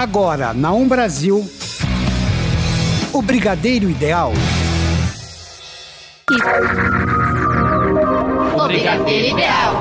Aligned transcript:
Agora, 0.00 0.54
na 0.54 0.72
Um 0.72 0.88
Brasil, 0.88 1.46
o 3.12 3.20
Brigadeiro 3.20 3.90
Ideal. 3.90 4.32
O 8.58 8.66
Brigadeiro 8.66 9.36
Ideal. 9.36 9.74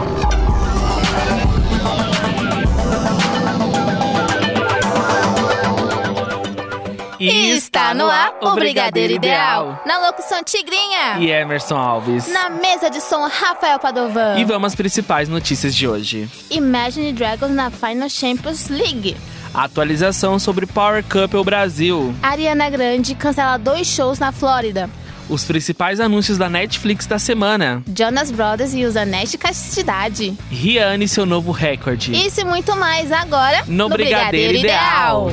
E 7.17 7.51
está 7.51 7.93
no 7.93 8.09
ar 8.09 8.33
o 8.41 8.55
Brigadeiro 8.55 9.13
Ideal. 9.13 9.81
Na 9.86 10.05
locução 10.05 10.43
Tigrinha. 10.43 11.17
E 11.20 11.31
Emerson 11.31 11.77
Alves. 11.77 12.27
Na 12.27 12.49
mesa 12.49 12.89
de 12.89 12.99
som 12.99 13.25
Rafael 13.25 13.79
Padovan. 13.79 14.38
E 14.38 14.43
vamos 14.43 14.73
às 14.73 14.75
principais 14.75 15.29
notícias 15.29 15.73
de 15.73 15.88
hoje. 15.88 16.29
Imagine 16.51 17.13
Dragons 17.13 17.51
na 17.51 17.71
Final 17.71 18.09
Champions 18.09 18.67
League. 18.67 19.15
Atualização 19.54 20.37
sobre 20.37 20.65
Power 20.65 21.04
Couple 21.04 21.43
Brasil. 21.43 22.14
Ariana 22.21 22.69
Grande 22.69 23.15
cancela 23.15 23.57
dois 23.57 23.87
shows 23.87 24.19
na 24.19 24.32
Flórida. 24.32 24.89
Os 25.28 25.43
principais 25.43 26.00
anúncios 26.00 26.37
da 26.37 26.50
Netflix 26.50 27.05
da 27.05 27.19
semana. 27.19 27.83
Jonas 27.96 28.32
Brothers 28.32 28.74
e 28.74 28.86
os 28.86 28.96
Anéis 28.96 29.32
de 29.32 29.38
Castidade. 29.38 30.36
Rihanna 30.50 31.04
e 31.04 31.07
seu 31.07 31.25
novo 31.25 31.51
recorde. 31.51 32.14
Isso 32.14 32.41
e 32.41 32.44
muito 32.44 32.75
mais 32.75 33.11
agora 33.11 33.64
No 33.67 33.89
Brigadeiro 33.89 34.58
Ideal. 34.58 35.31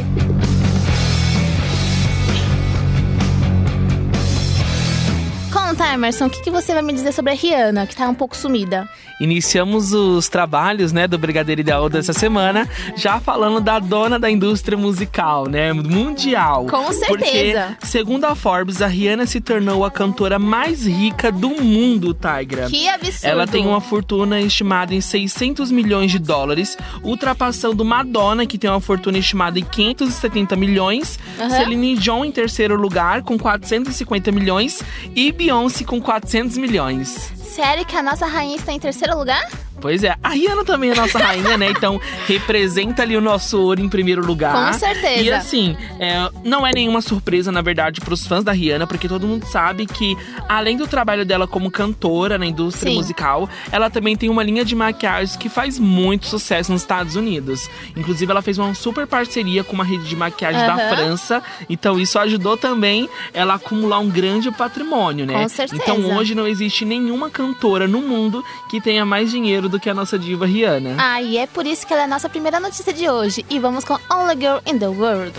Conta, 5.52 5.92
Emerson, 5.92 6.27
o 6.27 6.30
que, 6.30 6.42
que 6.42 6.50
você 6.50 6.72
vai 6.74 6.83
me 6.83 6.92
dizer 6.92 7.12
sobre 7.12 7.33
a 7.33 7.34
Rihanna, 7.34 7.86
que 7.86 7.96
tá 7.96 8.08
um 8.08 8.14
pouco 8.14 8.36
sumida? 8.36 8.88
Iniciamos 9.19 9.93
os 9.93 10.29
trabalhos, 10.29 10.93
né, 10.93 11.06
do 11.09 11.19
Brigadeiro 11.19 11.61
Ideal 11.61 11.88
dessa 11.88 12.12
semana, 12.12 12.69
já 12.97 13.19
falando 13.19 13.61
da 13.61 13.79
dona 13.79 14.19
da 14.19 14.30
indústria 14.30 14.77
musical, 14.77 15.47
né, 15.47 15.73
mundial. 15.73 16.66
Com 16.66 16.92
certeza. 16.92 17.77
Porque, 17.78 17.86
segundo 17.86 18.25
a 18.27 18.34
Forbes, 18.34 18.83
a 18.83 18.86
Rihanna 18.86 19.27
se 19.27 19.41
tornou 19.41 19.84
a 19.84 19.91
cantora 19.91 20.39
mais 20.39 20.86
rica 20.86 21.33
do 21.33 21.48
mundo, 21.48 22.14
Tigra. 22.14 22.69
Que 22.69 22.89
absurdo. 22.89 23.27
Ela 23.27 23.47
tem 23.47 23.67
uma 23.67 23.81
fortuna 23.81 24.41
estimada 24.41 24.95
em 24.95 25.00
600 25.00 25.70
milhões 25.70 26.11
de 26.11 26.19
dólares, 26.19 26.77
ultrapassando 27.03 27.84
Madonna, 27.84 28.47
que 28.47 28.58
tem 28.58 28.69
uma 28.69 28.80
fortuna 28.80 29.19
estimada 29.19 29.58
em 29.58 29.64
570 29.64 30.56
milhões, 30.56 31.19
Aham. 31.39 31.51
Celine 31.51 31.97
Dion 31.97 32.25
em 32.25 32.33
terceiro 32.33 32.77
lugar, 32.77 33.23
com 33.23 33.39
450 33.39 34.30
milhões, 34.30 34.83
e 35.14 35.33
Beyoncé 35.33 35.84
com 35.84 36.01
400 36.01 36.58
milhões. 36.58 37.36
Sério 37.47 37.84
que 37.86 37.97
a 37.97 38.02
nossa 38.02 38.27
rainha 38.27 38.56
está 38.56 38.72
em 38.72 38.78
terceiro 38.78 39.16
lugar? 39.16 39.48
Pois 39.80 40.02
é, 40.02 40.16
a 40.22 40.30
Rihanna 40.30 40.64
também 40.64 40.91
é 40.91 40.94
nossa 40.94 41.19
rainha, 41.19 41.56
né? 41.56 41.70
Então 41.70 42.00
representa 42.27 43.02
ali 43.02 43.16
o 43.16 43.20
nosso 43.20 43.61
ouro 43.61 43.80
em 43.80 43.89
primeiro 43.89 44.25
lugar. 44.25 44.72
Com 44.72 44.78
certeza. 44.78 45.22
E 45.22 45.30
assim, 45.30 45.77
é, 46.00 46.30
não 46.42 46.67
é 46.67 46.72
nenhuma 46.72 47.00
surpresa, 47.02 47.52
na 47.52 47.61
verdade, 47.61 48.00
pros 48.00 48.27
fãs 48.27 48.42
da 48.42 48.52
Rihanna, 48.52 48.86
porque 48.86 49.06
todo 49.06 49.27
mundo 49.27 49.44
sabe 49.47 49.86
que, 49.86 50.17
além 50.48 50.77
do 50.77 50.86
trabalho 50.86 51.24
dela 51.24 51.47
como 51.47 51.70
cantora 51.70 52.39
na 52.39 52.47
indústria 52.47 52.91
Sim. 52.91 52.97
musical, 52.97 53.48
ela 53.70 53.91
também 53.91 54.17
tem 54.17 54.30
uma 54.30 54.42
linha 54.42 54.64
de 54.64 54.74
maquiagem 54.74 55.39
que 55.39 55.48
faz 55.48 55.78
muito 55.78 56.27
sucesso 56.27 56.72
nos 56.72 56.80
Estados 56.80 57.14
Unidos. 57.14 57.69
Inclusive, 57.94 58.30
ela 58.30 58.42
fez 58.42 58.58
uma 58.58 58.74
super 58.74 59.06
parceria 59.06 59.62
com 59.62 59.74
uma 59.74 59.84
rede 59.84 60.05
de 60.05 60.17
maquiagem 60.17 60.61
da 60.61 60.74
Aham. 60.74 60.97
França. 60.97 61.42
Então, 61.69 62.00
isso 62.00 62.19
ajudou 62.19 62.56
também 62.56 63.08
ela 63.33 63.52
a 63.52 63.56
acumular 63.56 63.98
um 63.98 64.08
grande 64.08 64.50
patrimônio, 64.50 65.27
né? 65.27 65.34
Com 65.34 65.48
certeza. 65.48 65.83
Então, 65.83 66.17
hoje 66.17 66.34
não 66.34 66.47
existe 66.47 66.84
nenhuma 66.84 67.28
cantora 67.37 67.87
no 67.87 68.01
mundo 68.01 68.42
que 68.70 68.81
tenha 68.81 69.05
mais 69.05 69.31
dinheiro 69.31 69.69
do 69.69 69.79
que 69.79 69.91
a 69.91 69.95
nossa 69.95 70.19
diva 70.19 70.47
Rihanna. 70.47 70.97
Ah, 70.98 71.20
e 71.20 71.37
é 71.37 71.47
por 71.47 71.67
isso 71.67 71.87
que 71.87 71.92
ela 71.92 72.03
é 72.03 72.05
a 72.06 72.09
nossa 72.09 72.31
primeira 72.31 72.59
notícia 72.59 72.95
de 72.95 73.09
hoje. 73.11 73.45
E 73.51 73.59
vamos 73.59 73.84
com 73.84 73.98
Only 74.11 74.37
Girl 74.41 74.59
in 74.67 74.79
the 74.79 74.89
World. 74.89 75.39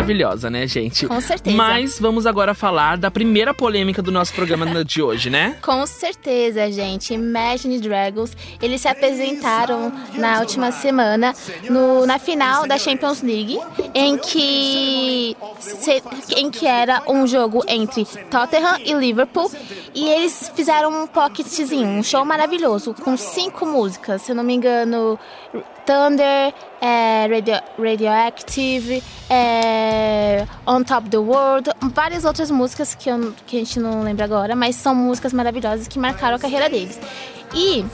Maravilhosa, 0.00 0.50
né, 0.50 0.66
gente? 0.66 1.06
Com 1.06 1.20
certeza. 1.20 1.56
Mas 1.56 1.98
vamos 1.98 2.26
agora 2.26 2.52
falar 2.54 2.96
da 2.98 3.10
primeira 3.10 3.54
polêmica 3.54 4.02
do 4.02 4.12
nosso 4.12 4.32
programa 4.34 4.84
de 4.84 5.02
hoje, 5.02 5.30
né? 5.30 5.56
Com 5.62 5.86
certeza, 5.86 6.70
gente. 6.70 7.14
Imagine 7.14 7.78
Dragons, 7.80 8.36
eles 8.60 8.80
se 8.82 8.88
apresentaram 8.88 9.92
na 10.14 10.40
última 10.40 10.70
semana 10.70 11.32
no- 11.70 12.06
na 12.06 12.18
final 12.18 12.66
da 12.66 12.76
Champions 12.78 13.22
League, 13.22 13.58
em 13.94 14.18
que, 14.18 15.36
se- 15.60 16.02
em 16.36 16.50
que 16.50 16.66
era 16.66 17.02
um 17.08 17.26
jogo 17.26 17.64
entre 17.66 18.04
Tottenham 18.30 18.78
e 18.84 18.92
Liverpool. 18.92 19.50
E 19.94 20.06
eles 20.08 20.52
fizeram 20.54 21.04
um 21.04 21.06
pocketzinho, 21.06 21.86
um 21.88 22.02
show 22.02 22.24
maravilhoso, 22.24 22.92
com 22.94 23.16
cinco 23.16 23.64
músicas, 23.64 24.22
se 24.22 24.32
eu 24.32 24.36
não 24.36 24.44
me 24.44 24.54
engano. 24.54 25.18
Thunder, 25.86 26.52
é, 26.80 27.26
Radio, 27.28 27.54
Radioactive, 27.78 29.02
é, 29.30 30.44
On 30.66 30.82
Top 30.82 31.08
the 31.08 31.16
World, 31.16 31.70
várias 31.94 32.24
outras 32.24 32.50
músicas 32.50 32.94
que, 32.94 33.08
eu, 33.08 33.32
que 33.46 33.56
a 33.56 33.60
gente 33.60 33.78
não 33.78 34.02
lembra 34.02 34.24
agora, 34.24 34.56
mas 34.56 34.74
são 34.74 34.94
músicas 34.94 35.32
maravilhosas 35.32 35.86
que 35.86 35.98
marcaram 35.98 36.36
a 36.36 36.38
carreira 36.38 36.68
deles. 36.68 36.98
E 37.54 37.84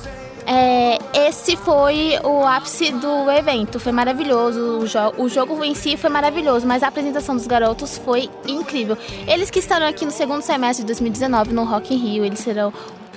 é, 0.46 0.98
esse 1.28 1.56
foi 1.56 2.18
o 2.24 2.46
ápice 2.46 2.90
do 2.92 3.30
evento, 3.30 3.78
foi 3.78 3.92
maravilhoso. 3.92 4.78
O, 4.78 4.86
jo 4.86 4.98
o 5.18 5.28
jogo 5.28 5.62
em 5.62 5.74
si 5.74 5.96
foi 5.96 6.10
maravilhoso, 6.10 6.66
mas 6.66 6.82
a 6.82 6.88
apresentação 6.88 7.36
dos 7.36 7.46
garotos 7.46 7.98
foi 7.98 8.28
incrível. 8.46 8.96
Eles 9.26 9.50
que 9.50 9.58
estarão 9.58 9.86
aqui 9.86 10.04
no 10.04 10.10
segundo 10.10 10.42
semestre 10.42 10.82
de 10.82 10.86
2019 10.86 11.52
no 11.52 11.64
Rock 11.64 11.94
in 11.94 11.98
Rio, 11.98 12.24
eles 12.24 12.40
serão 12.40 12.72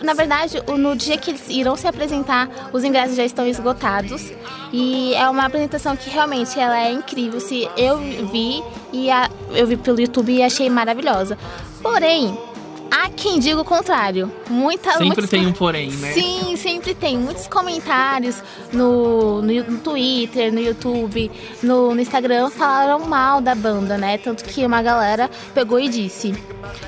na 0.05 0.13
verdade, 0.13 0.61
no 0.77 0.95
dia 0.95 1.17
que 1.17 1.31
eles 1.31 1.49
irão 1.49 1.75
se 1.75 1.87
apresentar, 1.87 2.69
os 2.71 2.83
ingressos 2.83 3.15
já 3.15 3.25
estão 3.25 3.45
esgotados. 3.47 4.31
E 4.71 5.13
é 5.15 5.29
uma 5.29 5.45
apresentação 5.45 5.95
que 5.95 6.09
realmente 6.09 6.59
ela 6.59 6.77
é 6.79 6.91
incrível. 6.91 7.39
Se 7.39 7.67
eu 7.77 7.97
vi 7.97 8.63
e 8.93 9.09
a- 9.09 9.29
eu 9.53 9.65
vi 9.67 9.77
pelo 9.77 9.99
YouTube 9.99 10.31
e 10.33 10.43
achei 10.43 10.69
maravilhosa. 10.69 11.37
Porém, 11.81 12.37
há 12.91 13.09
quem 13.09 13.39
diga 13.39 13.61
o 13.61 13.65
contrário. 13.65 14.31
Muita, 14.49 14.91
Sempre 14.91 15.05
muitos- 15.07 15.29
tem 15.29 15.45
um 15.47 15.53
porém, 15.53 15.91
né? 15.91 16.11
Sim, 16.13 16.55
sempre 16.57 16.93
tem. 16.93 17.17
Muitos 17.17 17.47
comentários 17.47 18.41
no, 18.73 19.41
no, 19.41 19.63
no 19.63 19.77
Twitter, 19.79 20.51
no 20.53 20.59
YouTube, 20.59 21.31
no, 21.63 21.93
no 21.95 22.01
Instagram 22.01 22.49
falaram 22.49 22.99
mal 23.07 23.39
da 23.41 23.55
banda, 23.55 23.97
né? 23.97 24.17
Tanto 24.17 24.43
que 24.43 24.65
uma 24.65 24.81
galera 24.81 25.29
pegou 25.53 25.79
e 25.79 25.87
disse: 25.87 26.33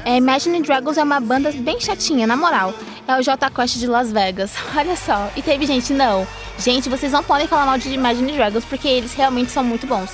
é, 0.04 0.18
Imagine 0.18 0.62
Dragons 0.62 0.98
é 0.98 1.04
uma 1.04 1.20
banda 1.20 1.52
bem 1.52 1.80
chatinha, 1.80 2.26
na 2.28 2.36
moral. 2.36 2.74
É 3.08 3.18
o 3.18 3.24
J 3.24 3.50
Quest 3.50 3.78
de 3.78 3.88
Las 3.88 4.12
Vegas. 4.12 4.52
Olha 4.76 4.96
só. 4.98 5.32
E 5.36 5.42
teve 5.42 5.66
gente, 5.66 5.94
não. 5.94 6.28
Gente, 6.60 6.90
vocês 6.90 7.12
não 7.12 7.24
podem 7.24 7.48
falar 7.48 7.66
mal 7.66 7.78
de 7.78 7.90
Imagine 7.90 8.34
Dragons 8.34 8.66
porque 8.66 8.88
eles 8.88 9.14
realmente 9.14 9.52
são 9.52 9.64
muito 9.64 9.88
bons. 9.88 10.12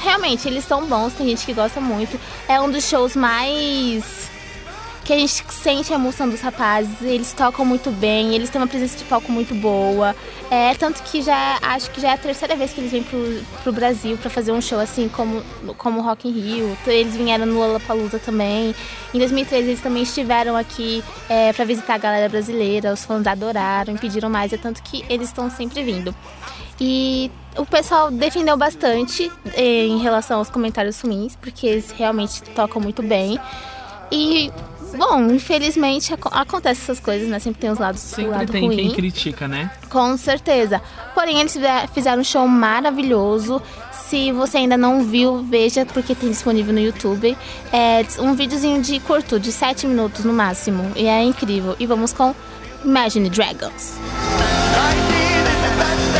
Realmente, 0.00 0.46
eles 0.48 0.64
são 0.64 0.86
bons, 0.86 1.12
tem 1.14 1.28
gente 1.28 1.44
que 1.44 1.52
gosta 1.52 1.80
muito. 1.80 2.18
É 2.48 2.60
um 2.60 2.70
dos 2.70 2.88
shows 2.88 3.16
mais 3.16 4.30
que 5.04 5.12
a 5.12 5.18
gente 5.18 5.44
sente 5.52 5.92
a 5.92 5.96
emoção 5.96 6.28
dos 6.28 6.40
rapazes, 6.40 7.02
eles 7.02 7.32
tocam 7.32 7.64
muito 7.64 7.90
bem, 7.90 8.34
eles 8.34 8.48
têm 8.48 8.60
uma 8.60 8.66
presença 8.66 8.96
de 8.96 9.04
palco 9.04 9.30
muito 9.30 9.54
boa. 9.54 10.16
É, 10.50 10.74
tanto 10.74 11.02
que 11.02 11.20
já 11.20 11.58
acho 11.60 11.90
que 11.90 12.00
já 12.00 12.10
é 12.10 12.12
a 12.14 12.18
terceira 12.18 12.56
vez 12.56 12.72
que 12.72 12.80
eles 12.80 12.90
vêm 12.90 13.02
pro, 13.02 13.18
pro 13.62 13.72
Brasil 13.72 14.16
pra 14.16 14.30
fazer 14.30 14.52
um 14.52 14.60
show 14.60 14.78
assim 14.78 15.08
como 15.08 15.42
como 15.76 16.00
Rock 16.00 16.28
in 16.28 16.32
Rio. 16.32 16.78
Eles 16.86 17.14
vieram 17.14 17.44
no 17.44 17.58
Lollapalooza 17.58 18.18
também. 18.18 18.74
Em 19.12 19.18
2013 19.18 19.68
eles 19.68 19.80
também 19.80 20.02
estiveram 20.04 20.56
aqui 20.56 21.04
é, 21.28 21.52
para 21.52 21.64
visitar 21.64 21.94
a 21.94 21.98
galera 21.98 22.28
brasileira, 22.28 22.92
os 22.92 23.04
fãs 23.04 23.26
adoraram, 23.26 23.96
pediram 23.96 24.30
mais, 24.30 24.52
é 24.52 24.56
tanto 24.56 24.82
que 24.82 25.04
eles 25.08 25.28
estão 25.28 25.50
sempre 25.50 25.82
vindo. 25.82 26.14
E 26.80 27.30
o 27.56 27.64
pessoal 27.64 28.10
defendeu 28.10 28.56
bastante 28.56 29.30
eh, 29.54 29.86
em 29.86 29.98
relação 29.98 30.38
aos 30.38 30.50
comentários 30.50 31.00
ruins, 31.00 31.36
porque 31.36 31.66
eles 31.66 31.90
realmente 31.92 32.42
tocam 32.54 32.80
muito 32.80 33.02
bem. 33.02 33.38
E, 34.10 34.52
bom, 34.96 35.30
infelizmente 35.30 36.12
aco- 36.14 36.30
acontece 36.32 36.82
essas 36.82 37.00
coisas, 37.00 37.28
né? 37.28 37.38
Sempre 37.38 37.60
tem 37.60 37.70
os 37.70 37.78
lados 37.78 38.00
Sempre 38.00 38.30
lado 38.30 38.52
tem 38.52 38.66
ruim. 38.66 38.76
quem 38.76 38.90
critica, 38.92 39.46
né? 39.48 39.70
Com 39.90 40.16
certeza. 40.16 40.80
Porém, 41.14 41.40
eles 41.40 41.52
fize- 41.52 41.66
fizeram 41.92 42.20
um 42.20 42.24
show 42.24 42.46
maravilhoso. 42.48 43.60
Se 44.08 44.30
você 44.32 44.58
ainda 44.58 44.76
não 44.76 45.02
viu, 45.02 45.42
veja, 45.42 45.84
porque 45.86 46.14
tem 46.14 46.28
disponível 46.30 46.72
no 46.74 46.80
YouTube. 46.80 47.36
É 47.72 48.04
um 48.20 48.34
videozinho 48.34 48.80
de 48.82 49.00
curto, 49.00 49.40
de 49.40 49.50
7 49.50 49.86
minutos 49.86 50.24
no 50.24 50.32
máximo. 50.32 50.92
E 50.94 51.06
é 51.06 51.22
incrível. 51.22 51.74
E 51.80 51.86
vamos 51.86 52.12
com 52.12 52.34
Imagine 52.84 53.30
Dragons. 53.30 53.94
Never 55.10 56.13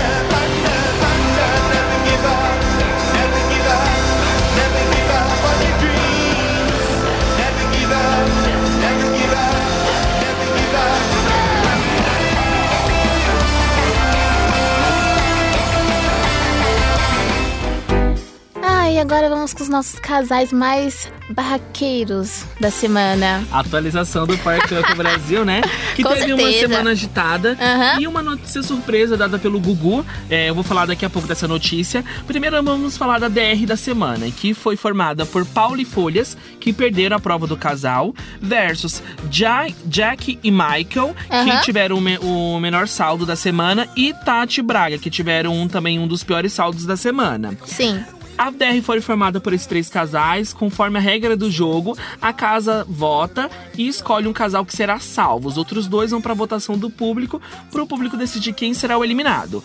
e 18.95 18.99
agora 18.99 19.29
vamos 19.29 19.53
com 19.53 19.63
os 19.63 19.69
nossos 19.69 19.99
casais 19.99 20.53
mais 20.53 21.11
barraqueiros 21.31 22.45
da 22.61 22.71
semana. 22.71 23.45
Atualização 23.51 24.25
do 24.27 24.39
Parque 24.39 24.73
Up 24.79 24.95
Brasil, 24.95 25.45
né? 25.45 25.63
Que 25.97 26.03
Com 26.05 26.11
teve 26.15 26.33
uma 26.33 26.43
certeza. 26.43 26.61
semana 26.69 26.91
agitada 26.91 27.57
Aham. 27.61 28.01
e 28.01 28.07
uma 28.07 28.23
notícia 28.23 28.63
surpresa 28.63 29.17
dada 29.17 29.39
pelo 29.39 29.59
Gugu. 29.59 30.05
É, 30.31 30.49
eu 30.49 30.55
vou 30.55 30.63
falar 30.63 30.87
daqui 30.87 31.05
a 31.05 31.11
pouco 31.11 31.27
dessa 31.27 31.49
notícia. 31.49 32.05
Primeiro 32.27 32.63
vamos 32.63 32.97
falar 32.97 33.19
da 33.19 33.29
DR 33.29 33.67
da 33.67 33.77
semana, 33.77 34.31
que 34.31 34.55
foi 34.55 34.77
formada 34.77 35.27
por 35.27 35.45
Paulo 35.45 35.81
e 35.81 35.85
Folhas, 35.85 36.37
que 36.61 36.73
perderam 36.73 37.17
a 37.17 37.21
prova 37.21 37.47
do 37.47 37.57
casal, 37.57 38.15
versus 38.41 39.03
Ja- 39.31 39.67
Jack 39.87 40.39
e 40.43 40.51
Michael, 40.51 41.17
Aham. 41.31 41.45
que 41.59 41.65
tiveram 41.65 41.97
o, 41.99 42.01
me- 42.01 42.19
o 42.19 42.61
menor 42.61 42.87
saldo 42.87 43.27
da 43.27 43.35
semana, 43.35 43.89
e 43.97 44.13
Tati 44.25 44.63
Braga, 44.63 44.99
que 44.99 45.11
tiveram 45.11 45.53
um- 45.53 45.67
também 45.69 45.99
um 45.99 46.07
dos 46.07 46.23
piores 46.23 46.53
saldos 46.53 46.87
da 46.87 46.97
semana. 46.97 47.57
Sim. 47.67 48.05
A 48.37 48.51
DR 48.51 48.83
foi 48.83 49.01
formada 49.01 49.41
por 49.41 49.53
esses 49.53 49.67
três 49.67 49.89
casais. 49.89 50.53
Conforme 50.53 50.99
a 50.99 51.01
regra 51.01 51.37
do 51.37 51.51
jogo, 51.51 51.97
a 52.21 52.33
casa 52.33 52.85
vota 52.89 53.49
e 53.79 53.87
escolhe 53.87 54.27
um 54.27 54.33
casal 54.33 54.65
que 54.65 54.77
será 54.77 54.99
salvo. 54.99 55.49
Os 55.49 55.57
outros 55.57 55.87
dois 55.87 56.11
vão 56.11 56.21
para 56.21 56.35
votação 56.35 56.77
do 56.77 56.91
público, 56.91 57.41
para 57.71 57.83
o 57.83 57.87
público 57.87 58.17
decidir 58.17 58.53
quem 58.53 58.75
será 58.75 58.99
o 58.99 59.05
eliminado. 59.05 59.63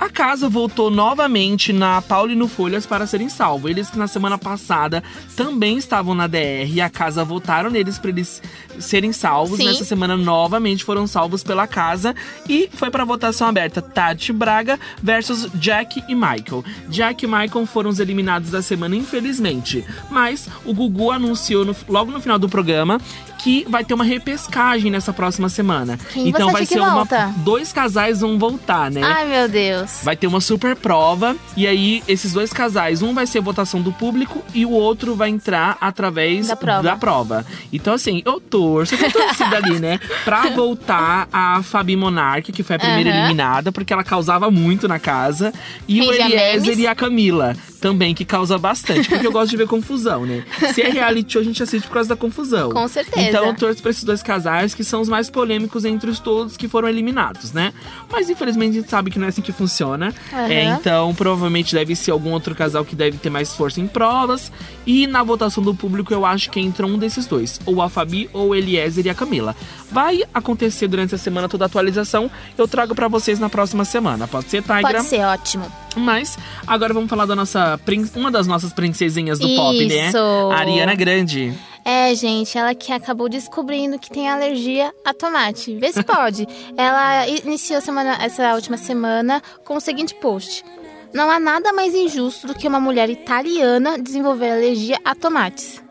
A 0.00 0.08
casa 0.08 0.48
voltou 0.48 0.90
novamente 0.90 1.74
na 1.74 2.00
Paulo 2.00 2.32
e 2.32 2.34
no 2.34 2.48
Folhas 2.48 2.86
para 2.86 3.06
serem 3.06 3.28
salvos. 3.28 3.70
Eles 3.70 3.90
que 3.90 3.98
na 3.98 4.06
semana 4.06 4.38
passada 4.38 5.04
também 5.36 5.76
estavam 5.76 6.14
na 6.14 6.26
DR 6.26 6.66
e 6.72 6.80
a 6.80 6.88
casa 6.88 7.22
votaram 7.22 7.68
neles 7.68 7.98
para 7.98 8.08
eles 8.08 8.40
serem 8.78 9.12
salvos. 9.12 9.58
Sim. 9.58 9.66
Nessa 9.66 9.84
semana 9.84 10.16
novamente 10.16 10.84
foram 10.84 11.06
salvos 11.06 11.42
pela 11.44 11.66
casa 11.66 12.14
e 12.48 12.70
foi 12.72 12.90
para 12.90 13.04
votação 13.04 13.46
aberta 13.48 13.82
Tati 13.82 14.32
Braga 14.32 14.80
versus 15.02 15.46
Jack 15.56 16.02
e 16.08 16.14
Michael. 16.14 16.64
Jack 16.88 17.24
e 17.24 17.28
Michael 17.28 17.66
foram 17.66 17.90
os 17.90 18.00
eliminados 18.00 18.50
da 18.50 18.62
semana, 18.62 18.96
infelizmente. 18.96 19.84
Mas 20.10 20.48
o 20.64 20.72
Gugu 20.72 21.10
anunciou 21.10 21.64
no- 21.66 21.76
logo 21.86 22.10
no 22.10 22.20
final 22.22 22.38
do 22.38 22.48
programa 22.48 22.98
que 23.42 23.64
vai 23.68 23.84
ter 23.84 23.94
uma 23.94 24.04
repescagem 24.04 24.90
nessa 24.90 25.12
próxima 25.12 25.48
semana. 25.48 25.98
Quem 26.12 26.28
então 26.28 26.50
vai 26.50 26.66
ser 26.66 26.80
uma 26.80 27.06
dois 27.38 27.72
casais 27.72 28.20
vão 28.20 28.38
voltar, 28.38 28.90
né? 28.90 29.00
Ai, 29.02 29.26
meu 29.26 29.48
Deus. 29.48 30.00
Vai 30.02 30.16
ter 30.16 30.26
uma 30.26 30.40
super 30.40 30.76
prova 30.76 31.34
e 31.56 31.66
aí 31.66 32.02
esses 32.06 32.32
dois 32.32 32.52
casais, 32.52 33.02
um 33.02 33.14
vai 33.14 33.26
ser 33.26 33.40
votação 33.40 33.80
do 33.80 33.92
público 33.92 34.42
e 34.54 34.64
o 34.66 34.70
outro 34.70 35.14
vai 35.14 35.30
entrar 35.30 35.76
através 35.80 36.48
Da 36.48 36.56
prova. 36.56 36.96
prova. 36.96 37.46
Então 37.72 37.94
assim, 37.94 38.22
eu 38.24 38.40
torço, 38.40 38.94
eu 38.94 39.10
tô 39.10 39.18
torcida 39.18 39.56
ali, 39.56 39.78
né? 39.78 39.98
Pra 40.24 40.48
voltar 40.50 41.28
a 41.32 41.62
Fabi 41.62 41.96
Monarque, 41.96 42.52
que 42.52 42.62
foi 42.62 42.76
a 42.76 42.78
primeira 42.78 43.10
Aham. 43.10 43.18
eliminada, 43.20 43.72
porque 43.72 43.92
ela 43.92 44.04
causava 44.04 44.50
muito 44.50 44.86
na 44.86 44.98
casa, 44.98 45.52
e 45.88 46.00
o 46.02 46.12
Eliezer 46.12 46.78
e 46.78 46.86
a 46.86 46.94
Camila, 46.94 47.56
também 47.80 48.14
que 48.14 48.24
causa 48.24 48.58
bastante, 48.58 49.08
porque 49.08 49.26
eu 49.26 49.32
gosto 49.32 49.50
de 49.50 49.56
ver 49.56 49.66
confusão, 49.66 50.26
né? 50.26 50.44
Se 50.74 50.82
é 50.82 50.90
reality 50.90 51.32
show, 51.32 51.42
a 51.42 51.44
gente 51.44 51.62
assiste 51.62 51.86
por 51.86 51.94
causa 51.94 52.08
da 52.10 52.16
confusão. 52.16 52.70
Com 52.70 52.86
certeza. 52.88 53.29
Então 53.30 53.46
eu 53.46 53.54
torço 53.54 53.82
pra 53.82 53.90
esses 53.90 54.04
dois 54.04 54.22
casais 54.22 54.74
que 54.74 54.84
são 54.84 55.00
os 55.00 55.08
mais 55.08 55.30
polêmicos 55.30 55.84
entre 55.84 56.10
os 56.10 56.18
todos 56.18 56.56
que 56.56 56.68
foram 56.68 56.88
eliminados, 56.88 57.52
né? 57.52 57.72
Mas 58.10 58.28
infelizmente 58.28 58.78
a 58.78 58.80
gente 58.80 58.90
sabe 58.90 59.10
que 59.10 59.18
não 59.18 59.26
é 59.26 59.28
assim 59.28 59.42
que 59.42 59.52
funciona. 59.52 60.14
Aham. 60.32 60.48
É, 60.48 60.64
então 60.64 61.14
provavelmente 61.14 61.74
deve 61.74 61.94
ser 61.96 62.10
algum 62.10 62.32
outro 62.32 62.54
casal 62.54 62.84
que 62.84 62.94
deve 62.94 63.18
ter 63.18 63.30
mais 63.30 63.54
força 63.54 63.80
em 63.80 63.86
provas. 63.86 64.52
E 64.86 65.06
na 65.06 65.22
votação 65.22 65.62
do 65.62 65.74
público 65.74 66.12
eu 66.12 66.24
acho 66.26 66.50
que 66.50 66.60
entra 66.60 66.86
um 66.86 66.98
desses 66.98 67.26
dois, 67.26 67.60
ou 67.64 67.80
a 67.80 67.88
Fabi 67.88 68.28
ou 68.32 68.48
o 68.48 68.54
Eliezer 68.54 69.06
e 69.06 69.10
a 69.10 69.14
Camila. 69.14 69.54
Vai 69.90 70.22
acontecer 70.32 70.86
durante 70.88 71.14
a 71.14 71.18
semana 71.18 71.48
toda 71.48 71.64
a 71.64 71.66
atualização. 71.66 72.30
Eu 72.56 72.68
trago 72.68 72.94
pra 72.94 73.08
vocês 73.08 73.38
na 73.38 73.48
próxima 73.48 73.84
semana. 73.84 74.28
Pode 74.28 74.48
ser, 74.48 74.62
Tigra? 74.62 74.82
Pode 74.82 75.02
ser 75.04 75.24
ótimo. 75.24 75.70
Mas 75.96 76.38
agora 76.66 76.94
vamos 76.94 77.10
falar 77.10 77.26
da 77.26 77.34
nossa 77.34 77.78
uma 78.14 78.30
das 78.30 78.46
nossas 78.46 78.72
princesinhas 78.72 79.38
do 79.38 79.48
pop, 79.56 79.86
né? 79.86 80.08
Isso. 80.08 80.18
Ariana 80.52 80.94
Grande. 80.94 81.52
É, 81.84 82.14
gente, 82.14 82.56
ela 82.56 82.74
que 82.74 82.92
acabou 82.92 83.28
descobrindo 83.28 83.98
que 83.98 84.10
tem 84.10 84.28
alergia 84.28 84.92
a 85.04 85.14
tomate. 85.14 85.76
Vê 85.76 85.92
se 85.92 86.02
pode. 86.02 86.46
ela 86.76 87.26
iniciou 87.26 87.80
semana, 87.80 88.18
essa 88.22 88.54
última 88.54 88.76
semana 88.76 89.42
com 89.64 89.76
o 89.76 89.80
seguinte 89.80 90.14
post. 90.14 90.64
Não 91.12 91.30
há 91.30 91.40
nada 91.40 91.72
mais 91.72 91.94
injusto 91.94 92.46
do 92.46 92.54
que 92.54 92.68
uma 92.68 92.78
mulher 92.78 93.10
italiana 93.10 93.98
desenvolver 93.98 94.50
alergia 94.50 94.98
a 95.04 95.14
tomates. 95.14 95.82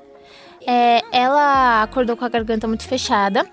É, 0.65 1.01
ela 1.11 1.83
acordou 1.83 2.15
com 2.15 2.23
a 2.23 2.29
garganta 2.29 2.67
muito 2.67 2.87
fechada 2.87 3.45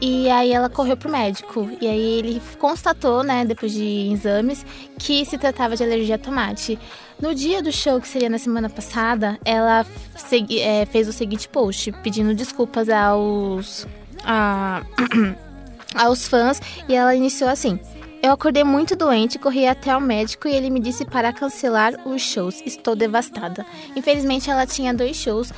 e 0.00 0.28
aí 0.30 0.52
ela 0.52 0.68
correu 0.68 0.96
pro 0.96 1.08
médico. 1.08 1.70
E 1.80 1.86
aí 1.86 2.18
ele 2.18 2.42
constatou, 2.58 3.22
né, 3.22 3.44
depois 3.44 3.72
de 3.72 4.10
exames, 4.12 4.66
que 4.98 5.24
se 5.24 5.38
tratava 5.38 5.76
de 5.76 5.84
alergia 5.84 6.16
a 6.16 6.18
tomate. 6.18 6.78
No 7.22 7.32
dia 7.34 7.62
do 7.62 7.70
show, 7.72 8.00
que 8.00 8.08
seria 8.08 8.28
na 8.28 8.38
semana 8.38 8.68
passada, 8.68 9.38
ela 9.44 9.86
segui- 10.16 10.58
é, 10.60 10.84
fez 10.84 11.06
o 11.08 11.12
seguinte 11.12 11.48
post, 11.48 11.92
pedindo 12.02 12.34
desculpas 12.34 12.88
aos, 12.88 13.86
a- 14.24 14.82
aos 15.94 16.26
fãs. 16.26 16.60
E 16.88 16.94
ela 16.94 17.14
iniciou 17.14 17.48
assim. 17.48 17.78
Eu 18.22 18.30
acordei 18.30 18.62
muito 18.62 18.94
doente, 18.94 19.36
corri 19.36 19.66
até 19.66 19.96
o 19.96 20.00
médico 20.00 20.46
e 20.46 20.54
ele 20.54 20.70
me 20.70 20.78
disse 20.78 21.04
para 21.04 21.32
cancelar 21.32 21.92
os 22.06 22.22
shows. 22.22 22.62
Estou 22.64 22.94
devastada. 22.94 23.66
Infelizmente, 23.96 24.48
ela 24.48 24.64
tinha 24.64 24.94
dois 24.94 25.16
shows, 25.16 25.52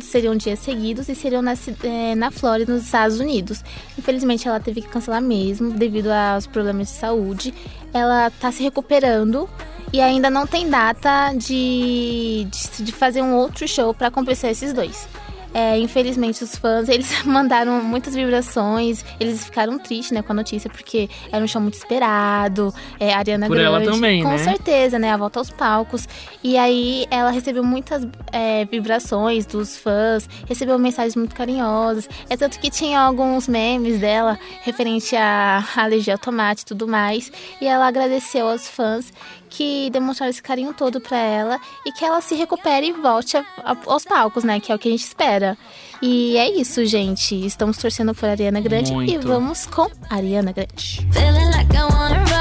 seriam 0.00 0.34
dias 0.34 0.58
seguidos 0.58 1.08
e 1.08 1.14
seriam 1.14 1.40
na, 1.40 1.54
eh, 1.84 2.16
na 2.16 2.32
Flórida, 2.32 2.72
nos 2.72 2.86
Estados 2.86 3.20
Unidos. 3.20 3.62
Infelizmente, 3.96 4.48
ela 4.48 4.58
teve 4.58 4.82
que 4.82 4.88
cancelar 4.88 5.22
mesmo, 5.22 5.70
devido 5.70 6.08
aos 6.10 6.44
problemas 6.44 6.88
de 6.88 6.94
saúde. 6.94 7.54
Ela 7.94 8.26
está 8.26 8.50
se 8.50 8.64
recuperando 8.64 9.48
e 9.92 10.00
ainda 10.00 10.28
não 10.28 10.44
tem 10.44 10.68
data 10.68 11.32
de, 11.34 12.48
de, 12.50 12.82
de 12.82 12.92
fazer 12.92 13.22
um 13.22 13.36
outro 13.36 13.68
show 13.68 13.94
para 13.94 14.10
compensar 14.10 14.50
esses 14.50 14.72
dois. 14.72 15.06
É, 15.54 15.78
infelizmente, 15.78 16.42
os 16.42 16.56
fãs, 16.56 16.88
eles 16.88 17.10
mandaram 17.24 17.82
muitas 17.82 18.14
vibrações, 18.14 19.04
eles 19.20 19.44
ficaram 19.44 19.78
tristes, 19.78 20.12
né, 20.12 20.22
com 20.22 20.32
a 20.32 20.34
notícia, 20.34 20.70
porque 20.70 21.08
era 21.30 21.44
um 21.44 21.48
show 21.48 21.60
muito 21.60 21.74
esperado, 21.74 22.72
é, 22.98 23.12
a 23.12 23.18
Ariana 23.18 23.46
Por 23.46 23.58
ela 23.58 23.78
Grande, 23.78 23.94
também, 23.94 24.22
com 24.22 24.30
né? 24.30 24.38
certeza, 24.38 24.98
né, 24.98 25.12
a 25.12 25.16
volta 25.16 25.38
aos 25.38 25.50
palcos, 25.50 26.08
e 26.42 26.56
aí 26.56 27.06
ela 27.10 27.30
recebeu 27.30 27.62
muitas 27.62 28.06
é, 28.32 28.64
vibrações 28.64 29.44
dos 29.46 29.76
fãs, 29.76 30.28
recebeu 30.48 30.78
mensagens 30.78 31.16
muito 31.16 31.34
carinhosas, 31.34 32.08
é 32.28 32.36
tanto 32.36 32.58
que 32.58 32.70
tinha 32.70 33.00
alguns 33.00 33.46
memes 33.46 34.00
dela 34.00 34.38
referente 34.62 35.14
a 35.16 35.64
alergia 35.76 36.14
ao 36.14 36.18
tomate 36.18 36.62
e 36.62 36.66
tudo 36.66 36.88
mais, 36.88 37.30
e 37.60 37.66
ela 37.66 37.86
agradeceu 37.86 38.48
aos 38.48 38.66
fãs 38.68 39.12
que 39.54 39.90
demonstraram 39.90 40.30
esse 40.30 40.42
carinho 40.42 40.72
todo 40.72 41.00
pra 41.00 41.18
ela 41.18 41.60
e 41.84 41.92
que 41.92 42.04
ela 42.04 42.20
se 42.22 42.34
recupere 42.34 42.86
e 42.88 42.92
volte 42.92 43.36
a- 43.36 43.44
a- 43.62 43.76
aos 43.86 44.04
palcos, 44.04 44.44
né? 44.44 44.58
Que 44.58 44.72
é 44.72 44.74
o 44.74 44.78
que 44.78 44.88
a 44.88 44.90
gente 44.90 45.04
espera. 45.04 45.58
E 46.00 46.36
é 46.38 46.50
isso, 46.58 46.84
gente. 46.86 47.34
Estamos 47.46 47.76
torcendo 47.76 48.14
por 48.14 48.28
Ariana 48.28 48.60
Grande 48.60 48.90
e 48.92 48.94
Muito. 48.94 49.28
vamos 49.28 49.66
com 49.66 49.88
Ariana 50.10 50.52
Grande. 50.52 51.06
Feeling 51.12 51.50
like 51.54 51.76
I 51.76 51.82
wanna 51.82 52.31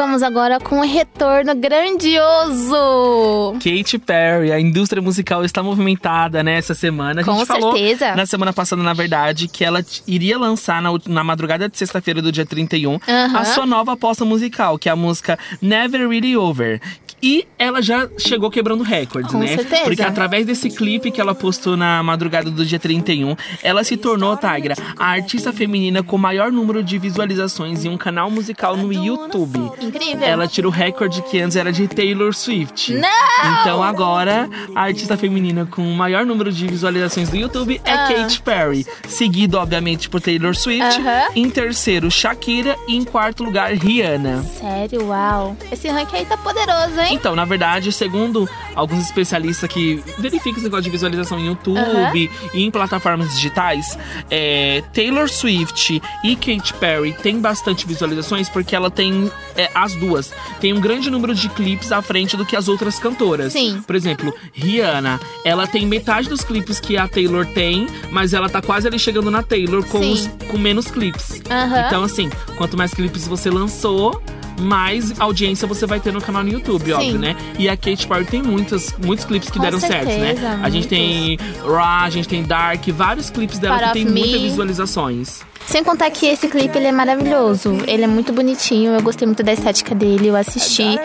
vamos 0.00 0.22
agora 0.22 0.58
com 0.58 0.80
o 0.80 0.82
retorno 0.82 1.54
grandioso. 1.54 3.52
Katy 3.62 3.98
Perry, 3.98 4.50
a 4.50 4.58
indústria 4.58 5.02
musical 5.02 5.44
está 5.44 5.62
movimentada 5.62 6.42
nessa 6.42 6.74
semana. 6.74 7.20
A 7.20 7.24
Com 7.24 7.34
gente 7.36 7.46
falou 7.46 7.76
certeza. 7.76 8.14
na 8.14 8.24
semana 8.24 8.50
passada, 8.50 8.82
na 8.82 8.94
verdade, 8.94 9.46
que 9.46 9.62
ela 9.62 9.84
iria 10.06 10.38
lançar 10.38 10.80
na, 10.80 10.88
na 11.06 11.22
madrugada 11.22 11.68
de 11.68 11.76
sexta-feira 11.76 12.22
do 12.22 12.32
dia 12.32 12.46
31 12.46 12.98
Aham. 13.06 13.38
a 13.38 13.44
sua 13.44 13.66
nova 13.66 13.92
aposta 13.92 14.24
musical, 14.24 14.78
que 14.78 14.88
é 14.88 14.92
a 14.92 14.96
música 14.96 15.38
Never 15.60 16.08
Really 16.08 16.34
Over. 16.34 16.80
E 17.22 17.46
ela 17.58 17.82
já 17.82 18.08
chegou 18.18 18.50
quebrando 18.50 18.82
recordes, 18.82 19.30
Com 19.30 19.38
né? 19.40 19.48
certeza. 19.48 19.82
Porque 19.84 20.02
através 20.02 20.46
desse 20.46 20.70
clipe 20.70 21.10
que 21.10 21.20
ela 21.20 21.34
postou 21.34 21.76
na 21.76 22.02
madrugada 22.02 22.50
do 22.50 22.64
dia 22.64 22.78
31, 22.78 23.36
ela 23.62 23.84
se 23.84 23.96
tornou, 23.96 24.36
Tigra, 24.36 24.74
a 24.98 25.06
artista 25.10 25.52
feminina 25.52 26.02
com 26.02 26.16
maior 26.16 26.50
número 26.50 26.82
de 26.82 26.98
visualizações 26.98 27.84
em 27.84 27.88
um 27.90 27.98
canal 27.98 28.30
musical 28.30 28.76
no 28.76 28.90
YouTube. 28.92 29.58
Incrível. 29.80 30.22
Ela 30.26 30.48
tira 30.48 30.66
o 30.66 30.70
recorde 30.70 31.20
que 31.22 31.38
antes 31.40 31.56
era 31.56 31.70
de 31.72 31.86
Taylor 31.88 32.34
Swift. 32.34 32.94
Não! 32.94 33.60
Então 33.60 33.82
agora, 33.82 34.48
a 34.74 34.82
artista 34.82 35.16
feminina 35.16 35.66
com 35.66 35.82
o 35.82 35.94
maior 35.94 36.24
número 36.24 36.50
de 36.50 36.66
visualizações 36.66 37.28
do 37.28 37.36
YouTube 37.36 37.80
é 37.84 37.92
Ah. 37.92 38.08
Katy 38.08 38.40
Perry. 38.42 38.86
Seguido, 39.08 39.58
obviamente, 39.58 40.08
por 40.08 40.20
Taylor 40.20 40.54
Swift. 40.56 41.00
Aham. 41.00 41.28
Em 41.34 41.50
terceiro, 41.50 42.10
Shakira. 42.10 42.76
E 42.88 42.96
em 42.96 43.04
quarto 43.04 43.44
lugar, 43.44 43.72
Rihanna. 43.74 44.42
Sério, 44.42 45.06
uau. 45.08 45.56
Esse 45.70 45.88
ranking 45.88 46.16
aí 46.16 46.24
tá 46.24 46.36
poderoso, 46.36 46.98
hein? 47.00 47.09
Então, 47.10 47.34
na 47.36 47.44
verdade, 47.44 47.92
segundo 47.92 48.48
alguns 48.74 49.04
especialistas 49.04 49.68
que 49.70 50.02
verificam 50.18 50.54
esse 50.54 50.64
negócio 50.64 50.84
de 50.84 50.90
visualização 50.90 51.38
em 51.38 51.46
YouTube 51.46 52.30
e 52.54 52.62
em 52.64 52.70
plataformas 52.70 53.34
digitais, 53.34 53.98
é, 54.30 54.82
Taylor 54.92 55.28
Swift 55.28 56.00
e 56.24 56.36
Katy 56.36 56.74
Perry 56.74 57.12
têm 57.12 57.40
bastante 57.40 57.86
visualizações 57.86 58.48
porque 58.48 58.74
ela 58.74 58.90
tem 58.90 59.30
é, 59.56 59.70
as 59.74 59.94
duas. 59.94 60.32
Tem 60.60 60.72
um 60.72 60.80
grande 60.80 61.10
número 61.10 61.34
de 61.34 61.48
clipes 61.48 61.92
à 61.92 62.00
frente 62.02 62.36
do 62.36 62.44
que 62.46 62.56
as 62.56 62.68
outras 62.68 62.98
cantoras. 62.98 63.52
Sim. 63.52 63.82
Por 63.86 63.94
exemplo, 63.96 64.32
Rihanna, 64.52 65.20
ela 65.44 65.66
tem 65.66 65.86
metade 65.86 66.28
dos 66.28 66.42
clipes 66.42 66.78
que 66.80 66.96
a 66.96 67.08
Taylor 67.08 67.44
tem, 67.46 67.86
mas 68.10 68.32
ela 68.32 68.48
tá 68.48 68.62
quase 68.62 68.86
ali 68.86 68.98
chegando 68.98 69.30
na 69.30 69.42
Taylor 69.42 69.84
com, 69.86 69.98
os- 70.10 70.28
com 70.50 70.58
menos 70.58 70.90
clipes. 70.90 71.40
Aham. 71.50 71.84
Então, 71.86 72.02
assim, 72.04 72.30
quanto 72.56 72.76
mais 72.76 72.92
clipes 72.92 73.26
você 73.26 73.50
lançou, 73.50 74.22
mais 74.60 75.18
audiência 75.18 75.66
você 75.66 75.86
vai 75.86 75.98
ter 76.00 76.12
no 76.12 76.20
canal 76.20 76.42
no 76.44 76.50
YouTube, 76.50 76.92
óbvio, 77.00 77.18
né? 77.18 77.36
E 77.58 77.68
a 77.68 77.76
Katy 77.76 78.06
Perry 78.06 78.24
tem 78.24 78.42
muitas, 78.42 78.94
muitos 79.04 79.24
clipes 79.24 79.50
que 79.50 79.58
Com 79.58 79.64
deram 79.64 79.80
certo, 79.80 80.06
né? 80.06 80.34
certeza, 80.34 80.60
A 80.62 80.70
gente 80.70 80.88
tem 80.88 81.38
Raw, 81.62 82.04
a 82.04 82.10
gente 82.10 82.28
tem 82.28 82.42
Dark, 82.42 82.86
vários 82.88 83.30
clipes 83.30 83.58
dela 83.58 83.78
que 83.78 83.92
tem 83.92 84.04
muitas 84.04 84.40
visualizações. 84.40 85.40
Sem 85.66 85.84
contar 85.84 86.10
que 86.10 86.26
esse 86.26 86.48
clipe 86.48 86.76
ele 86.76 86.86
é 86.86 86.92
maravilhoso. 86.92 87.78
Ele 87.86 88.04
é 88.04 88.06
muito 88.06 88.32
bonitinho. 88.32 88.92
Eu 88.92 89.02
gostei 89.02 89.26
muito 89.26 89.42
da 89.42 89.52
estética 89.52 89.94
dele. 89.94 90.28
Eu 90.28 90.36
assisti. 90.36 90.98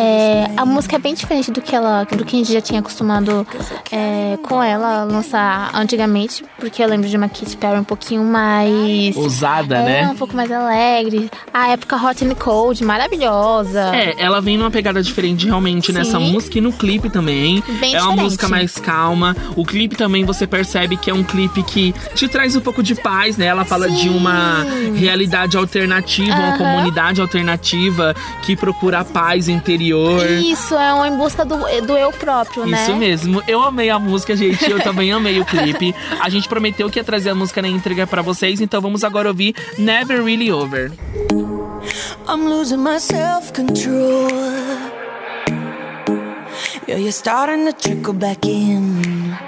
É, 0.00 0.48
a 0.56 0.64
música 0.64 0.94
é 0.94 0.98
bem 0.98 1.12
diferente 1.12 1.50
do 1.50 1.60
que 1.60 1.74
ela, 1.74 2.04
do 2.04 2.24
que 2.24 2.36
a 2.36 2.38
gente 2.38 2.52
já 2.52 2.60
tinha 2.60 2.78
acostumado 2.78 3.44
é, 3.90 4.38
com 4.44 4.62
ela 4.62 5.02
lançar 5.02 5.72
antigamente, 5.74 6.44
porque 6.56 6.80
eu 6.80 6.86
lembro 6.86 7.08
de 7.08 7.16
uma 7.16 7.28
Katy 7.28 7.56
Perry 7.56 7.80
um 7.80 7.84
pouquinho 7.84 8.22
mais 8.22 9.16
Ousada, 9.16 9.78
é, 9.78 9.84
né? 9.84 10.08
um 10.08 10.14
pouco 10.14 10.36
mais 10.36 10.52
alegre. 10.52 11.28
A 11.52 11.70
época 11.70 11.96
Hot 11.96 12.24
and 12.24 12.34
Cold, 12.36 12.84
maravilhosa. 12.84 13.90
É, 13.92 14.14
ela 14.18 14.40
vem 14.40 14.56
numa 14.56 14.70
pegada 14.70 15.02
diferente 15.02 15.46
realmente 15.46 15.90
nessa 15.92 16.20
Sim. 16.20 16.30
música 16.30 16.58
e 16.58 16.60
no 16.60 16.72
clipe 16.72 17.10
também. 17.10 17.60
Bem 17.80 17.94
é 17.94 17.98
uma 18.00 18.10
diferente. 18.10 18.22
música 18.22 18.48
mais 18.48 18.74
calma. 18.74 19.36
O 19.56 19.64
clipe 19.64 19.96
também 19.96 20.24
você 20.24 20.46
percebe 20.46 20.96
que 20.96 21.10
é 21.10 21.14
um 21.14 21.24
clipe 21.24 21.60
que 21.64 21.92
te 22.14 22.28
traz 22.28 22.54
um 22.54 22.60
pouco 22.60 22.84
de 22.84 22.94
paz, 22.94 23.36
né? 23.36 23.46
Ela 23.46 23.64
fala 23.64 23.87
de 23.90 24.08
uma 24.08 24.64
realidade 24.94 25.56
alternativa, 25.56 26.34
uma 26.34 26.48
Aham. 26.48 26.58
comunidade 26.58 27.20
alternativa 27.20 28.14
que 28.42 28.56
procura 28.56 29.00
a 29.00 29.04
paz 29.04 29.48
interior. 29.48 30.24
Isso, 30.30 30.74
é 30.74 30.94
um 30.94 31.04
em 31.04 31.16
busca 31.16 31.44
do, 31.44 31.56
do 31.86 31.96
eu 31.96 32.12
próprio, 32.12 32.66
né? 32.66 32.82
Isso 32.82 32.96
mesmo. 32.96 33.42
Eu 33.46 33.62
amei 33.62 33.90
a 33.90 33.98
música, 33.98 34.36
gente. 34.36 34.68
Eu 34.70 34.80
também 34.80 35.12
amei 35.12 35.40
o 35.40 35.44
clipe. 35.44 35.94
A 36.20 36.28
gente 36.28 36.48
prometeu 36.48 36.88
que 36.90 36.98
ia 36.98 37.04
trazer 37.04 37.30
a 37.30 37.34
música 37.34 37.62
na 37.62 37.68
entrega 37.68 38.06
pra 38.06 38.22
vocês, 38.22 38.60
então 38.60 38.80
vamos 38.80 39.04
agora 39.04 39.28
ouvir 39.28 39.54
Never 39.78 40.22
Really 40.22 40.52
Over. 40.52 40.92
I'm 42.28 42.48
losing 42.48 42.78
my 42.78 42.98
self 42.98 43.52
control. 43.52 44.28
Yeah, 46.86 46.98
you're 46.98 47.12
starting 47.12 47.66
to 47.66 47.72
trickle 47.72 48.14
back 48.14 48.46
in. 48.46 49.47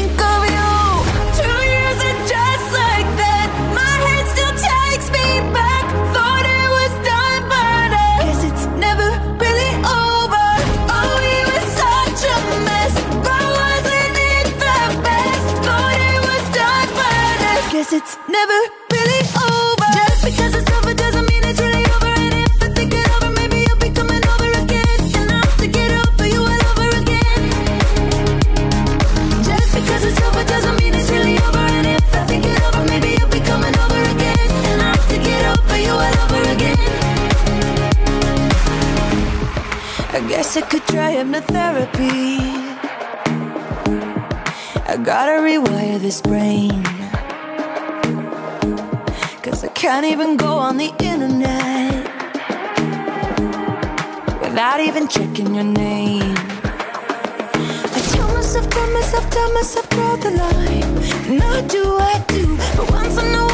It's 17.93 18.15
never 18.29 18.53
really 18.93 19.19
over. 19.35 19.91
Just 19.91 20.23
because 20.23 20.55
it's 20.55 20.71
over 20.71 20.93
doesn't 20.93 21.27
mean 21.27 21.43
it's 21.43 21.59
really 21.59 21.83
over. 21.91 22.07
And 22.07 22.33
if 22.47 22.63
I 22.63 22.69
think 22.71 22.93
it 22.93 23.09
over, 23.11 23.29
maybe 23.35 23.65
you'll 23.67 23.83
be 23.83 23.89
coming 23.89 24.23
over 24.31 24.47
again. 24.63 24.99
And 25.19 25.29
I'll 25.29 25.43
have 25.43 25.57
to 25.57 25.67
get 25.67 25.91
over 25.91 26.25
you 26.25 26.39
all 26.39 26.63
over 26.71 26.87
again. 27.03 27.51
Just 29.43 29.75
because 29.75 30.05
it's 30.07 30.21
over 30.23 30.43
doesn't 30.45 30.79
mean 30.79 30.93
it's 30.95 31.11
really 31.11 31.35
over. 31.35 31.59
And 31.59 31.87
if 31.87 32.15
I 32.15 32.23
think 32.31 32.45
it 32.45 32.63
over, 32.63 32.85
maybe 32.87 33.09
you'll 33.19 33.27
be 33.27 33.43
coming 33.43 33.75
over 33.75 34.01
again. 34.15 34.49
And 34.71 34.81
I'll 34.81 34.95
have 34.95 35.09
to 35.11 35.17
get 35.19 35.43
over 35.51 35.77
you 35.77 35.91
all 35.91 36.15
over 36.23 36.41
again. 36.47 36.79
I 40.15 40.19
guess 40.29 40.55
I 40.55 40.61
could 40.61 40.85
try 40.87 41.11
hypnotherapy. 41.19 42.39
I 44.87 44.95
gotta 44.95 45.43
rewire 45.43 45.99
this 45.99 46.21
brain. 46.21 47.00
Cause 49.43 49.63
I 49.63 49.69
can't 49.69 50.05
even 50.05 50.37
go 50.37 50.59
on 50.59 50.77
the 50.77 50.93
internet 50.99 52.05
without 54.39 54.79
even 54.79 55.07
checking 55.07 55.55
your 55.55 55.63
name. 55.63 56.35
I 56.35 58.01
tell 58.13 58.31
myself, 58.35 58.69
tell 58.69 58.91
myself, 58.91 59.29
tell 59.31 59.53
myself, 59.53 59.89
draw 59.89 60.15
the 60.17 60.29
line. 60.29 61.37
Not 61.39 61.67
do 61.69 61.83
I 61.97 62.23
do, 62.27 62.55
but 62.77 62.91
once 62.91 63.17
I 63.17 63.31
trip 63.31 63.50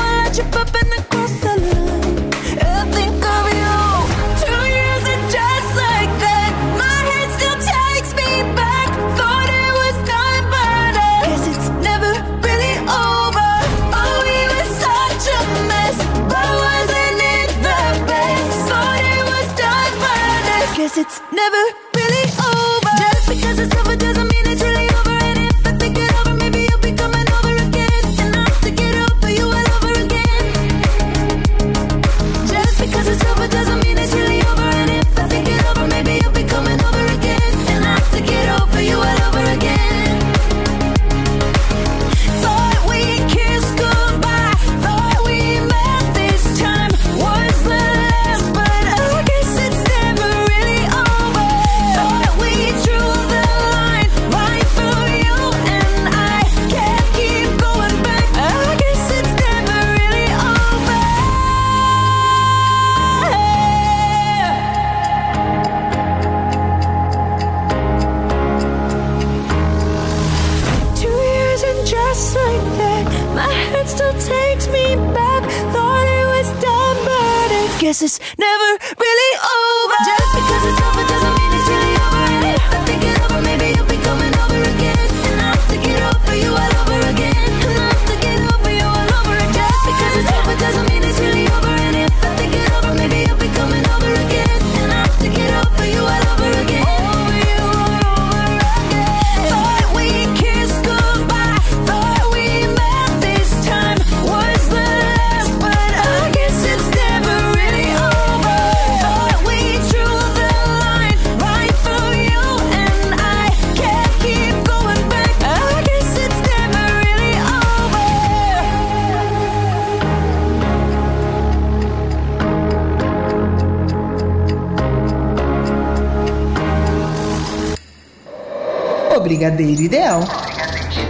Brigadeiro 129.37 129.83
Ideal. 129.83 130.46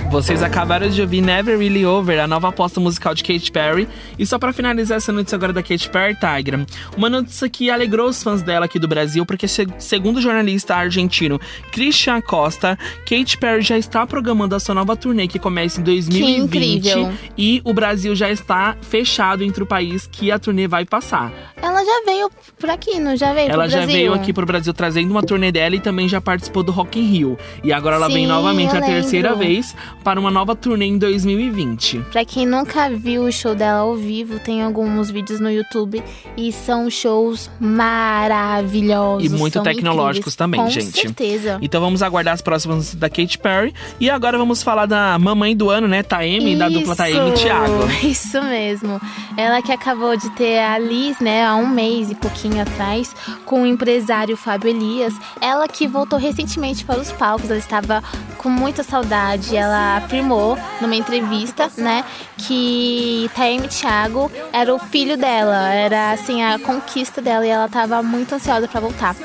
Vocês 0.10 0.42
acabaram 0.42 0.90
de 0.90 1.02
ouvir 1.02 1.22
Never 1.22 1.58
Really 1.60 1.86
Over, 1.86 2.20
a 2.22 2.28
nova 2.28 2.48
aposta 2.48 2.80
musical 2.80 3.14
de 3.14 3.24
Katy 3.24 3.52
Perry. 3.52 3.88
E 4.18 4.26
só 4.26 4.40
pra 4.40 4.54
finalizar 4.54 4.98
essa 4.98 5.12
notícia 5.12 5.36
agora 5.36 5.52
da 5.54 5.62
Katy 5.62 5.90
Perry, 5.90 6.16
Tigra, 6.16 6.66
uma 6.96 7.10
notícia 7.10 7.48
que 7.50 7.70
alegrou 7.70 8.08
os 8.10 8.24
fãs 8.24 8.42
dela 8.42 8.66
aqui 8.66 8.80
do 8.80 8.88
Brasil, 8.88 9.26
porque 9.26 9.48
se- 9.48 9.68
segundo 9.78 10.18
o 10.18 10.22
jornalista 10.22 10.76
argentino 10.76 11.40
Christian 11.72 12.22
Costa, 12.22 12.80
Katy 13.08 13.38
Perry 13.38 13.62
já 13.62 13.78
está 13.78 14.08
programando 14.08 14.56
a 14.56 14.60
sua 14.60 14.74
nova 14.74 14.96
turnê 14.96 15.28
que 15.28 15.38
começa 15.38 15.82
em 15.82 15.84
2020 15.84 16.36
incrível. 16.42 17.12
e 17.38 17.62
o 17.64 17.74
Brasil 17.74 18.16
já 18.16 18.32
está 18.32 18.76
fechado 18.82 19.44
entre 19.44 19.62
o 19.62 19.68
país 19.68 20.08
que 20.12 20.32
a 20.32 20.40
turnê 20.40 20.68
vai 20.68 20.86
passar. 20.86 21.32
Ela 21.62 21.84
já 21.84 22.02
veio 22.06 22.32
por 22.58 22.70
aqui, 22.70 23.00
não 23.00 23.16
já 23.16 23.34
veio 23.34 23.52
Ela 23.52 23.68
já 23.68 23.80
Brasil? 23.80 23.96
veio 23.96 24.14
aqui 24.14 24.32
pro 24.34 24.46
Brasil 24.46 24.74
trazendo 24.74 25.12
uma 25.12 25.22
turnê 25.22 25.52
dela 25.52 25.76
e 25.76 25.80
também 25.80 26.08
já 26.08 26.22
participou 26.22 26.64
do 26.64 26.72
Rock 26.72 26.98
in 27.00 27.04
Rio. 27.04 27.38
E 27.64 27.74
agora 27.74 27.98
ela 27.98 28.08
vem 28.08 28.26
Sim, 28.26 28.28
novamente 28.28 28.74
eu 28.74 28.82
a 28.82 28.86
terceira 28.86 29.32
lembro. 29.32 29.46
vez 29.46 29.76
para 30.08 30.22
uma 30.22 30.32
nova 30.32 30.56
turnê 30.56 30.86
em 30.86 30.98
2020. 30.98 32.00
Pra 32.14 32.24
quem 32.24 32.46
nunca 32.46 32.90
viu 32.90 33.24
o 33.24 33.32
show 33.32 33.54
dela 33.54 33.80
ao 33.80 33.94
vivo, 33.94 34.40
tem 34.40 34.64
alguns 34.64 35.12
vídeos 35.12 35.42
no 35.42 35.52
YouTube 35.52 36.02
e 36.38 36.50
são 36.54 36.90
shows 36.90 37.52
maravilhosos. 37.60 39.26
E 39.26 39.36
muito 39.36 39.62
tecnológicos 39.62 40.34
incríveis. 40.34 40.36
também, 40.38 40.62
Com 40.62 40.70
gente. 40.70 41.02
certeza. 41.02 41.60
Então 41.62 41.82
vamos 41.82 42.02
aguardar 42.02 42.34
as 42.34 42.42
próximas 42.42 42.96
da 42.96 43.10
Katy 43.10 43.38
Perry. 43.38 43.74
E 44.00 44.10
agora 44.10 44.38
vamos 44.38 44.64
falar 44.64 44.86
da 44.86 45.20
mamãe 45.20 45.54
do 45.54 45.70
ano, 45.70 45.90
né? 45.90 46.02
Taeme, 46.04 46.56
da 46.56 46.70
dupla 46.70 46.96
Taeme 46.96 47.32
e 47.32 47.34
Thiago. 47.34 47.92
Isso 48.02 48.42
mesmo. 48.44 49.02
Ela 49.36 49.62
que 49.62 49.74
acabou 49.74 50.16
de 50.16 50.30
ter 50.38 50.60
a 50.60 50.80
Liz, 50.80 51.20
né, 51.20 51.46
há 51.46 51.56
um 51.58 51.68
mês 51.68 52.10
e 52.10 52.16
pouquinho 52.16 52.62
atrás, 52.62 53.14
com 53.46 53.64
o 53.64 53.66
empresário 53.66 54.38
Fábio 54.38 54.70
Elias. 54.70 55.14
Ela 55.42 55.68
que 55.68 55.86
voltou 55.86 56.18
recentemente 56.18 56.86
para 56.86 56.98
os 56.98 57.12
palcos, 57.12 57.50
ela 57.50 57.60
estava 57.60 58.02
com 58.38 58.50
muita 58.50 58.84
saudade. 58.84 59.56
Ela 59.56 59.97
afirmou 59.98 60.58
numa 60.82 60.96
entrevista, 60.96 61.70
né, 61.78 62.04
que 62.38 63.30
Taeme 63.36 63.68
Thiago 63.68 64.32
era 64.52 64.74
o 64.74 64.80
filho 64.80 65.18
dela, 65.18 65.74
era 65.74 66.12
assim 66.12 66.44
a 66.44 66.60
conquista 66.60 67.22
dela 67.22 67.46
e 67.46 67.50
ela 67.50 67.66
estava 67.66 68.02
muito 68.02 68.34
ansiosa 68.34 68.68
para 68.68 68.80
voltar. 68.80 69.16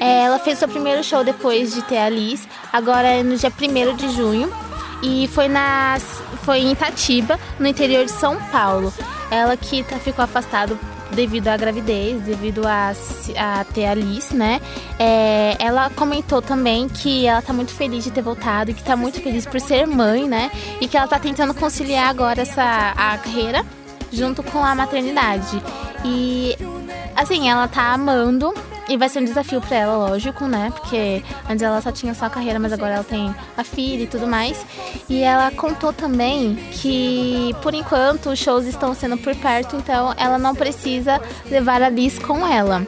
É, 0.00 0.24
ela 0.24 0.38
fez 0.38 0.58
seu 0.58 0.68
primeiro 0.68 1.02
show 1.04 1.22
depois 1.22 1.74
de 1.74 1.82
ter 1.82 1.98
a 1.98 2.08
Liz, 2.08 2.48
agora 2.72 3.08
é 3.08 3.22
no 3.22 3.36
dia 3.36 3.50
1 3.50 3.96
de 3.96 4.10
junho 4.10 4.52
e 5.02 5.28
foi 5.28 5.48
nas 5.48 6.22
foi 6.44 6.58
em 6.58 6.72
Itatiba, 6.72 7.38
no 7.58 7.66
interior 7.66 8.04
de 8.04 8.10
São 8.10 8.36
Paulo. 8.50 8.92
Ela 9.30 9.56
que 9.56 9.82
tá, 9.84 9.96
ficou 9.96 10.24
afastada 10.24 10.76
devido 11.14 11.48
à 11.48 11.56
gravidez, 11.56 12.22
devido 12.22 12.66
a, 12.66 12.92
a 13.36 13.64
ter 13.64 13.86
a 13.86 13.94
Liz, 13.94 14.30
né? 14.30 14.60
É, 14.98 15.56
ela 15.58 15.90
comentou 15.90 16.42
também 16.42 16.88
que 16.88 17.26
ela 17.26 17.42
tá 17.42 17.52
muito 17.52 17.72
feliz 17.72 18.04
de 18.04 18.10
ter 18.10 18.22
voltado 18.22 18.72
que 18.74 18.82
tá 18.82 18.96
muito 18.96 19.20
feliz 19.20 19.46
por 19.46 19.60
ser 19.60 19.86
mãe, 19.86 20.28
né? 20.28 20.50
E 20.80 20.88
que 20.88 20.96
ela 20.96 21.06
tá 21.06 21.18
tentando 21.18 21.54
conciliar 21.54 22.08
agora 22.08 22.42
essa 22.42 22.92
a 22.96 23.18
carreira 23.18 23.64
junto 24.12 24.42
com 24.42 24.64
a 24.64 24.74
maternidade. 24.74 25.62
E 26.04 26.56
assim, 27.16 27.48
ela 27.48 27.68
tá 27.68 27.92
amando 27.92 28.52
e 28.92 28.96
vai 28.96 29.08
ser 29.08 29.20
um 29.20 29.24
desafio 29.24 29.60
pra 29.60 29.76
ela, 29.76 29.96
lógico, 30.08 30.46
né? 30.46 30.72
Porque 30.76 31.22
antes 31.48 31.62
ela 31.62 31.80
só 31.80 31.90
tinha 31.90 32.14
só 32.14 32.26
a 32.26 32.30
carreira, 32.30 32.58
mas 32.58 32.72
agora 32.72 32.94
ela 32.94 33.04
tem 33.04 33.34
a 33.56 33.64
filha 33.64 34.02
e 34.02 34.06
tudo 34.06 34.26
mais. 34.26 34.64
E 35.08 35.22
ela 35.22 35.50
contou 35.50 35.92
também 35.92 36.54
que, 36.72 37.54
por 37.62 37.74
enquanto, 37.74 38.30
os 38.30 38.38
shows 38.38 38.64
estão 38.66 38.94
sendo 38.94 39.16
por 39.18 39.34
perto, 39.36 39.76
então 39.76 40.14
ela 40.16 40.38
não 40.38 40.54
precisa 40.54 41.20
levar 41.50 41.82
a 41.82 41.88
Liz 41.88 42.18
com 42.18 42.46
ela. 42.46 42.86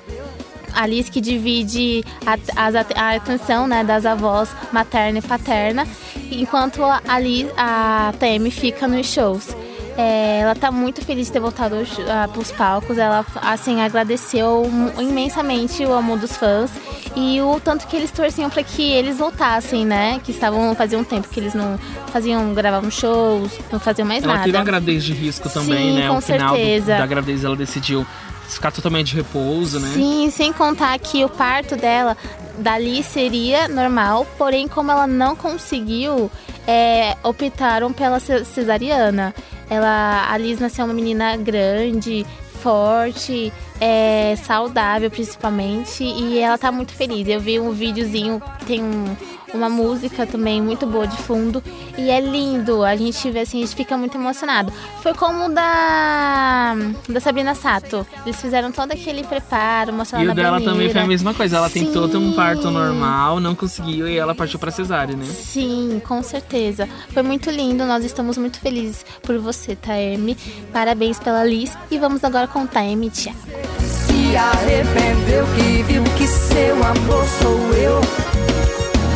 A 0.74 0.86
Liz 0.86 1.08
que 1.08 1.20
divide 1.20 2.04
a, 2.26 2.32
at- 2.32 2.96
a 2.96 3.10
atenção 3.14 3.66
né, 3.68 3.84
das 3.84 4.04
avós 4.04 4.48
materna 4.72 5.20
e 5.20 5.22
paterna, 5.22 5.86
enquanto 6.32 6.82
a, 6.82 7.18
Liz, 7.20 7.46
a 7.56 8.12
TM 8.18 8.50
fica 8.50 8.88
nos 8.88 9.06
shows. 9.06 9.54
É, 9.96 10.40
ela 10.40 10.54
tá 10.56 10.72
muito 10.72 11.04
feliz 11.04 11.26
de 11.28 11.32
ter 11.32 11.40
voltado 11.40 11.76
ah, 12.10 12.28
pros 12.32 12.50
palcos. 12.50 12.98
Ela, 12.98 13.24
assim, 13.42 13.80
agradeceu 13.80 14.68
imensamente 14.98 15.84
o 15.84 15.92
amor 15.92 16.18
dos 16.18 16.36
fãs 16.36 16.70
e 17.14 17.40
o 17.40 17.60
tanto 17.60 17.86
que 17.86 17.94
eles 17.94 18.10
torciam 18.10 18.50
para 18.50 18.62
que 18.64 18.82
eles 18.92 19.16
voltassem, 19.18 19.84
né? 19.86 20.20
Que 20.24 20.32
estavam 20.32 20.74
fazia 20.74 20.98
um 20.98 21.04
tempo 21.04 21.28
que 21.28 21.38
eles 21.38 21.54
não 21.54 21.78
faziam, 22.08 22.52
gravavam 22.54 22.90
shows, 22.90 23.52
não 23.70 23.78
faziam 23.78 24.06
mais 24.06 24.24
Ela 24.24 24.32
nada. 24.34 24.44
teve 24.44 24.56
uma 24.56 24.64
gravidez 24.64 25.04
de 25.04 25.12
risco 25.12 25.48
também, 25.48 25.92
Sim, 25.92 25.98
né? 26.00 26.08
com 26.08 26.16
o 26.16 26.20
final 26.20 26.50
do- 26.50 26.56
certeza. 26.56 26.96
da 26.98 27.06
gravidez 27.06 27.44
ela 27.44 27.54
decidiu 27.56 28.04
ficar 28.48 28.72
totalmente 28.72 29.08
de 29.10 29.16
repouso, 29.16 29.78
né? 29.78 29.90
Sim, 29.94 30.28
sem 30.30 30.52
contar 30.52 30.98
que 30.98 31.24
o 31.24 31.28
parto 31.28 31.76
dela 31.76 32.16
dali 32.58 33.02
seria 33.02 33.68
normal, 33.68 34.26
porém 34.36 34.66
como 34.68 34.90
ela 34.90 35.06
não 35.06 35.34
conseguiu, 35.36 36.30
é, 36.66 37.16
optaram 37.22 37.92
pela 37.92 38.18
ce- 38.20 38.44
cesariana. 38.44 39.32
Ela, 39.70 40.26
a 40.30 40.36
Liz 40.38 40.60
nasceu 40.60 40.84
uma 40.84 40.94
menina 40.94 41.36
grande, 41.36 42.24
forte, 42.60 43.52
é, 43.80 44.34
saudável 44.36 45.10
principalmente, 45.10 46.02
e 46.04 46.38
ela 46.38 46.56
tá 46.56 46.70
muito 46.72 46.92
feliz. 46.92 47.28
Eu 47.28 47.40
vi 47.40 47.58
um 47.60 47.70
videozinho 47.72 48.40
tem 48.66 48.82
um- 48.82 49.16
uma 49.54 49.68
música 49.68 50.26
também 50.26 50.60
muito 50.60 50.84
boa 50.86 51.06
de 51.06 51.16
fundo 51.16 51.62
e 51.96 52.10
é 52.10 52.20
lindo. 52.20 52.82
A 52.82 52.96
gente 52.96 53.30
vê 53.30 53.40
assim, 53.40 53.58
a 53.58 53.64
gente 53.64 53.76
fica 53.76 53.96
muito 53.96 54.16
emocionado. 54.18 54.72
Foi 55.02 55.14
como 55.14 55.46
o 55.46 55.48
da 55.48 56.74
da 57.08 57.20
Sabrina 57.20 57.54
Sato. 57.54 58.06
Eles 58.26 58.40
fizeram 58.40 58.72
todo 58.72 58.92
aquele 58.92 59.22
preparo, 59.22 59.92
mostrando 59.92 60.24
E 60.24 60.28
o 60.28 60.34
dela 60.34 60.60
também 60.60 60.90
foi 60.90 61.00
a 61.00 61.06
mesma 61.06 61.32
coisa. 61.32 61.56
Ela 61.56 61.70
tentou 61.70 62.08
ter 62.08 62.16
um 62.16 62.30
Sim. 62.30 62.36
parto 62.36 62.70
normal, 62.70 63.38
não 63.40 63.54
conseguiu 63.54 64.08
e 64.08 64.18
ela 64.18 64.34
partiu 64.34 64.58
pra 64.58 64.70
cesárea, 64.70 65.16
né? 65.16 65.24
Sim, 65.24 66.02
com 66.06 66.22
certeza. 66.22 66.88
Foi 67.10 67.22
muito 67.22 67.50
lindo. 67.50 67.86
Nós 67.86 68.04
estamos 68.04 68.36
muito 68.36 68.58
felizes 68.58 69.06
por 69.22 69.38
você, 69.38 69.76
Taeme. 69.76 70.36
Parabéns 70.72 71.18
pela 71.18 71.44
Liz. 71.44 71.76
E 71.90 71.98
vamos 71.98 72.24
agora 72.24 72.48
com 72.48 72.66
Taeme 72.66 73.08
Thiago. 73.10 73.38
Se 73.78 74.36
arrependeu 74.36 75.46
que 75.54 75.82
viu 75.84 76.02
que 76.16 76.26
seu 76.26 76.74
amor 76.84 77.24
sou 77.40 77.72
eu. 77.74 78.33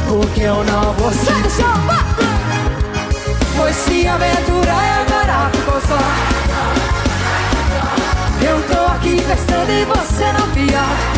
Porque 0.09 0.41
eu 0.41 0.65
não 0.65 0.93
vou 0.95 1.11
vá! 1.11 2.05
Foi 3.55 3.73
se 3.75 4.09
aventurar 4.09 4.85
e 4.87 4.91
agora 5.03 5.51
ficou 5.53 5.81
só. 5.83 5.99
Eu 8.41 8.63
tô 8.63 8.93
aqui 8.93 9.21
festando 9.21 9.71
e 9.71 9.85
você 9.85 10.33
não 10.33 10.51
pior. 10.53 11.18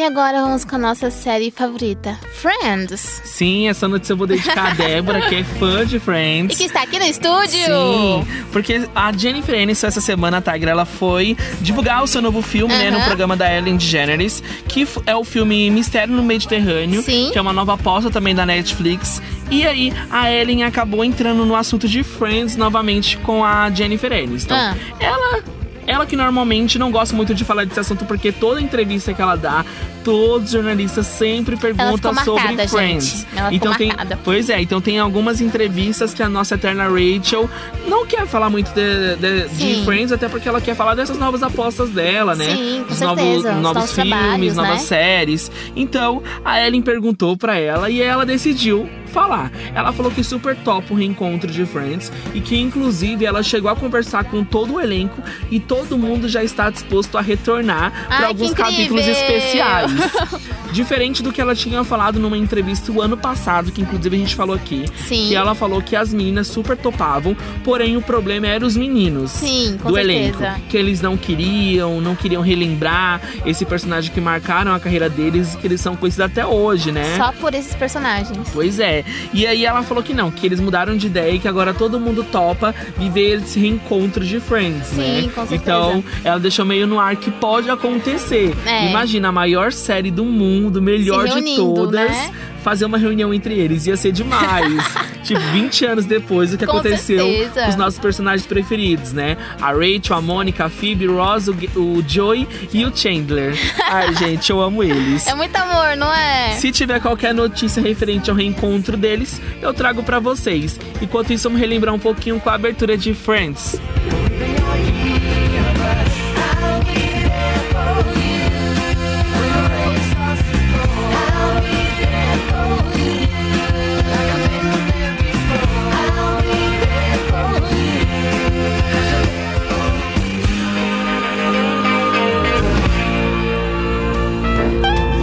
E 0.00 0.02
agora 0.02 0.40
vamos 0.40 0.64
com 0.64 0.76
a 0.76 0.78
nossa 0.78 1.10
série 1.10 1.50
favorita, 1.50 2.18
Friends. 2.32 3.20
Sim, 3.22 3.68
essa 3.68 3.86
notícia 3.86 4.14
eu 4.14 4.16
vou 4.16 4.26
dedicar 4.26 4.70
a 4.70 4.72
Débora, 4.72 5.28
que 5.28 5.34
é 5.34 5.44
fã 5.44 5.84
de 5.84 5.96
E 5.96 6.00
Friends. 6.00 6.56
que 6.56 6.64
está 6.64 6.84
aqui 6.84 6.98
no 6.98 7.04
estúdio. 7.04 7.66
Sim, 7.66 8.26
porque 8.50 8.88
a 8.94 9.12
Jennifer 9.12 9.54
Aniston 9.54 9.88
essa 9.88 10.00
semana, 10.00 10.38
a 10.38 10.40
Tigra, 10.40 10.70
ela 10.70 10.86
foi 10.86 11.36
divulgar 11.60 12.02
o 12.02 12.06
seu 12.06 12.22
novo 12.22 12.40
filme, 12.40 12.72
né, 12.72 12.90
no 12.90 13.02
programa 13.02 13.36
da 13.36 13.54
Ellen 13.54 13.76
DeGeneres, 13.76 14.42
que 14.66 14.88
é 15.04 15.14
o 15.14 15.22
filme 15.22 15.70
Mistério 15.70 16.14
no 16.14 16.22
Mediterrâneo, 16.22 17.02
Sim. 17.02 17.28
que 17.30 17.36
é 17.36 17.42
uma 17.42 17.52
nova 17.52 17.74
aposta 17.74 18.10
também 18.10 18.34
da 18.34 18.46
Netflix. 18.46 19.20
E 19.50 19.66
aí, 19.66 19.92
a 20.10 20.32
Ellen 20.32 20.64
acabou 20.64 21.04
entrando 21.04 21.44
no 21.44 21.54
assunto 21.54 21.86
de 21.86 22.02
Friends 22.02 22.56
novamente 22.56 23.18
com 23.18 23.44
a 23.44 23.68
Jennifer 23.70 24.10
Aniston. 24.10 24.54
Ah. 24.54 24.74
Ela 24.98 25.59
ela 25.90 26.06
que 26.06 26.16
normalmente 26.16 26.78
não 26.78 26.90
gosta 26.90 27.14
muito 27.14 27.34
de 27.34 27.44
falar 27.44 27.64
desse 27.66 27.80
assunto 27.80 28.04
porque 28.04 28.30
toda 28.32 28.60
entrevista 28.60 29.12
que 29.12 29.20
ela 29.20 29.36
dá, 29.36 29.64
todos 30.04 30.46
os 30.46 30.52
jornalistas 30.52 31.06
sempre 31.06 31.56
perguntam 31.56 32.14
ficou 32.14 32.36
sobre 32.38 32.42
marcada, 32.56 32.68
Friends. 32.68 33.26
então 33.50 33.74
tem, 33.74 33.88
marcada. 33.88 34.18
pois 34.24 34.48
é, 34.48 34.60
então 34.60 34.80
tem 34.80 34.98
algumas 34.98 35.40
entrevistas 35.40 36.14
que 36.14 36.22
a 36.22 36.28
nossa 36.28 36.54
eterna 36.54 36.84
Rachel 36.88 37.48
não 37.86 38.06
quer 38.06 38.26
falar 38.26 38.48
muito 38.50 38.72
de, 38.72 39.16
de- 39.16 39.48
de. 39.48 39.84
Friends, 39.84 40.12
até 40.12 40.28
porque 40.28 40.48
ela 40.48 40.60
quer 40.60 40.74
falar 40.74 40.94
dessas 40.94 41.18
novas 41.18 41.42
apostas 41.42 41.90
dela, 41.90 42.34
né? 42.34 42.44
Sim, 42.56 42.84
com 42.86 42.92
Os 42.94 43.00
novos, 43.00 43.24
Os 43.24 43.42
novos 43.44 43.62
novos 43.62 43.92
filmes, 43.92 44.56
novas 44.56 44.72
né? 44.72 44.78
séries. 44.78 45.50
Então, 45.76 46.22
a 46.44 46.64
Ellen 46.66 46.82
perguntou 46.82 47.36
pra 47.36 47.58
ela 47.58 47.90
e 47.90 48.00
ela 48.00 48.24
decidiu 48.26 48.88
falar. 49.06 49.50
Ela 49.74 49.92
falou 49.92 50.10
que 50.12 50.22
super 50.22 50.54
top 50.56 50.92
o 50.92 50.96
reencontro 50.96 51.50
de 51.50 51.66
Friends 51.66 52.12
e 52.32 52.40
que 52.40 52.56
inclusive 52.56 53.24
ela 53.24 53.42
chegou 53.42 53.68
a 53.70 53.74
conversar 53.74 54.24
com 54.24 54.44
todo 54.44 54.74
o 54.74 54.80
elenco 54.80 55.20
e 55.50 55.58
todo 55.58 55.79
mundo 55.96 56.28
já 56.28 56.44
está 56.44 56.68
disposto 56.70 57.16
a 57.16 57.20
retornar 57.20 57.92
para 58.08 58.26
alguns 58.28 58.52
capítulos 58.52 59.06
especiais. 59.06 59.90
Diferente 60.72 61.22
do 61.22 61.32
que 61.32 61.40
ela 61.40 61.54
tinha 61.54 61.82
falado 61.82 62.20
numa 62.20 62.36
entrevista 62.38 62.92
o 62.92 63.02
ano 63.02 63.16
passado, 63.16 63.72
que 63.72 63.80
inclusive 63.80 64.14
a 64.14 64.18
gente 64.18 64.36
falou 64.36 64.54
aqui, 64.54 64.84
Sim. 65.08 65.28
que 65.28 65.34
ela 65.34 65.54
falou 65.54 65.82
que 65.82 65.96
as 65.96 66.12
meninas 66.12 66.46
super 66.46 66.76
topavam, 66.76 67.36
porém 67.64 67.96
o 67.96 68.02
problema 68.02 68.46
era 68.46 68.64
os 68.64 68.76
meninos 68.76 69.32
Sim, 69.32 69.78
com 69.82 69.88
do 69.88 69.94
certeza. 69.96 70.44
elenco, 70.44 70.60
que 70.68 70.76
eles 70.76 71.00
não 71.00 71.16
queriam, 71.16 72.00
não 72.00 72.14
queriam 72.14 72.40
relembrar 72.42 73.20
esse 73.44 73.64
personagem 73.64 74.12
que 74.12 74.20
marcaram 74.20 74.72
a 74.72 74.78
carreira 74.78 75.08
deles 75.08 75.54
e 75.54 75.56
que 75.56 75.66
eles 75.66 75.80
são 75.80 75.96
conhecidos 75.96 76.26
até 76.26 76.46
hoje, 76.46 76.92
né? 76.92 77.16
Só 77.16 77.32
por 77.32 77.52
esses 77.54 77.74
personagens. 77.74 78.48
Pois 78.52 78.78
é, 78.78 78.90
É, 78.90 79.04
e 79.32 79.46
aí 79.46 79.64
ela 79.64 79.84
falou 79.84 80.02
que 80.02 80.12
não, 80.12 80.32
que 80.32 80.44
eles 80.44 80.58
mudaram 80.58 80.96
de 80.96 81.06
ideia 81.06 81.32
e 81.32 81.38
que 81.38 81.46
agora 81.46 81.72
todo 81.72 82.00
mundo 82.00 82.24
topa 82.24 82.74
viver 82.98 83.40
esse 83.40 83.60
reencontro 83.60 84.24
de 84.24 84.40
Friends, 84.40 84.88
Sim, 84.88 84.96
né? 84.96 85.22
com 85.32 85.46
certeza. 85.46 85.60
Então, 85.78 86.04
ela 86.24 86.38
deixou 86.40 86.64
meio 86.64 86.86
no 86.86 86.98
ar 86.98 87.16
que 87.16 87.30
pode 87.30 87.70
acontecer. 87.70 88.54
É. 88.66 88.88
Imagina 88.88 89.28
a 89.28 89.32
maior 89.32 89.72
série 89.72 90.10
do 90.10 90.24
mundo, 90.24 90.80
melhor 90.80 91.24
de 91.26 91.34
reunindo, 91.34 91.74
todas. 91.74 92.10
né? 92.10 92.30
Fazer 92.62 92.84
uma 92.84 92.98
reunião 92.98 93.32
entre 93.32 93.54
eles 93.58 93.86
ia 93.86 93.96
ser 93.96 94.12
demais. 94.12 94.84
tipo, 95.24 95.40
20 95.40 95.86
anos 95.86 96.04
depois 96.04 96.50
do 96.50 96.58
que 96.58 96.66
Com 96.66 96.72
aconteceu 96.72 97.26
certeza. 97.26 97.62
com 97.62 97.68
os 97.70 97.76
nossos 97.76 97.98
personagens 97.98 98.46
preferidos, 98.46 99.14
né? 99.14 99.38
A 99.62 99.72
Rachel, 99.72 100.14
a 100.16 100.20
Mônica, 100.20 100.66
a 100.66 100.68
Phoebe, 100.68 101.08
o 101.08 101.16
Ross, 101.16 101.48
o, 101.48 101.52
o 101.78 102.04
Joey 102.06 102.46
e 102.70 102.84
o 102.84 102.94
Chandler. 102.94 103.54
Ai, 103.88 104.14
gente, 104.14 104.50
eu 104.50 104.60
amo 104.60 104.84
eles. 104.84 105.26
É 105.26 105.34
muito 105.34 105.56
amor, 105.56 105.96
não 105.96 106.12
é? 106.12 106.50
Se 106.58 106.70
tiver 106.70 107.00
qualquer 107.00 107.32
notícia 107.32 107.82
referente 107.82 108.28
ao 108.28 108.36
reencontro 108.36 108.94
deles, 108.94 109.40
eu 109.62 109.72
trago 109.72 110.02
pra 110.02 110.18
vocês. 110.18 110.78
Enquanto 111.00 111.32
isso, 111.32 111.44
vamos 111.48 111.58
relembrar 111.60 111.94
um 111.94 111.98
pouquinho 111.98 112.38
com 112.40 112.50
a 112.50 112.54
abertura 112.54 112.94
de 112.94 113.14
Friends. 113.14 113.80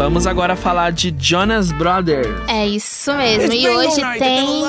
Vamos 0.08 0.26
agora 0.26 0.56
falar 0.56 0.94
de 0.94 1.14
Jonas 1.20 1.70
Brothers. 1.70 2.30
É 2.48 2.66
isso 2.66 3.14
mesmo. 3.14 3.52
E 3.52 3.68
hoje 3.68 4.02
tem 4.18 4.64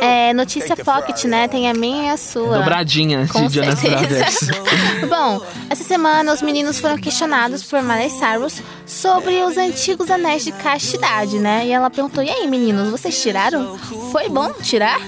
é, 0.00 0.34
notícia 0.34 0.76
pocket, 0.76 1.26
né? 1.26 1.46
Tem 1.46 1.70
a 1.70 1.72
minha 1.72 2.06
e 2.06 2.08
a 2.08 2.16
sua. 2.16 2.58
Dobradinha 2.58 3.24
Com 3.28 3.46
de 3.46 3.54
Jonas 3.54 3.78
certeza. 3.78 4.46
Brothers. 4.46 5.06
Bom, 5.08 5.46
essa 5.70 5.84
semana 5.84 6.32
os 6.32 6.42
meninos 6.42 6.80
foram 6.80 6.98
questionados 6.98 7.62
por 7.62 7.80
Miley 7.80 8.10
Cyrus 8.10 8.60
sobre 8.84 9.40
os 9.44 9.56
antigos 9.56 10.10
anéis 10.10 10.42
de 10.42 10.50
castidade, 10.50 11.38
né? 11.38 11.68
E 11.68 11.70
ela 11.70 11.88
perguntou: 11.88 12.24
E 12.24 12.28
aí, 12.28 12.48
meninos, 12.48 12.90
vocês 12.90 13.22
tiraram? 13.22 13.78
Foi 14.10 14.28
bom 14.28 14.52
tirar? 14.54 15.00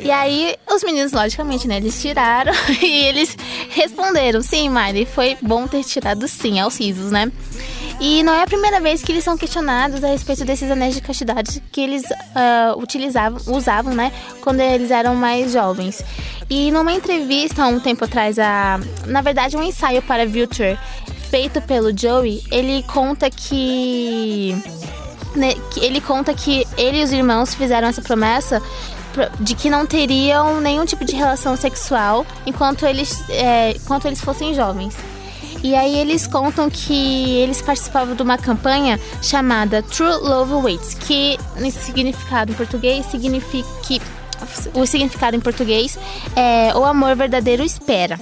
E 0.00 0.10
aí, 0.10 0.56
os 0.66 0.82
meninos, 0.82 1.12
logicamente, 1.12 1.68
né? 1.68 1.76
Eles 1.76 2.00
tiraram 2.00 2.54
e 2.80 3.04
eles 3.04 3.36
responderam: 3.68 4.40
Sim, 4.40 4.70
Miley, 4.70 5.04
foi 5.04 5.36
bom 5.42 5.66
ter 5.66 5.84
tirado 5.84 6.26
sim, 6.26 6.58
aos 6.58 6.80
risos, 6.80 7.12
né? 7.12 7.30
E 8.00 8.22
não 8.22 8.32
é 8.32 8.42
a 8.42 8.46
primeira 8.46 8.80
vez 8.80 9.02
que 9.02 9.12
eles 9.12 9.22
são 9.22 9.36
questionados 9.36 10.02
a 10.02 10.08
respeito 10.08 10.42
desses 10.44 10.70
anéis 10.70 10.94
de 10.94 11.02
castidade 11.02 11.62
que 11.70 11.82
eles 11.82 12.02
ah, 12.34 12.74
utilizavam, 12.78 13.38
usavam, 13.54 13.92
né, 13.94 14.10
quando 14.40 14.60
eles 14.60 14.90
eram 14.90 15.14
mais 15.14 15.52
jovens. 15.52 16.02
E 16.48 16.72
numa 16.72 16.92
entrevista 16.92 17.62
há 17.62 17.68
um 17.68 17.78
tempo 17.78 18.04
atrás, 18.06 18.38
a, 18.38 18.80
na 19.06 19.20
verdade 19.20 19.54
um 19.56 19.62
ensaio 19.62 20.00
para 20.00 20.26
Vulture 20.26 20.78
feito 21.30 21.60
pelo 21.60 21.96
Joey, 21.96 22.42
ele 22.50 22.82
conta 22.84 23.28
que 23.30 24.56
né, 25.36 25.54
ele 25.76 26.00
conta 26.00 26.32
que 26.34 26.66
ele 26.78 27.00
e 27.00 27.04
os 27.04 27.12
irmãos 27.12 27.54
fizeram 27.54 27.86
essa 27.86 28.00
promessa 28.02 28.60
pro- 29.12 29.28
de 29.38 29.54
que 29.54 29.68
não 29.70 29.84
teriam 29.86 30.58
nenhum 30.60 30.84
tipo 30.86 31.04
de 31.04 31.14
relação 31.14 31.54
sexual 31.56 32.26
enquanto 32.46 32.84
eles, 32.86 33.22
é, 33.28 33.72
enquanto 33.76 34.06
eles 34.06 34.20
fossem 34.22 34.54
jovens. 34.54 34.96
E 35.62 35.74
aí 35.74 35.96
eles 35.98 36.26
contam 36.26 36.70
que 36.70 37.36
eles 37.36 37.60
participavam 37.60 38.14
de 38.14 38.22
uma 38.22 38.38
campanha 38.38 38.98
chamada 39.22 39.82
True 39.82 40.16
Love 40.22 40.54
Waits, 40.54 40.94
que 40.94 41.38
nesse 41.56 41.80
significado 41.84 42.52
em 42.52 42.54
português 42.54 43.04
significa 43.06 43.68
que 43.82 44.00
o 44.74 44.86
significado 44.86 45.36
em 45.36 45.40
português 45.40 45.98
é 46.34 46.72
o 46.74 46.84
amor 46.84 47.14
verdadeiro 47.14 47.62
espera. 47.62 48.18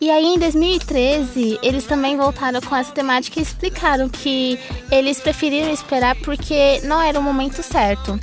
E 0.00 0.10
aí, 0.12 0.26
em 0.26 0.38
2013, 0.38 1.58
eles 1.60 1.84
também 1.84 2.16
voltaram 2.16 2.60
com 2.60 2.76
essa 2.76 2.92
temática 2.92 3.40
e 3.40 3.42
explicaram 3.42 4.08
que 4.08 4.56
eles 4.92 5.18
preferiram 5.18 5.72
esperar 5.72 6.14
porque 6.16 6.80
não 6.84 7.02
era 7.02 7.18
o 7.18 7.22
momento 7.22 7.64
certo. 7.64 8.18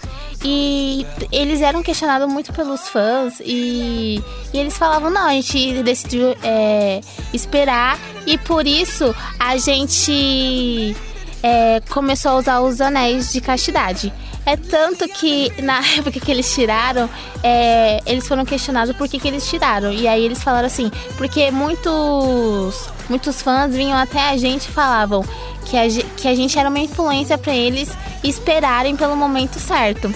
E 0.47 1.07
eles 1.31 1.59
eram 1.59 1.81
questionados 1.81 2.31
muito 2.31 2.53
pelos 2.53 2.87
fãs 2.87 3.39
e, 3.43 4.21
e 4.53 4.57
eles 4.59 4.77
falavam, 4.77 5.09
não, 5.09 5.25
a 5.25 5.31
gente 5.31 5.81
decidiu 5.81 6.35
é, 6.43 7.01
esperar 7.33 7.97
e 8.27 8.37
por 8.37 8.67
isso 8.67 9.15
a 9.39 9.57
gente 9.57 10.95
é, 11.41 11.81
começou 11.89 12.33
a 12.33 12.35
usar 12.35 12.59
os 12.59 12.79
anéis 12.79 13.33
de 13.33 13.41
castidade. 13.41 14.13
É 14.45 14.55
tanto 14.55 15.07
que 15.07 15.51
na 15.63 15.79
época 15.97 16.19
que 16.19 16.29
eles 16.29 16.53
tiraram, 16.53 17.09
é, 17.41 17.99
eles 18.05 18.27
foram 18.27 18.45
questionados 18.45 18.95
por 18.95 19.09
que, 19.09 19.17
que 19.17 19.27
eles 19.27 19.49
tiraram. 19.49 19.91
E 19.91 20.07
aí 20.07 20.23
eles 20.23 20.43
falaram 20.43 20.67
assim, 20.67 20.91
porque 21.17 21.49
muitos, 21.49 22.87
muitos 23.09 23.41
fãs 23.41 23.73
vinham 23.75 23.97
até 23.97 24.29
a 24.29 24.37
gente 24.37 24.65
e 24.65 24.71
falavam 24.71 25.25
que 25.65 25.75
a, 25.75 25.87
que 26.15 26.27
a 26.27 26.35
gente 26.35 26.57
era 26.59 26.69
uma 26.69 26.77
influência 26.77 27.35
para 27.35 27.55
eles 27.55 27.89
esperarem 28.23 28.95
pelo 28.95 29.15
momento 29.15 29.59
certo. 29.59 30.13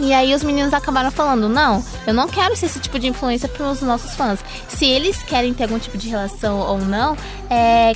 E 0.00 0.14
aí 0.14 0.34
os 0.34 0.42
meninos 0.42 0.72
acabaram 0.72 1.10
falando, 1.10 1.48
não, 1.48 1.84
eu 2.06 2.14
não 2.14 2.26
quero 2.26 2.56
ser 2.56 2.66
esse 2.66 2.80
tipo 2.80 2.98
de 2.98 3.08
influência 3.08 3.48
para 3.48 3.70
os 3.70 3.82
nossos 3.82 4.14
fãs. 4.14 4.42
Se 4.68 4.86
eles 4.86 5.22
querem 5.22 5.52
ter 5.52 5.64
algum 5.64 5.78
tipo 5.78 5.98
de 5.98 6.08
relação 6.08 6.58
ou 6.58 6.78
não, 6.78 7.16
é, 7.50 7.92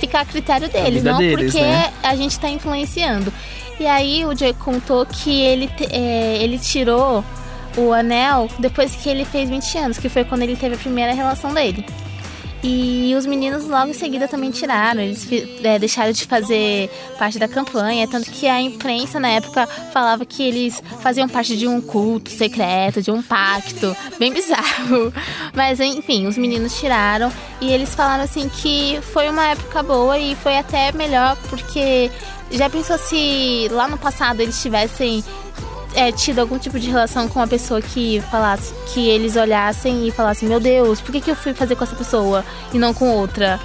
fica 0.00 0.20
a 0.20 0.24
critério 0.24 0.68
deles, 0.68 0.94
vida 0.94 1.12
não 1.12 1.18
deles, 1.18 1.52
porque 1.52 1.60
né? 1.60 1.92
a 2.02 2.16
gente 2.16 2.38
tá 2.40 2.48
influenciando. 2.48 3.32
E 3.78 3.86
aí 3.86 4.24
o 4.24 4.36
Joey 4.36 4.54
contou 4.54 5.04
que 5.04 5.42
ele, 5.42 5.70
é, 5.90 6.38
ele 6.40 6.58
tirou 6.58 7.22
o 7.76 7.92
anel 7.92 8.48
depois 8.58 8.94
que 8.96 9.08
ele 9.08 9.24
fez 9.24 9.50
20 9.50 9.78
anos, 9.78 9.98
que 9.98 10.08
foi 10.08 10.24
quando 10.24 10.42
ele 10.42 10.56
teve 10.56 10.74
a 10.74 10.78
primeira 10.78 11.12
relação 11.12 11.52
dele. 11.52 11.84
E 12.62 13.12
os 13.16 13.26
meninos 13.26 13.66
logo 13.66 13.90
em 13.90 13.92
seguida 13.92 14.28
também 14.28 14.52
tiraram, 14.52 15.00
eles 15.00 15.26
é, 15.64 15.78
deixaram 15.80 16.12
de 16.12 16.24
fazer 16.24 16.88
parte 17.18 17.36
da 17.36 17.48
campanha, 17.48 18.06
tanto 18.06 18.30
que 18.30 18.46
a 18.46 18.60
imprensa 18.60 19.18
na 19.18 19.30
época 19.30 19.66
falava 19.66 20.24
que 20.24 20.44
eles 20.44 20.80
faziam 21.00 21.28
parte 21.28 21.56
de 21.56 21.66
um 21.66 21.80
culto 21.80 22.30
secreto, 22.30 23.02
de 23.02 23.10
um 23.10 23.20
pacto, 23.20 23.96
bem 24.16 24.32
bizarro. 24.32 25.12
Mas 25.52 25.80
enfim, 25.80 26.28
os 26.28 26.38
meninos 26.38 26.78
tiraram. 26.78 27.32
E 27.60 27.72
eles 27.72 27.94
falaram 27.96 28.22
assim 28.22 28.48
que 28.48 29.00
foi 29.12 29.28
uma 29.28 29.48
época 29.48 29.82
boa 29.82 30.16
e 30.16 30.36
foi 30.36 30.56
até 30.56 30.92
melhor 30.92 31.36
porque 31.50 32.10
já 32.52 32.70
pensou 32.70 32.96
se 32.96 33.68
lá 33.72 33.88
no 33.88 33.98
passado 33.98 34.40
eles 34.40 34.60
tivessem 34.62 35.24
é, 35.94 36.10
tido 36.12 36.38
algum 36.40 36.58
tipo 36.58 36.78
de 36.78 36.90
relação 36.90 37.28
com 37.28 37.38
uma 37.40 37.48
pessoa 37.48 37.80
que 37.80 38.20
falasse, 38.30 38.74
que 38.92 39.08
eles 39.08 39.36
olhassem 39.36 40.06
e 40.06 40.10
falassem, 40.10 40.48
meu 40.48 40.60
Deus, 40.60 41.00
por 41.00 41.12
que, 41.12 41.20
que 41.20 41.30
eu 41.30 41.36
fui 41.36 41.54
fazer 41.54 41.76
com 41.76 41.84
essa 41.84 41.96
pessoa 41.96 42.44
e 42.72 42.78
não 42.78 42.92
com 42.92 43.10
outra? 43.10 43.60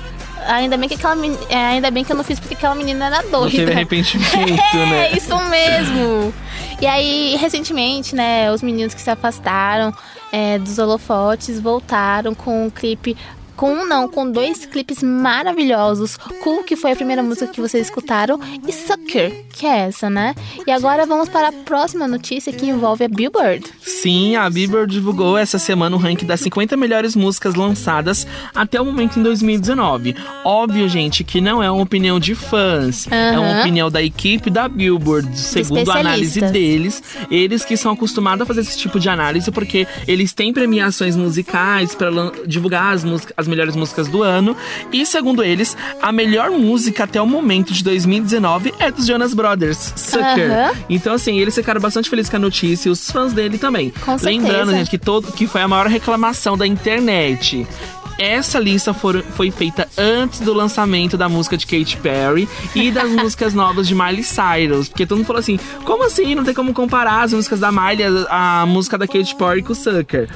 Ainda 0.47 0.77
bem 0.77 0.87
que 0.87 0.95
aquela 0.95 1.15
é, 1.49 1.55
ainda 1.55 1.91
bem 1.91 2.03
que 2.03 2.11
eu 2.11 2.15
não 2.15 2.23
fiz 2.23 2.39
porque 2.39 2.53
aquela 2.53 2.75
menina 2.75 3.07
era 3.07 3.21
doida. 3.23 3.39
Não 3.39 3.49
teve 3.49 3.71
arrependimento, 3.71 4.77
né? 4.89 5.11
É, 5.11 5.17
isso 5.17 5.35
mesmo. 5.49 6.33
E 6.79 6.85
aí, 6.85 7.35
recentemente, 7.35 8.15
né, 8.15 8.51
os 8.51 8.61
meninos 8.61 8.93
que 8.93 9.01
se 9.01 9.09
afastaram 9.09 9.93
é, 10.31 10.57
dos 10.59 10.77
holofotes 10.77 11.59
voltaram 11.59 12.33
com 12.33 12.67
um 12.67 12.69
clipe. 12.69 13.17
Com 13.57 13.73
um 13.73 13.85
não, 13.87 14.07
com 14.07 14.31
dois 14.31 14.65
clipes 14.65 15.03
maravilhosos. 15.03 16.15
Cool, 16.43 16.63
que 16.63 16.75
foi 16.75 16.91
a 16.91 16.95
primeira 16.95 17.23
música 17.23 17.47
que 17.47 17.59
vocês 17.59 17.87
escutaram, 17.87 18.39
e 18.67 18.71
Sucker, 18.71 19.45
que 19.51 19.65
é 19.65 19.79
essa, 19.87 20.09
né? 20.09 20.35
E 20.65 20.71
agora 20.71 21.05
vamos 21.05 21.27
para 21.27 21.49
a 21.49 21.51
próxima 21.51 22.07
notícia 22.07 22.53
que 22.53 22.67
envolve 22.67 23.03
a 23.03 23.07
Billboard. 23.07 23.65
Sim, 23.81 24.35
a 24.35 24.49
Billboard 24.49 24.93
divulgou 24.93 25.37
essa 25.37 25.57
semana 25.57 25.95
o 25.95 25.99
ranking 25.99 26.25
das 26.25 26.39
50 26.41 26.77
melhores 26.77 27.15
músicas 27.15 27.55
lançadas 27.55 28.27
até 28.53 28.79
o 28.79 28.85
momento 28.85 29.19
em 29.19 29.23
2019. 29.23 30.15
Óbvio, 30.45 30.87
gente, 30.87 31.23
que 31.23 31.41
não 31.41 31.61
é 31.61 31.71
uma 31.71 31.81
opinião 31.81 32.19
de 32.19 32.35
fãs, 32.35 33.07
é 33.11 33.39
uma 33.39 33.61
opinião 33.61 33.89
da 33.89 34.03
equipe 34.03 34.49
da 34.49 34.67
Billboard, 34.67 35.37
segundo 35.37 35.89
a 35.89 35.99
análise 35.99 36.39
deles. 36.41 37.01
Eles 37.31 37.65
que 37.65 37.75
são 37.75 37.91
acostumados 37.91 38.43
a 38.43 38.45
fazer 38.45 38.61
esse 38.61 38.77
tipo 38.77 38.99
de 38.99 39.09
análise 39.09 39.49
porque 39.51 39.87
eles 40.07 40.33
têm 40.33 40.53
premiações 40.53 41.15
musicais 41.15 41.95
para 41.95 42.11
divulgar 42.45 42.93
as, 42.93 43.03
músicas, 43.03 43.46
as 43.47 43.49
melhores 43.49 43.75
músicas 43.75 44.07
do 44.07 44.21
ano. 44.21 44.55
E 44.91 45.05
segundo 45.05 45.41
eles, 45.43 45.75
a 46.01 46.11
melhor 46.11 46.51
música 46.51 47.05
até 47.05 47.21
o 47.21 47.25
momento 47.25 47.73
de 47.73 47.83
2019 47.83 48.73
é 48.79 48.91
dos 48.91 49.05
Jonas 49.07 49.33
Brothers, 49.33 49.93
Sucker. 49.95 50.51
Aham. 50.51 50.71
Então, 50.89 51.13
assim, 51.13 51.39
eles 51.39 51.55
ficaram 51.55 51.79
bastante 51.81 52.09
felizes 52.09 52.29
com 52.29 52.35
a 52.35 52.39
notícia 52.39 52.89
e 52.89 52.91
os 52.91 53.09
fãs 53.09 53.31
dele 53.33 53.57
também. 53.57 53.91
Com 54.03 54.17
certeza. 54.17 54.29
Lembrando, 54.29 54.71
gente, 54.71 54.89
que, 54.89 54.97
todo, 54.97 55.31
que 55.31 55.47
foi 55.47 55.61
a 55.61 55.67
maior 55.67 55.87
reclamação 55.87 56.57
da 56.57 56.67
internet. 56.67 57.65
Essa 58.19 58.57
lista 58.59 58.93
for- 58.95 59.23
foi 59.35 59.51
feita 59.51 59.87
antes 59.95 60.39
do 60.39 60.51
lançamento 60.51 61.15
da 61.15 61.29
música 61.29 61.55
de 61.55 61.67
Katy 61.67 61.97
Perry 61.97 62.49
e 62.75 62.89
das 62.89 63.09
músicas 63.11 63.53
novas 63.53 63.87
de 63.87 63.93
Miley 63.93 64.23
Cyrus. 64.23 64.89
Porque 64.89 65.05
todo 65.05 65.19
mundo 65.19 65.27
falou 65.27 65.39
assim: 65.39 65.59
como 65.85 66.03
assim? 66.03 66.33
Não 66.33 66.43
tem 66.43 66.53
como 66.53 66.73
comparar 66.73 67.21
as 67.21 67.31
músicas 67.33 67.59
da 67.59 67.71
Miley, 67.71 68.25
a, 68.29 68.61
a 68.61 68.65
música 68.65 68.97
da 68.97 69.05
Katy 69.07 69.35
Perry 69.35 69.61
com 69.61 69.73
o 69.73 69.75
Sucker. 69.75 70.27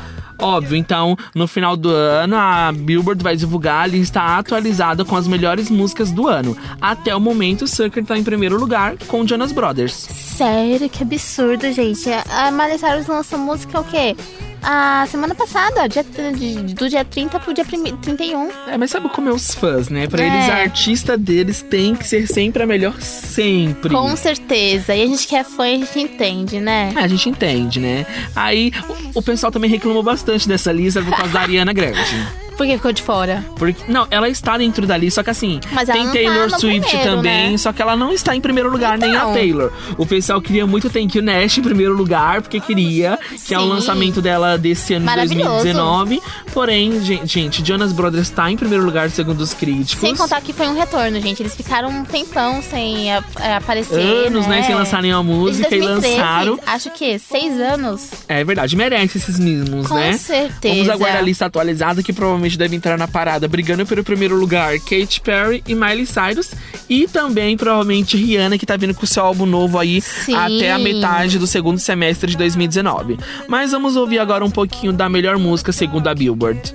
Óbvio, 0.41 0.75
então, 0.75 1.15
no 1.35 1.47
final 1.47 1.77
do 1.77 1.89
ano, 1.89 2.35
a 2.35 2.71
Billboard 2.71 3.23
vai 3.23 3.35
divulgar 3.35 3.83
a 3.83 3.87
lista 3.87 4.19
atualizada 4.19 5.05
com 5.05 5.15
as 5.15 5.27
melhores 5.27 5.69
músicas 5.69 6.11
do 6.11 6.27
ano. 6.27 6.57
Até 6.81 7.15
o 7.15 7.19
momento, 7.19 7.67
Sucker 7.67 8.03
tá 8.03 8.17
em 8.17 8.23
primeiro 8.23 8.57
lugar 8.57 8.95
com 9.07 9.25
Jonas 9.25 9.51
Brothers. 9.51 9.93
Sério, 9.93 10.89
que 10.89 11.03
absurdo, 11.03 11.71
gente. 11.71 12.09
A 12.29 12.51
Miley 12.51 12.79
Cyrus 12.79 13.07
lançou 13.07 13.37
música 13.37 13.79
o 13.79 13.83
quê? 13.83 14.15
A 14.63 15.05
semana 15.09 15.33
passada, 15.33 15.87
dia, 15.89 16.03
de- 16.03 16.73
do 16.75 16.87
dia 16.87 17.03
30 17.03 17.39
pro 17.39 17.53
dia 17.53 17.65
prime- 17.65 17.93
31. 17.93 18.49
É, 18.67 18.77
mas 18.77 18.91
sabe 18.91 19.09
como 19.09 19.27
é 19.29 19.33
os 19.33 19.55
fãs, 19.55 19.89
né? 19.89 20.07
Pra 20.07 20.23
É. 20.23 20.27
eles, 20.27 20.49
a 20.49 20.53
artista 20.57 21.17
deles 21.17 21.61
tem 21.63 21.95
que 21.95 22.07
ser 22.07 22.27
sempre 22.27 22.61
a 22.61 22.67
melhor, 22.67 22.93
sempre. 23.01 23.93
Com 23.93 24.15
certeza. 24.15 24.93
E 24.93 25.01
a 25.03 25.07
gente 25.07 25.27
que 25.27 25.35
é 25.35 25.43
fã, 25.43 25.63
a 25.63 25.67
gente 25.77 25.99
entende, 25.99 26.59
né? 26.59 26.93
É, 26.95 26.99
a 26.99 27.07
gente 27.07 27.27
entende, 27.27 27.79
né? 27.79 28.05
Aí, 28.35 28.71
o, 29.15 29.19
o 29.19 29.21
pessoal 29.23 29.51
também 29.51 29.69
reclamou 29.69 30.03
bastante 30.03 30.47
dessa 30.47 30.71
lista 30.71 31.01
por 31.01 31.15
causa 31.15 31.33
da 31.33 31.41
Ariana 31.41 31.73
Grande. 31.73 31.99
Por 32.57 32.65
que 32.67 32.73
ficou 32.77 32.91
de 32.91 33.01
fora? 33.01 33.43
Porque, 33.55 33.81
não, 33.91 34.07
ela 34.11 34.29
está 34.29 34.57
dentro 34.57 34.85
da 34.85 34.95
lista, 34.97 35.21
só 35.21 35.23
que 35.23 35.29
assim, 35.29 35.59
Mas 35.71 35.89
ela 35.89 35.97
tem 35.97 36.07
tá 36.07 36.13
Taylor 36.13 36.49
no 36.49 36.59
Swift 36.59 36.87
primeiro, 36.89 37.15
também, 37.15 37.51
né? 37.51 37.57
só 37.57 37.73
que 37.73 37.81
ela 37.81 37.95
não 37.95 38.11
está 38.13 38.35
em 38.35 38.41
primeiro 38.41 38.69
lugar, 38.69 38.97
nem 38.97 39.11
a 39.15 39.19
Então. 39.21 39.33
Taylor. 39.33 39.71
O 39.97 40.05
pessoal 40.05 40.41
queria 40.41 40.65
muito 40.67 40.89
Thank 40.89 41.17
You 41.17 41.23
Nash 41.23 41.57
em 41.57 41.61
primeiro 41.61 41.93
lugar, 41.95 42.41
porque 42.41 42.59
queria, 42.59 43.17
que 43.47 43.53
é 43.53 43.57
o 43.59 43.63
Sim. 43.63 43.69
lançamento 43.69 44.21
dela 44.21 44.57
desse 44.57 44.93
ano 44.93 45.01
de 45.01 45.05
Maravilhoso. 45.05 45.63
2019. 45.63 46.21
Porém, 46.53 47.01
gen- 47.03 47.25
gente, 47.25 47.65
Jonas 47.65 47.91
Brothers 47.93 48.27
está 48.27 48.51
em 48.51 48.57
primeiro 48.57 48.83
lugar, 48.85 49.09
segundo 49.09 49.41
os 49.41 49.53
críticos. 49.53 49.99
Sem 50.01 50.15
contar 50.15 50.41
que 50.41 50.53
foi 50.53 50.67
um 50.67 50.75
retorno, 50.75 51.19
gente. 51.21 51.41
Eles 51.41 51.55
ficaram 51.55 51.89
um 51.89 52.03
tempão 52.05 52.61
sem 52.61 53.11
a- 53.13 53.23
é, 53.39 53.55
aparecer. 53.55 53.99
Anos, 54.27 54.45
né, 54.47 54.63
sem 54.63 54.75
lançar 54.75 55.01
nenhuma 55.01 55.23
música 55.23 55.67
e 55.75 55.79
2013, 55.79 56.17
lançaram. 56.17 56.59
Acho 56.65 56.91
que 56.91 57.17
seis 57.17 57.59
anos. 57.59 58.09
É 58.27 58.43
verdade, 58.43 58.75
merece 58.75 59.17
esses 59.17 59.39
mimos, 59.39 59.87
Com 59.87 59.95
né? 59.95 60.13
certeza. 60.13 60.75
Vamos 60.75 60.89
aguardar 60.89 61.17
a 61.19 61.21
lista 61.21 61.45
atualizada 61.45 62.03
que 62.03 62.11
provavelmente 62.11 62.40
deve 62.49 62.75
entrar 62.75 62.97
na 62.97 63.07
parada, 63.07 63.47
brigando 63.47 63.85
pelo 63.85 64.03
primeiro 64.03 64.35
lugar 64.35 64.77
Katy 64.79 65.21
Perry 65.21 65.63
e 65.67 65.75
Miley 65.75 66.05
Cyrus. 66.05 66.51
E 66.89 67.07
também, 67.07 67.55
provavelmente, 67.55 68.17
Rihanna, 68.17 68.57
que 68.57 68.65
tá 68.65 68.75
vindo 68.75 68.93
com 68.93 69.05
seu 69.05 69.23
álbum 69.23 69.45
novo 69.45 69.79
aí 69.79 70.01
Sim. 70.01 70.35
até 70.35 70.71
a 70.71 70.79
metade 70.79 71.39
do 71.39 71.47
segundo 71.47 71.79
semestre 71.79 72.31
de 72.31 72.37
2019. 72.37 73.17
Mas 73.47 73.71
vamos 73.71 73.95
ouvir 73.95 74.19
agora 74.19 74.43
um 74.43 74.51
pouquinho 74.51 74.91
da 74.91 75.07
melhor 75.07 75.37
música 75.37 75.71
segundo 75.71 76.07
a 76.07 76.15
Billboard. 76.15 76.73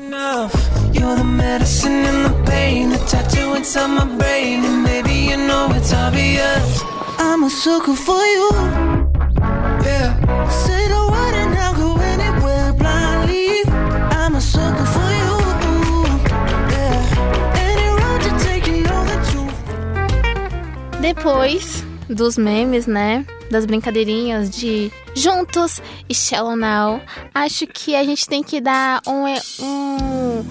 I'm 7.18 7.44
a 7.44 7.50
sucker 7.50 7.94
for 7.94 8.24
you. 8.24 8.50
Yeah. 9.84 10.85
Depois 21.06 21.84
dos 22.08 22.36
memes, 22.36 22.88
né? 22.88 23.24
Das 23.48 23.64
brincadeirinhas 23.64 24.50
de 24.50 24.90
juntos 25.14 25.80
e 26.08 26.14
Shallow 26.14 26.56
Now, 26.56 27.00
acho 27.32 27.64
que 27.68 27.94
a 27.94 28.02
gente 28.02 28.28
tem 28.28 28.42
que 28.42 28.60
dar 28.60 29.00
um, 29.06 29.24
um, 29.64 30.44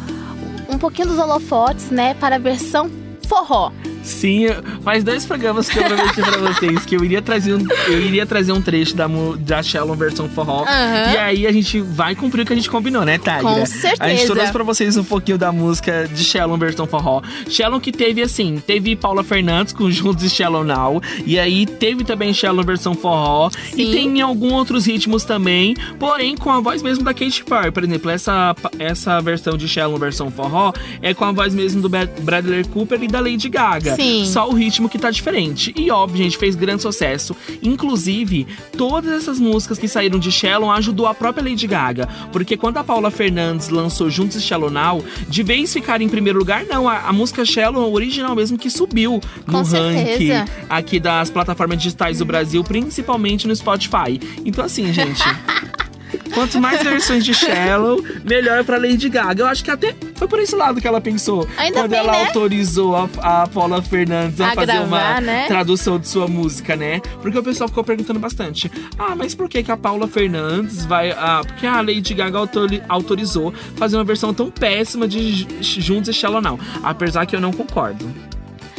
um 0.70 0.78
pouquinho 0.80 1.10
dos 1.10 1.20
holofotes, 1.20 1.92
né? 1.92 2.14
Para 2.14 2.38
a 2.38 2.40
versão 2.40 2.90
forró. 3.28 3.70
Sim, 4.06 4.46
faz 4.84 5.04
dois 5.04 5.26
programas 5.26 5.68
que 5.68 5.80
eu 5.80 5.84
prometi 5.84 6.22
pra 6.22 6.38
vocês 6.38 6.86
que 6.86 6.96
eu 6.96 7.04
iria 7.04 7.22
trazer 7.22 7.56
um, 7.56 7.66
eu 7.88 8.02
iria 8.02 8.26
trazer 8.26 8.52
um 8.52 8.62
trecho 8.62 8.96
da, 8.96 9.08
da 9.40 9.64
Shallow 9.64 9.96
versão 9.96 10.30
forró. 10.30 10.64
Aham. 10.64 11.12
E 11.14 11.18
aí 11.18 11.48
a 11.48 11.52
gente 11.52 11.82
vai 11.82 12.14
cumprir 12.16 12.44
o 12.44 12.46
que 12.46 12.54
a 12.54 12.56
gente 12.56 12.70
combinou, 12.70 13.04
né, 13.04 13.18
Tyra? 13.18 13.42
Com 13.42 13.48
A 13.50 13.56
gente 13.66 13.70
certeza. 13.70 14.34
trouxe 14.34 14.52
pra 14.52 14.64
vocês 14.64 14.96
um 14.96 15.04
pouquinho 15.04 15.38
da 15.38 15.52
música 15.52 16.08
de 16.08 16.24
Shallow 16.24 16.56
versão 16.58 16.86
forró. 16.86 17.22
Shallow 17.50 17.80
que 17.82 17.92
teve 17.92 18.22
assim, 18.22 18.62
teve 18.66 18.96
Paula 18.96 19.24
Fernandes 19.24 19.74
com 19.74 19.90
Juntos 19.90 20.24
e 20.24 20.30
Shallow 20.30 20.64
Now. 20.64 21.02
E 21.26 21.40
aí 21.40 21.66
teve 21.66 22.04
também 22.04 22.32
Shallow 22.34 22.64
versão 22.64 22.94
forró. 22.94 23.50
E 23.76 23.86
Sim. 23.86 23.92
tem 23.92 24.22
alguns 24.22 24.54
outros 24.54 24.86
ritmos 24.86 25.24
também, 25.24 25.76
porém 26.00 26.38
com 26.38 26.52
a 26.52 26.60
voz 26.60 26.84
mesmo 26.84 27.04
da 27.04 27.14
Katy 27.14 27.44
Perry. 27.44 27.72
Por 27.72 27.84
exemplo, 27.84 28.12
essa, 28.12 28.56
essa 28.78 29.20
versão 29.20 29.58
de 29.58 29.68
Shallow 29.68 29.98
versão 29.98 30.30
forró 30.30 30.72
é 31.02 31.14
com 31.14 31.26
a 31.26 31.32
voz 31.32 31.56
mesmo 31.56 31.82
do 31.82 31.90
Brad- 31.90 32.10
Bradley 32.22 32.64
Cooper 32.66 33.02
e 33.02 33.08
da 33.08 33.20
Lady 33.20 33.50
Gaga. 33.50 33.95
Sim. 33.96 34.26
Só 34.26 34.50
o 34.50 34.54
ritmo 34.54 34.90
que 34.90 34.98
tá 34.98 35.10
diferente. 35.12 35.74
E 35.76 35.90
óbvio, 35.92 36.24
gente, 36.24 36.38
fez 36.38 36.56
grande 36.56 36.82
sucesso. 36.82 37.36
Inclusive, 37.62 38.48
todas 38.78 39.12
essas 39.12 39.40
músicas 39.40 39.78
que 39.78 39.88
saíram 39.88 40.20
de 40.20 40.32
Shallow 40.32 40.72
ajudou 40.72 41.08
a 41.08 41.14
própria 41.14 41.44
Lady 41.44 41.68
Gaga. 41.68 42.08
Porque 42.32 42.58
quando 42.58 42.78
a 42.78 42.84
Paula 42.84 43.12
Fernandes 43.12 43.70
lançou 43.70 44.10
Juntos 44.10 44.38
e 44.38 44.42
Shallow 44.42 44.70
Now, 44.70 45.04
de 45.28 45.44
vez 45.44 45.74
ficar 45.74 46.02
em 46.02 46.10
primeiro 46.10 46.40
lugar, 46.40 46.66
não. 46.66 46.88
A, 46.88 47.08
a 47.08 47.14
música 47.14 47.46
Shallow, 47.46 47.94
original 47.94 48.36
mesmo, 48.36 48.58
que 48.58 48.70
subiu 48.70 49.20
no 49.48 49.64
ranking 49.64 50.32
aqui 50.70 51.00
das 51.00 51.30
plataformas 51.30 51.78
digitais 51.82 52.20
do 52.20 52.26
Brasil, 52.26 52.64
principalmente 52.64 53.48
no 53.48 53.56
Spotify. 53.56 54.20
Então, 54.46 54.66
assim, 54.66 54.92
gente. 54.94 55.24
Quanto 56.36 56.62
mais 56.62 56.84
versões 56.84 57.26
de 57.26 57.34
Shallow, 57.34 58.04
melhor 58.24 58.64
pra 58.64 58.78
Lady 58.78 59.10
Gaga. 59.10 59.42
Eu 59.42 59.48
acho 59.48 59.64
que 59.64 59.72
até 59.72 59.96
foi 60.16 60.28
por 60.28 60.40
esse 60.40 60.56
lado 60.56 60.80
que 60.80 60.88
ela 60.88 61.02
pensou. 61.02 61.48
Ainda 61.58 61.80
quando 61.80 61.90
bem, 61.92 62.00
ela 62.00 62.12
né? 62.12 62.26
autorizou 62.28 62.96
a, 62.96 63.10
a 63.44 63.48
Paula 63.48 63.82
Fernandes 63.82 64.40
a, 64.42 64.50
A 64.50 64.54
fazer 64.54 64.74
uma 64.80 64.98
gravar, 65.00 65.22
né? 65.22 65.48
tradução 65.48 65.98
de 65.98 66.08
sua 66.08 66.28
música, 66.28 66.76
né? 66.76 67.00
Porque 67.22 67.40
o 67.40 67.44
pessoal 67.44 67.68
ficou 67.70 67.84
perguntando 67.84 68.20
bastante. 68.20 68.72
Ah, 69.00 69.16
mas 69.16 69.34
por 69.34 69.50
que, 69.50 69.64
que 69.64 69.72
a 69.72 69.78
Paula 69.78 70.08
Fernandes 70.08 70.86
vai. 70.86 71.12
Ah, 71.12 71.42
porque 71.46 71.66
a 71.66 71.82
Lady 71.82 72.14
Gaga 72.14 72.38
autori- 72.38 72.84
autorizou 72.90 73.54
fazer 73.76 73.96
uma 73.98 74.04
versão 74.04 74.34
tão 74.34 74.52
péssima 74.52 75.08
de 75.08 75.48
Juntos 75.62 76.10
e 76.10 76.14
Shallow 76.14 76.42
Now. 76.42 76.60
Apesar 76.84 77.26
que 77.26 77.36
eu 77.36 77.42
não 77.42 77.52
concordo. 77.54 78.06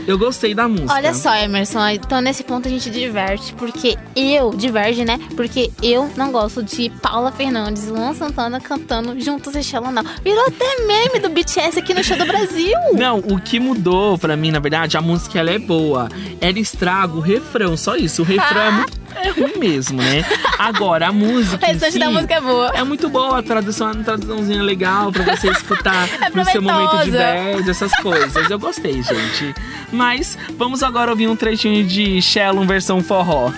Eu 0.06 0.16
gostei 0.16 0.54
da 0.54 0.68
música. 0.68 0.92
Olha 0.92 1.12
só, 1.12 1.34
Emerson, 1.34 1.86
então 1.88 2.20
nesse 2.20 2.44
ponto 2.44 2.68
a 2.68 2.70
gente 2.70 2.90
diverte, 2.90 3.52
porque 3.54 3.96
eu, 4.14 4.50
diverge, 4.50 5.04
né? 5.04 5.18
Porque 5.34 5.70
eu 5.82 6.10
não 6.16 6.30
gosto 6.30 6.62
de 6.62 6.90
Paula 7.02 7.32
Fernandes 7.32 7.88
e 7.88 7.90
Luan 7.90 8.14
Santana 8.14 8.60
cantando 8.60 9.18
juntos 9.20 9.54
e 9.54 9.62
Shallow 9.62 9.90
Now. 9.90 10.04
Virou 10.22 10.46
até 10.46 10.86
meme 10.86 11.18
do 11.18 11.28
BTS 11.28 11.78
aqui 11.78 11.92
no 11.92 12.04
show 12.04 12.16
do 12.16 12.24
Brasil. 12.24 12.72
Não, 12.92 13.18
o 13.18 13.40
que 13.40 13.58
mudou 13.58 14.16
pra 14.16 14.36
mim, 14.36 14.50
na 14.50 14.60
verdade, 14.60 14.96
a 14.96 15.02
música 15.02 15.40
ela 15.40 15.50
é 15.50 15.58
boa. 15.58 16.08
Ela 16.40 16.58
estraga 16.58 17.14
o 17.14 17.20
refrão, 17.20 17.76
só 17.76 17.96
isso. 17.96 18.22
O 18.22 18.24
refrão 18.24 18.62
é 18.62 18.70
muito 18.70 19.05
é 19.26 19.30
ruim 19.30 19.58
mesmo, 19.58 20.00
né? 20.00 20.24
Agora, 20.58 21.08
a 21.08 21.12
música. 21.12 21.64
O 21.64 21.68
restante 21.68 21.92
si 21.92 21.98
da 21.98 22.10
música 22.10 22.34
é 22.34 22.40
boa. 22.40 22.70
É 22.74 22.84
muito 22.84 23.08
boa, 23.08 23.38
a 23.38 23.42
tradução 23.42 23.90
é 23.90 23.92
uma 23.92 24.04
traduçãozinha 24.04 24.62
legal 24.62 25.12
pra 25.12 25.36
você 25.36 25.48
escutar 25.50 26.08
É 26.22 26.30
no 26.30 26.44
seu 26.44 26.62
momento 26.62 27.04
de 27.04 27.10
bad, 27.10 27.70
essas 27.70 27.92
coisas. 28.00 28.50
Eu 28.50 28.58
gostei, 28.58 29.02
gente. 29.02 29.54
Mas 29.92 30.36
vamos 30.56 30.82
agora 30.82 31.10
ouvir 31.10 31.28
um 31.28 31.36
trechinho 31.36 31.84
de 31.84 32.20
Shallow 32.20 32.64
versão 32.66 33.02
forró. 33.02 33.50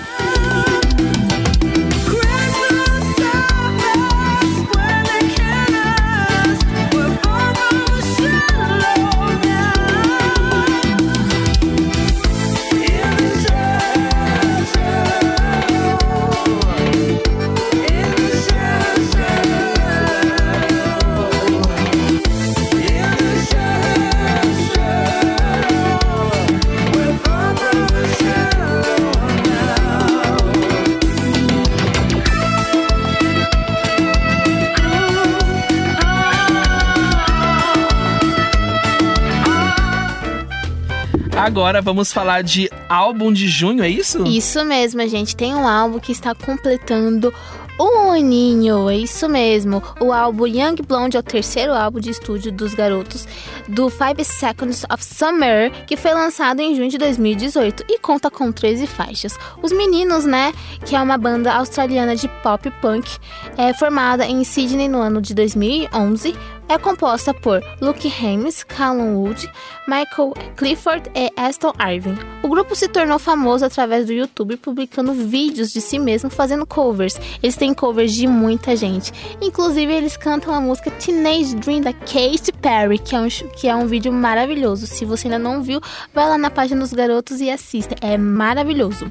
Agora 41.48 41.80
vamos 41.80 42.12
falar 42.12 42.42
de 42.42 42.68
álbum 42.90 43.32
de 43.32 43.48
junho, 43.48 43.82
é 43.82 43.88
isso? 43.88 44.22
Isso 44.26 44.62
mesmo, 44.66 45.00
gente. 45.08 45.34
Tem 45.34 45.54
um 45.54 45.66
álbum 45.66 45.98
que 45.98 46.12
está 46.12 46.34
completando 46.34 47.32
um 47.80 48.12
aninho. 48.12 48.90
É 48.90 48.96
isso 48.98 49.26
mesmo. 49.30 49.82
O 49.98 50.12
álbum 50.12 50.46
Young 50.46 50.76
Blonde 50.86 51.16
é 51.16 51.20
o 51.20 51.22
terceiro 51.22 51.72
álbum 51.72 52.00
de 52.00 52.10
estúdio 52.10 52.52
dos 52.52 52.74
garotos 52.74 53.26
do 53.66 53.88
Five 53.88 54.22
Seconds 54.24 54.84
of 54.92 55.02
Summer, 55.02 55.72
que 55.86 55.96
foi 55.96 56.12
lançado 56.12 56.60
em 56.60 56.76
junho 56.76 56.90
de 56.90 56.98
2018 56.98 57.82
e 57.88 57.98
conta 57.98 58.30
com 58.30 58.52
13 58.52 58.86
faixas. 58.86 59.38
Os 59.62 59.72
Meninos, 59.72 60.26
né, 60.26 60.52
que 60.84 60.94
é 60.94 61.00
uma 61.00 61.16
banda 61.16 61.54
australiana 61.54 62.14
de 62.14 62.28
pop 62.42 62.70
punk, 62.82 63.10
é 63.56 63.72
formada 63.72 64.26
em 64.26 64.44
Sydney 64.44 64.86
no 64.86 64.98
ano 64.98 65.22
de 65.22 65.32
2011 65.32 66.36
é 66.68 66.78
composta 66.78 67.32
por 67.32 67.62
Luke 67.80 68.12
Hames, 68.20 68.62
Callum 68.62 69.16
Wood, 69.16 69.50
Michael 69.86 70.34
Clifford 70.56 71.10
e 71.14 71.30
Aston 71.36 71.72
Irving. 71.80 72.16
O 72.42 72.48
grupo 72.48 72.76
se 72.76 72.88
tornou 72.88 73.18
famoso 73.18 73.64
através 73.64 74.06
do 74.06 74.12
YouTube, 74.12 74.56
publicando 74.56 75.12
vídeos 75.12 75.72
de 75.72 75.80
si 75.80 75.98
mesmo 75.98 76.30
fazendo 76.30 76.66
covers. 76.66 77.18
Eles 77.42 77.56
têm 77.56 77.72
covers 77.72 78.12
de 78.12 78.26
muita 78.26 78.76
gente. 78.76 79.12
Inclusive, 79.40 79.92
eles 79.92 80.16
cantam 80.16 80.52
a 80.52 80.60
música 80.60 80.90
Teenage 80.90 81.56
Dream 81.56 81.80
da 81.80 81.92
Katy 81.92 82.52
Perry, 82.60 82.98
que 82.98 83.16
é 83.16 83.20
um, 83.20 83.28
que 83.28 83.68
é 83.68 83.74
um 83.74 83.86
vídeo 83.86 84.12
maravilhoso. 84.12 84.86
Se 84.86 85.04
você 85.04 85.26
ainda 85.26 85.38
não 85.38 85.62
viu, 85.62 85.80
vai 86.14 86.28
lá 86.28 86.36
na 86.36 86.50
página 86.50 86.80
dos 86.80 86.92
garotos 86.92 87.40
e 87.40 87.50
assista. 87.50 87.94
É 88.00 88.16
maravilhoso. 88.18 89.10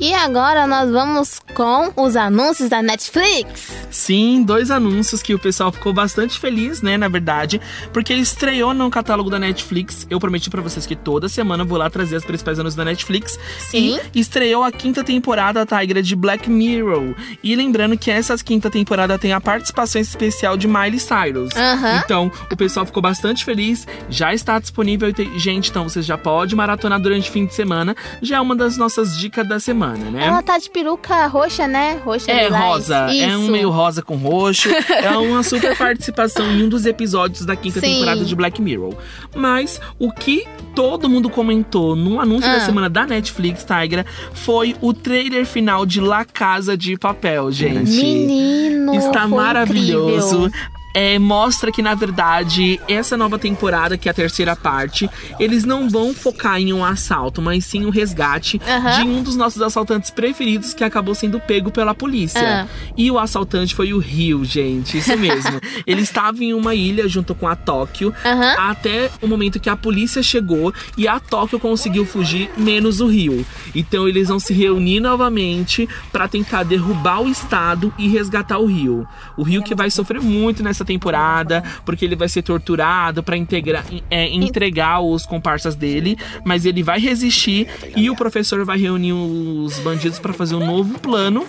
E 0.00 0.14
agora 0.14 0.66
nós 0.66 0.90
vamos 0.90 1.40
com 1.54 1.92
os 1.94 2.16
anúncios 2.16 2.70
da 2.70 2.80
Netflix. 2.80 3.70
Sim, 3.90 4.42
dois 4.42 4.70
anúncios 4.70 5.22
que 5.22 5.34
o 5.34 5.38
pessoal 5.38 5.70
ficou 5.70 5.92
bastante 5.92 6.38
feliz, 6.38 6.80
né, 6.80 6.96
na 6.96 7.08
verdade, 7.08 7.60
porque 7.92 8.12
ele 8.12 8.22
estreou 8.22 8.72
no 8.72 8.88
catálogo 8.88 9.28
da 9.28 9.38
Netflix. 9.38 10.06
Eu 10.08 10.18
prometi 10.18 10.48
pra 10.48 10.62
vocês 10.62 10.86
que 10.86 10.96
toda 10.96 11.28
semana 11.28 11.64
eu 11.64 11.66
vou 11.66 11.76
lá 11.76 11.90
trazer 11.90 12.16
as 12.16 12.24
principais 12.24 12.58
anúncios 12.58 12.76
da 12.76 12.84
Netflix. 12.84 13.38
Sim. 13.58 13.98
E 14.14 14.20
estreou 14.20 14.64
a 14.64 14.72
quinta 14.72 15.04
temporada, 15.04 15.66
Tigra, 15.66 16.02
de 16.02 16.16
Black 16.16 16.48
Mirror. 16.48 17.14
E 17.42 17.54
lembrando 17.54 17.98
que 17.98 18.10
essa 18.10 18.36
quinta 18.38 18.70
temporada 18.70 19.18
tem 19.18 19.32
a 19.32 19.40
participação 19.40 20.00
especial 20.00 20.56
de 20.56 20.66
Miley 20.66 20.98
Cyrus. 20.98 21.54
Aham. 21.54 22.00
Então, 22.02 22.32
o 22.50 22.56
pessoal 22.56 22.86
ficou 22.86 23.02
bastante 23.02 23.44
feliz. 23.44 23.86
Já 24.08 24.32
está 24.32 24.58
disponível. 24.58 25.12
Gente, 25.36 25.70
então 25.70 25.88
você 25.88 26.00
já 26.00 26.16
pode 26.16 26.56
maratonar 26.56 27.00
durante 27.00 27.28
o 27.28 27.32
fim 27.32 27.44
de 27.44 27.54
semana. 27.54 27.94
Já 28.22 28.36
é 28.36 28.40
uma 28.40 28.56
das 28.56 28.76
nossas 28.76 29.18
dicas 29.18 29.46
da 29.46 29.60
semana, 29.60 29.89
né? 29.98 30.26
Ela 30.26 30.42
tá 30.42 30.58
de 30.58 30.68
peruca 30.70 31.26
roxa, 31.26 31.66
né? 31.66 32.00
Roxa 32.04 32.30
É 32.30 32.44
lilás. 32.44 32.64
rosa, 32.64 32.96
é 33.14 33.36
um 33.36 33.42
Isso. 33.42 33.50
meio 33.52 33.70
rosa 33.70 34.02
com 34.02 34.16
roxo. 34.16 34.68
é 34.90 35.16
uma 35.16 35.42
super 35.42 35.76
participação 35.76 36.50
em 36.50 36.62
um 36.64 36.68
dos 36.68 36.86
episódios 36.86 37.44
da 37.44 37.56
quinta 37.56 37.80
Sim. 37.80 37.94
temporada 37.94 38.24
de 38.24 38.34
Black 38.34 38.60
Mirror. 38.60 38.94
Mas 39.34 39.80
o 39.98 40.12
que 40.12 40.46
todo 40.74 41.08
mundo 41.08 41.28
comentou 41.28 41.94
no 41.96 42.20
anúncio 42.20 42.48
Ah. 42.50 42.54
da 42.54 42.60
semana 42.60 42.88
da 42.88 43.06
Netflix, 43.06 43.64
Tigra, 43.64 44.04
foi 44.32 44.76
o 44.80 44.92
trailer 44.92 45.44
final 45.46 45.84
de 45.84 46.00
La 46.00 46.24
Casa 46.24 46.76
de 46.76 46.96
Papel, 46.96 47.50
gente. 47.52 47.90
Menino, 47.90 48.94
Está 48.94 49.26
maravilhoso. 49.28 50.46
incrível. 50.46 50.79
É, 50.92 51.18
mostra 51.18 51.70
que, 51.70 51.82
na 51.82 51.94
verdade, 51.94 52.80
essa 52.88 53.16
nova 53.16 53.38
temporada, 53.38 53.96
que 53.96 54.08
é 54.08 54.12
a 54.12 54.14
terceira 54.14 54.56
parte, 54.56 55.08
eles 55.38 55.64
não 55.64 55.88
vão 55.88 56.14
focar 56.14 56.60
em 56.60 56.72
um 56.72 56.84
assalto, 56.84 57.40
mas 57.40 57.64
sim 57.64 57.84
um 57.86 57.90
resgate 57.90 58.60
Aham. 58.66 58.96
de 58.96 59.08
um 59.08 59.22
dos 59.22 59.36
nossos 59.36 59.62
assaltantes 59.62 60.10
preferidos 60.10 60.74
que 60.74 60.82
acabou 60.82 61.14
sendo 61.14 61.38
pego 61.40 61.70
pela 61.70 61.94
polícia. 61.94 62.64
Ah. 62.64 62.90
E 62.96 63.10
o 63.10 63.18
assaltante 63.18 63.74
foi 63.74 63.92
o 63.92 63.98
Rio, 63.98 64.44
gente. 64.44 64.98
Isso 64.98 65.16
mesmo. 65.16 65.60
Ele 65.86 66.02
estava 66.02 66.42
em 66.42 66.52
uma 66.52 66.74
ilha 66.74 67.08
junto 67.08 67.34
com 67.34 67.46
a 67.46 67.54
Tóquio 67.54 68.12
Aham. 68.24 68.70
até 68.70 69.10
o 69.22 69.26
momento 69.26 69.60
que 69.60 69.70
a 69.70 69.76
polícia 69.76 70.22
chegou 70.22 70.72
e 70.96 71.06
a 71.06 71.20
Tóquio 71.20 71.58
conseguiu 71.58 72.04
fugir, 72.04 72.50
menos 72.56 73.00
o 73.00 73.06
Rio. 73.06 73.46
Então 73.74 74.08
eles 74.08 74.28
vão 74.28 74.38
se 74.38 74.52
reunir 74.52 75.00
novamente 75.00 75.88
para 76.12 76.28
tentar 76.28 76.62
derrubar 76.64 77.20
o 77.20 77.28
Estado 77.28 77.92
e 77.98 78.08
resgatar 78.08 78.58
o 78.58 78.66
Rio. 78.66 79.06
O 79.36 79.42
Rio 79.42 79.62
que 79.62 79.74
vai 79.74 79.90
sofrer 79.90 80.20
muito 80.20 80.62
nessa 80.62 80.79
temporada, 80.84 81.62
porque 81.84 82.04
ele 82.04 82.16
vai 82.16 82.28
ser 82.28 82.42
torturado 82.42 83.22
para 83.22 83.36
entregar 83.36 85.00
os 85.00 85.26
comparsas 85.26 85.74
dele, 85.74 86.16
mas 86.44 86.64
ele 86.64 86.82
vai 86.82 86.98
resistir 86.98 87.66
e 87.96 88.10
o 88.10 88.16
professor 88.16 88.64
vai 88.64 88.78
reunir 88.78 89.12
os 89.12 89.78
bandidos 89.80 90.18
para 90.18 90.32
fazer 90.32 90.54
um 90.54 90.66
novo 90.66 90.98
plano 90.98 91.46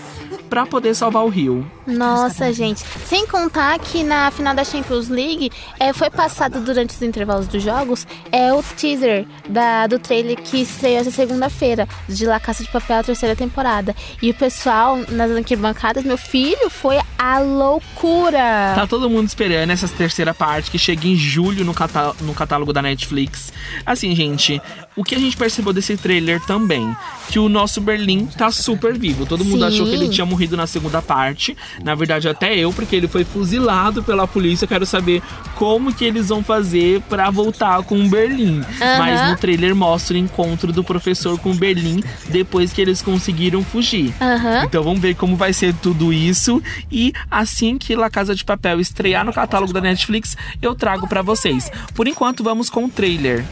para 0.51 0.65
poder 0.65 0.93
salvar 0.93 1.23
o 1.23 1.29
Rio. 1.29 1.65
Nossa, 1.87 2.51
gente. 2.51 2.83
Sem 3.05 3.25
contar 3.25 3.79
que 3.79 4.03
na 4.03 4.29
final 4.31 4.53
da 4.53 4.65
Champions 4.65 5.07
League 5.07 5.49
é, 5.79 5.93
foi 5.93 6.09
passado 6.09 6.59
durante 6.59 6.93
os 6.93 7.01
intervalos 7.01 7.47
dos 7.47 7.63
jogos 7.63 8.05
é 8.33 8.53
o 8.53 8.61
teaser 8.61 9.25
da, 9.47 9.87
do 9.87 9.97
trailer 9.97 10.35
que 10.35 10.57
estreou 10.57 10.97
essa 10.97 11.09
segunda-feira 11.09 11.87
de 12.09 12.25
La 12.25 12.37
Caça 12.37 12.65
de 12.65 12.69
Papel, 12.69 12.97
a 12.97 13.03
terceira 13.03 13.33
temporada. 13.33 13.95
E 14.21 14.29
o 14.29 14.33
pessoal 14.33 14.97
nas 15.07 15.31
arquibancadas, 15.31 16.03
meu 16.03 16.17
filho, 16.17 16.69
foi 16.69 16.97
a 17.17 17.39
loucura. 17.39 18.73
Tá 18.75 18.85
todo 18.85 19.09
mundo 19.09 19.20
esperando 19.27 19.69
essa 19.71 19.87
terceira 19.87 20.33
parte 20.33 20.69
que 20.71 20.77
chega 20.79 21.07
em 21.07 21.15
julho 21.15 21.63
no, 21.65 21.73
catá- 21.73 22.13
no 22.21 22.33
catálogo 22.33 22.71
da 22.73 22.81
Netflix. 22.81 23.51
Assim, 23.85 24.15
gente, 24.15 24.61
o 24.95 25.03
que 25.03 25.15
a 25.15 25.19
gente 25.19 25.35
percebeu 25.37 25.73
desse 25.73 25.95
trailer 25.97 26.39
também? 26.41 26.95
Que 27.29 27.39
o 27.39 27.47
nosso 27.47 27.79
Berlim 27.79 28.25
tá 28.25 28.51
super 28.51 28.97
vivo. 28.97 29.25
Todo 29.25 29.45
mundo 29.45 29.59
Sim. 29.59 29.67
achou 29.67 29.85
que 29.85 29.93
ele 29.93 30.09
tinha 30.09 30.25
morrido 30.25 30.57
na 30.57 30.67
segunda 30.67 31.01
parte. 31.01 31.55
Na 31.83 31.95
verdade, 31.95 32.27
até 32.27 32.55
eu, 32.57 32.73
porque 32.73 32.95
ele 32.95 33.07
foi 33.07 33.23
fuzilado 33.23 34.03
pela 34.03 34.27
polícia. 34.27 34.65
Eu 34.65 34.69
quero 34.69 34.85
saber 34.85 35.21
como 35.55 35.93
que 35.93 36.03
eles 36.03 36.27
vão 36.29 36.43
fazer 36.43 37.01
pra 37.09 37.29
voltar 37.29 37.81
com 37.83 37.99
o 38.03 38.09
Berlim. 38.09 38.59
Aham. 38.81 38.97
Mas 38.99 39.29
no 39.29 39.37
trailer 39.37 39.75
mostra 39.75 40.15
o 40.15 40.19
encontro 40.19 40.71
do 40.73 40.83
professor 40.83 41.39
com 41.39 41.51
o 41.51 41.55
Berlim 41.55 42.03
depois 42.29 42.73
que 42.73 42.81
eles 42.81 43.01
conseguiram 43.01 43.63
fugir. 43.63 44.13
Aham. 44.19 44.63
Então 44.65 44.83
vamos 44.83 44.99
ver 44.99 45.15
como 45.15 45.35
vai 45.37 45.53
ser 45.53 45.73
tudo 45.75 46.11
isso. 46.11 46.61
E 46.91 47.13
assim 47.29 47.77
que 47.77 47.95
La 47.95 48.09
Casa 48.09 48.35
de 48.35 48.43
Papel 48.43 48.79
estrear 49.11 49.25
no 49.25 49.33
catálogo 49.33 49.73
da 49.73 49.81
Netflix, 49.81 50.37
eu 50.61 50.73
trago 50.73 51.07
pra 51.07 51.21
vocês. 51.21 51.69
Por 51.93 52.07
enquanto, 52.07 52.43
vamos 52.43 52.69
com 52.69 52.85
o 52.85 52.89
trailer. 52.89 53.43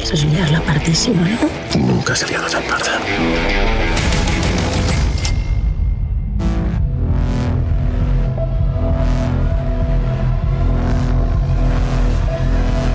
Eso 0.00 0.14
es 0.14 0.22
liar 0.24 0.50
la 0.50 0.60
partísima, 0.60 1.22
¿no? 1.22 1.78
Nunca 1.78 2.16
se 2.16 2.24
ha 2.24 2.28
liado 2.28 2.48
tan 2.48 2.62
parda. 2.62 2.98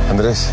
Andrés, 0.09 0.51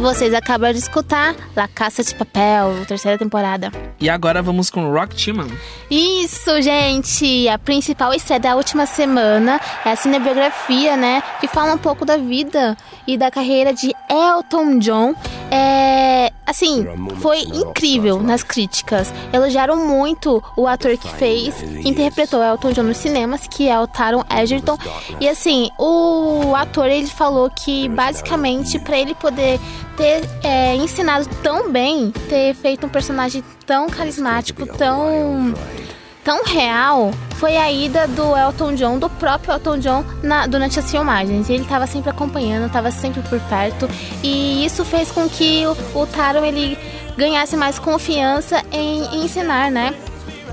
vocês 0.00 0.32
acabaram 0.32 0.72
de 0.72 0.78
escutar 0.78 1.34
La 1.54 1.68
Caça 1.68 2.02
de 2.02 2.14
Papel, 2.14 2.84
terceira 2.86 3.18
temporada. 3.18 3.70
E 4.00 4.08
agora 4.08 4.40
vamos 4.40 4.70
com 4.70 4.90
Rock 4.90 5.14
Timan. 5.14 5.46
Isso, 5.90 6.60
gente! 6.62 7.46
A 7.48 7.58
principal 7.58 8.14
estreia 8.14 8.40
da 8.40 8.56
última 8.56 8.86
semana 8.86 9.60
é 9.84 9.90
a 9.90 9.96
cinebiografia, 9.96 10.96
né? 10.96 11.22
Que 11.38 11.46
fala 11.46 11.74
um 11.74 11.78
pouco 11.78 12.04
da 12.06 12.16
vida 12.16 12.76
e 13.10 13.18
da 13.18 13.30
carreira 13.30 13.72
de 13.72 13.92
Elton 14.08 14.78
John. 14.78 15.14
É. 15.50 16.30
Assim, 16.46 16.84
foi 17.20 17.42
incrível 17.42 18.20
nas 18.20 18.42
críticas. 18.42 19.12
Elogiaram 19.32 19.76
muito 19.76 20.42
o 20.56 20.66
ator 20.66 20.96
que 20.96 21.08
fez, 21.08 21.54
que 21.54 21.88
interpretou 21.88 22.42
Elton 22.42 22.72
John 22.72 22.82
nos 22.82 22.96
cinemas, 22.96 23.46
que 23.46 23.68
é 23.68 23.78
o 23.78 23.86
Taron 23.86 24.24
Egerton. 24.28 24.76
E 25.20 25.28
assim, 25.28 25.70
o 25.78 26.52
ator 26.56 26.86
ele 26.86 27.06
falou 27.06 27.48
que 27.50 27.88
basicamente 27.88 28.80
para 28.80 28.98
ele 28.98 29.14
poder 29.14 29.60
ter 29.96 30.28
é, 30.42 30.74
ensinado 30.74 31.28
tão 31.40 31.70
bem, 31.70 32.10
ter 32.28 32.54
feito 32.54 32.84
um 32.86 32.88
personagem 32.88 33.44
tão 33.64 33.88
carismático, 33.88 34.66
tão 34.66 35.54
tão 36.24 36.44
real 36.44 37.10
foi 37.36 37.56
a 37.56 37.70
ida 37.72 38.06
do 38.06 38.36
Elton 38.36 38.74
John, 38.74 38.98
do 38.98 39.08
próprio 39.08 39.54
Elton 39.54 39.78
John, 39.78 40.04
na- 40.22 40.46
durante 40.46 40.78
as 40.78 40.90
filmagens. 40.90 41.48
Ele 41.48 41.62
estava 41.62 41.86
sempre 41.86 42.10
acompanhando, 42.10 42.66
estava 42.66 42.90
sempre 42.90 43.22
por 43.22 43.40
perto, 43.40 43.88
e 44.22 44.64
isso 44.64 44.84
fez 44.84 45.10
com 45.10 45.28
que 45.28 45.64
o, 45.66 46.00
o 46.00 46.06
Taron 46.06 46.44
ele 46.44 46.78
ganhasse 47.16 47.56
mais 47.56 47.78
confiança 47.78 48.62
em, 48.70 49.04
em 49.14 49.24
ensinar, 49.24 49.70
né? 49.70 49.94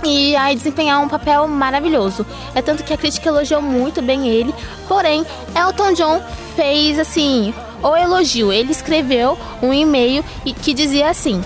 E 0.06 0.36
aí 0.36 0.56
desempenhar 0.56 1.02
um 1.02 1.10
papel 1.10 1.48
maravilhoso. 1.48 2.26
É 2.54 2.62
tanto 2.62 2.84
que 2.84 2.94
a 2.94 2.98
crítica 2.98 3.28
elogiou 3.30 3.62
muito 3.62 4.02
bem 4.02 4.28
ele. 4.30 4.54
Porém, 4.88 5.26
Elton 5.56 5.94
John 5.94 6.22
fez 6.56 7.00
assim, 7.00 7.54
o 7.82 7.96
elogio. 7.96 8.54
Ele 8.54 8.72
escreveu 8.72 9.38
um 9.62 9.74
e-mail 9.74 10.24
que 10.62 10.74
dizia 10.74 11.10
assim: 11.10 11.44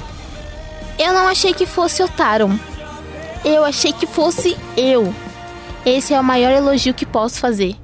Eu 0.99 1.13
não 1.13 1.27
achei 1.27 1.53
que 1.53 1.65
fosse 1.65 2.03
o 2.03 2.09
Taron. 2.09 2.57
Eu 3.43 3.65
achei 3.65 3.91
que 3.91 4.05
fosse 4.05 4.55
eu. 4.77 5.13
Esse 5.85 6.13
é 6.13 6.19
o 6.19 6.23
maior 6.23 6.51
elogio 6.51 6.93
que 6.93 7.05
posso 7.05 7.39
fazer. 7.39 7.75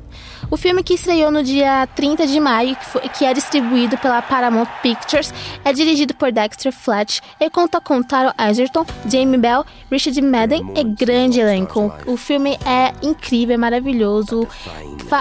O 0.50 0.56
filme 0.56 0.82
que 0.82 0.94
estreou 0.94 1.30
no 1.30 1.44
dia 1.44 1.86
30 1.94 2.26
de 2.26 2.40
maio, 2.40 2.74
que, 2.78 2.86
foi- 2.86 3.02
que 3.10 3.26
é 3.26 3.34
distribuído 3.34 3.98
pela 3.98 4.22
Paramount 4.22 4.68
Pictures, 4.82 5.34
é 5.66 5.74
dirigido 5.74 6.14
por 6.14 6.32
Dexter 6.32 6.72
Fletch 6.72 7.20
e 7.40 7.50
conta 7.50 7.82
com 7.82 8.02
Taron 8.02 8.32
Egerton, 8.40 8.86
Jamie 9.12 9.38
Bell, 9.38 9.66
Richard 9.92 10.22
Madden 10.22 10.72
e 10.74 10.84
grande 10.86 11.42
elenco. 11.42 11.92
O 12.06 12.16
filme 12.16 12.58
é 12.66 12.94
incrível, 13.06 13.56
é 13.56 13.58
maravilhoso. 13.58 14.48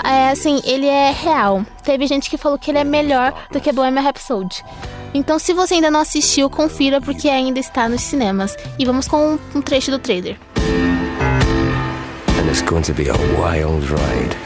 É 0.04 0.30
assim, 0.30 0.60
ele 0.64 0.86
é 0.86 1.10
real. 1.10 1.66
Teve 1.82 2.06
gente 2.06 2.30
que 2.30 2.36
falou 2.38 2.56
que 2.56 2.70
ele 2.70 2.78
é 2.78 2.84
melhor 2.84 3.34
do 3.50 3.60
que 3.60 3.72
Bohemian 3.72 4.02
Rhapsody. 4.02 4.62
Então, 5.12 5.40
se 5.40 5.52
você 5.52 5.74
ainda 5.74 5.90
não 5.90 6.00
assistiu, 6.00 6.48
confira 6.48 7.00
porque 7.00 7.28
ainda 7.28 7.58
está 7.58 7.88
nos 7.88 8.02
cinemas. 8.02 8.56
E 8.78 8.84
vamos 8.84 9.08
com 9.08 9.16
um- 9.34 9.38
um 9.56 9.60
trecho 9.62 9.90
do 9.90 9.98
trailer. 9.98 10.36
and 12.38 12.48
it's 12.48 12.60
going 12.62 12.82
to 12.82 12.92
be 12.92 13.08
a 13.08 13.14
wild 13.40 13.84
ride. 13.90 14.36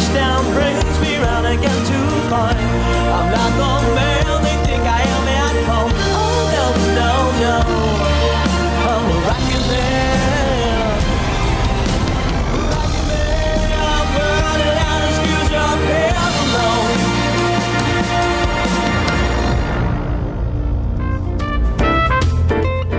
Touchdown 0.00 0.44
brings 0.54 1.00
me 1.00 1.16
round 1.18 1.46
again 1.46 1.84
to 1.84 1.98
find 2.30 2.58
I'm 2.58 3.30
not 3.30 3.50
the 3.60 3.94
man 3.94 4.42
they 4.42 4.56
think 4.66 4.82
I 4.82 5.02
am 5.02 5.28
at 5.28 5.56
home. 5.68 5.92
Oh 5.94 6.40
no, 6.54 6.66
no, 6.98 7.12
no. 7.42 7.80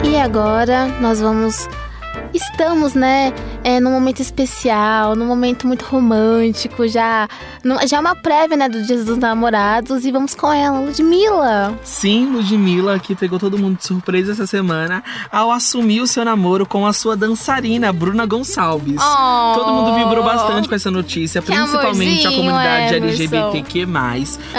E 0.03 0.17
agora 0.17 0.87
nós 0.99 1.19
vamos. 1.21 1.67
Estamos, 2.33 2.93
né, 2.93 3.33
é, 3.63 3.79
num 3.79 3.91
momento 3.91 4.21
especial, 4.21 5.15
num 5.15 5.25
momento 5.25 5.67
muito 5.67 5.83
romântico, 5.83 6.87
já, 6.87 7.27
já 7.87 7.97
é 7.97 7.99
uma 7.99 8.15
prévia, 8.15 8.55
né, 8.55 8.69
do 8.69 8.81
Dia 8.83 9.03
dos 9.03 9.17
Namorados 9.17 10.05
e 10.05 10.11
vamos 10.11 10.33
com 10.33 10.51
ela, 10.51 10.79
Ludmilla. 10.79 11.77
Sim, 11.83 12.27
Ludmilla, 12.27 12.99
que 12.99 13.15
pegou 13.15 13.37
todo 13.37 13.57
mundo 13.57 13.77
de 13.77 13.85
surpresa 13.85 14.31
essa 14.31 14.47
semana 14.47 15.03
ao 15.31 15.51
assumir 15.51 16.01
o 16.01 16.07
seu 16.07 16.23
namoro 16.23 16.65
com 16.65 16.85
a 16.85 16.93
sua 16.93 17.17
dançarina, 17.17 17.91
Bruna 17.91 18.25
Gonçalves. 18.25 19.01
Oh. 19.01 19.53
Todo 19.55 19.73
mundo 19.73 19.95
vibrou 19.95 20.23
bastante 20.23 20.69
com 20.69 20.75
essa 20.75 20.89
notícia, 20.89 21.41
principalmente 21.41 22.27
a 22.27 22.31
comunidade 22.31 22.95
Emerson. 22.95 23.23
LGBTQ+, 23.23 23.85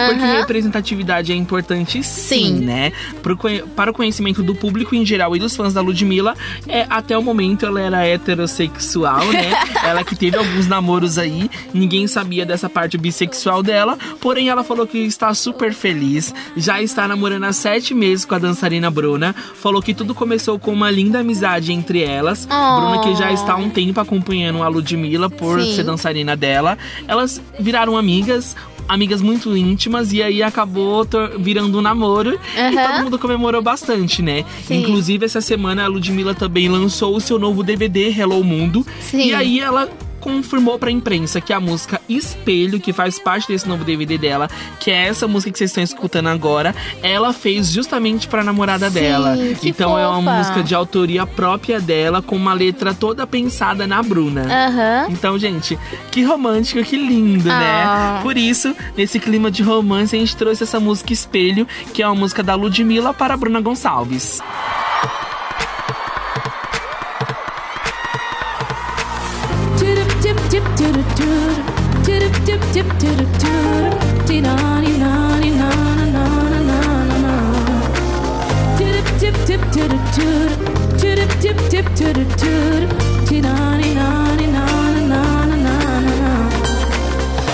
porque 0.09 0.25
representatividade 0.25 1.33
é 1.33 1.35
importante 1.35 2.03
sim, 2.03 2.59
Sim. 2.59 2.65
né? 2.65 2.93
Para 3.75 3.91
o 3.91 3.95
conhecimento 3.95 4.43
do 4.43 4.55
público 4.55 4.95
em 4.95 5.05
geral 5.05 5.35
e 5.35 5.39
dos 5.39 5.57
fãs 5.57 5.73
da 5.73 5.81
Ludmilla, 5.81 6.35
é, 6.67 6.87
até 6.89 7.17
o 7.17 7.23
momento 7.23 7.62
ela 7.67 7.81
era 7.81 8.07
heterossexual, 8.07 9.25
né? 9.33 9.53
ela 9.85 10.05
que 10.05 10.15
teve 10.15 10.37
alguns 10.37 10.67
namoros 10.67 11.19
aí, 11.19 11.51
ninguém 11.73 12.07
sabia 12.07 12.45
dessa 12.45 12.69
parte 12.69 12.97
bissexual 12.99 13.63
dela, 13.63 13.99
porém 14.21 14.49
ela 14.49 14.65
falou 14.65 14.87
que 14.87 14.99
está 14.99 15.33
super 15.35 15.73
feliz, 15.73 16.35
já 16.57 16.83
está 16.83 17.07
namorando 17.09 17.45
há 17.45 17.53
sete 17.53 17.95
meses 17.95 18.25
com 18.25 18.35
a 18.35 18.39
dançarina 18.39 18.91
Bruna, 18.91 19.35
falou 19.55 19.83
que 19.83 19.95
tudo 19.95 20.15
começou 20.15 20.59
com 20.59 20.73
uma 20.73 20.91
linda 20.91 21.21
amizade 21.21 21.73
entre 21.73 22.03
elas, 22.03 22.47
Oh. 22.51 22.81
Bruna 22.81 22.99
que 23.03 23.15
já 23.15 23.33
está 23.33 23.55
há 23.55 23.57
um 23.57 23.71
tempo 23.71 24.01
acompanhando 24.01 24.63
a 24.63 24.69
Ludmilla 24.69 25.31
por 25.31 25.61
Sim. 25.61 25.75
ser 25.75 25.85
dançarina 25.85 26.37
dela, 26.37 26.77
elas 27.09 27.41
viraram 27.59 27.97
amigas, 27.97 28.57
amigas 28.89 29.21
muito 29.21 29.57
íntimas 29.57 30.13
e 30.13 30.23
aí 30.23 30.43
acabou 30.43 31.07
virando 31.39 31.79
um 31.79 31.81
namoro 31.81 32.39
e 32.57 32.61
Aham. 32.61 32.73
todo 32.93 33.05
mundo 33.05 33.19
comemorou 33.19 33.63
bastante, 33.63 34.23
né? 34.23 34.45
Sim. 34.67 34.81
Inclusive 34.81 35.25
essa 35.25 35.41
semana 35.41 35.85
a 35.85 35.89
Ludmilla 35.89 36.35
também 36.35 36.69
lançou 36.69 37.17
o 37.17 37.21
seu 37.21 37.39
novo 37.39 37.63
DVD 37.63 38.11
Hello 38.11 38.43
Mundo 38.45 38.87
Sim. 39.01 39.29
e 39.29 39.35
aí 39.35 39.61
ela 39.61 39.89
confirmou 40.23 40.79
pra 40.79 40.91
imprensa 40.91 41.41
que 41.41 41.53
a 41.53 41.59
música 41.61 42.01
Espelho, 42.09 42.79
que 42.81 42.93
faz 42.93 43.19
parte 43.19 43.49
desse 43.49 43.69
novo 43.69 43.85
DVD 43.85 44.17
dela, 44.17 44.49
que 44.81 44.91
é 44.91 45.09
essa 45.09 45.27
música 45.29 45.51
que 45.53 45.59
vocês 45.59 45.71
estão 45.71 45.83
escutando 45.83 46.29
agora, 46.29 46.75
ela 47.03 47.33
fez 47.33 47.71
justamente 47.71 48.29
pra 48.29 48.45
namorada 48.45 48.89
Sim, 48.89 48.95
dela. 48.95 49.37
então 49.65 49.99
é 49.99 50.07
uma 50.07 50.17
fofa. 50.23 50.37
música 50.39 50.63
de 50.63 50.75
autoria 50.75 51.27
própria 51.27 51.81
dela, 51.81 52.23
com 52.23 52.37
uma 52.37 52.55
letra 52.55 52.95
toda 52.95 53.27
pensada 53.27 53.87
na 53.87 54.03
Bruna. 54.03 54.43
Aham. 54.43 55.07
Então, 55.11 55.37
gente, 55.39 55.77
que 56.11 56.23
romântico, 56.23 56.83
que 56.85 56.97
lindo, 56.97 57.51
Ah. 57.51 58.15
né? 58.17 58.23
Por 58.23 58.37
isso, 58.37 58.75
nesse 58.97 59.19
clima 59.19 59.51
de 59.51 59.63
romance, 59.63 60.15
a 60.15 60.19
gente 60.19 60.37
trouxe 60.37 60.63
essa 60.63 60.79
música 60.79 61.13
Espelho, 61.13 61.67
que 61.93 62.03
é 62.03 62.07
uma 62.07 62.15
música 62.15 62.43
da 62.43 62.55
Ludmilla 62.55 63.13
para 63.13 63.35
a 63.35 63.37
Bruna 63.37 63.61
Gonçalves. 63.61 64.41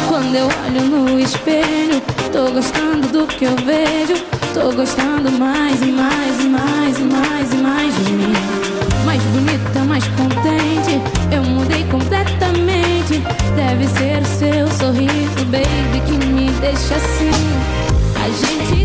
Quando 0.08 0.34
eu 0.34 0.46
olho 0.46 0.84
no 0.84 1.18
espelho, 1.18 2.00
tô 2.32 2.50
gostando 2.52 3.08
do 3.08 3.26
que 3.26 3.44
eu 3.44 3.56
vejo. 3.56 4.22
Tô 4.52 4.70
gostando 4.72 5.30
mais 5.32 5.80
e 5.80 5.86
mais 5.86 6.40
e 6.44 6.48
mais 6.48 6.98
e 6.98 7.02
mais 7.02 7.52
e 7.52 7.56
mais 7.56 7.94
de 7.94 8.12
mim. 8.12 8.32
Mais 9.04 9.22
bonita, 9.22 9.80
mais 9.86 10.04
contente. 10.08 11.00
Eu 11.34 11.42
mudei 11.44 11.84
completamente. 11.84 13.22
Deve 13.56 13.86
ser 13.88 14.22
o 14.22 14.26
seu 14.26 14.68
sorriso, 14.78 15.44
baby, 15.46 16.00
que 16.06 16.26
me 16.26 16.50
deixa 16.60 16.94
assim. 16.94 17.30
A 18.16 18.28
gente 18.28 18.77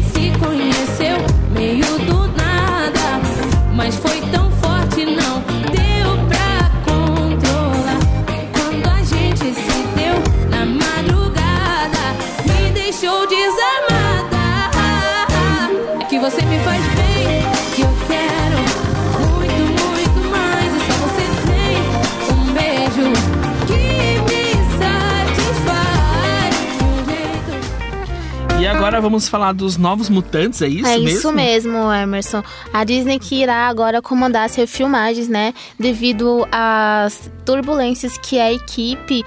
agora 28.93 29.01
vamos 29.01 29.27
falar 29.27 29.53
dos 29.53 29.75
novos 29.75 30.07
mutantes, 30.07 30.61
é 30.61 30.67
isso 30.67 30.85
é 30.87 30.97
mesmo? 30.99 31.07
isso 31.17 31.33
mesmo, 31.33 31.91
Emerson. 31.91 32.43
A 32.71 32.83
Disney 32.83 33.17
que 33.17 33.41
irá 33.41 33.67
agora 33.67 34.03
comandar 34.03 34.45
as 34.45 34.53
refilmagens, 34.53 35.27
né? 35.27 35.51
Devido 35.79 36.47
às 36.51 37.31
turbulências 37.43 38.17
que 38.19 38.39
a 38.39 38.53
equipe 38.53 39.23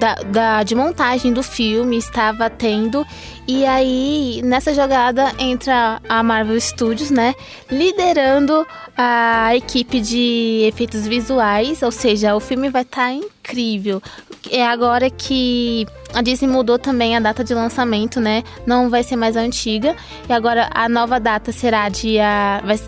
da, 0.00 0.14
da- 0.16 0.62
de 0.64 0.74
montagem 0.74 1.32
do 1.32 1.44
filme 1.44 1.96
estava 1.96 2.50
tendo. 2.50 3.06
E 3.46 3.64
aí, 3.64 4.40
nessa 4.42 4.74
jogada, 4.74 5.32
entra 5.38 6.00
a 6.08 6.20
Marvel 6.22 6.60
Studios, 6.60 7.10
né? 7.10 7.34
Liderando 7.70 8.66
a 8.96 9.56
equipe 9.56 10.00
de 10.00 10.64
efeitos 10.66 11.06
visuais. 11.06 11.82
Ou 11.82 11.90
seja, 11.90 12.34
o 12.34 12.40
filme 12.40 12.70
vai 12.70 12.82
estar 12.82 13.12
incrível. 13.12 14.02
É 14.50 14.64
agora 14.64 15.10
que 15.10 15.86
a 16.12 16.22
Disney 16.22 16.48
mudou 16.48 16.78
também 16.78 17.16
a 17.16 17.20
data 17.20 17.42
de 17.42 17.52
lançamento, 17.54 18.20
né? 18.20 18.42
Não 18.66 18.88
vai 18.88 19.02
ser 19.02 19.16
mais 19.16 19.36
a 19.36 19.40
antiga. 19.40 19.96
E 20.28 20.32
agora 20.32 20.70
a 20.72 20.88
nova 20.88 21.18
data 21.18 21.50
será 21.50 21.88
dia. 21.88 22.62
vai 22.64 22.78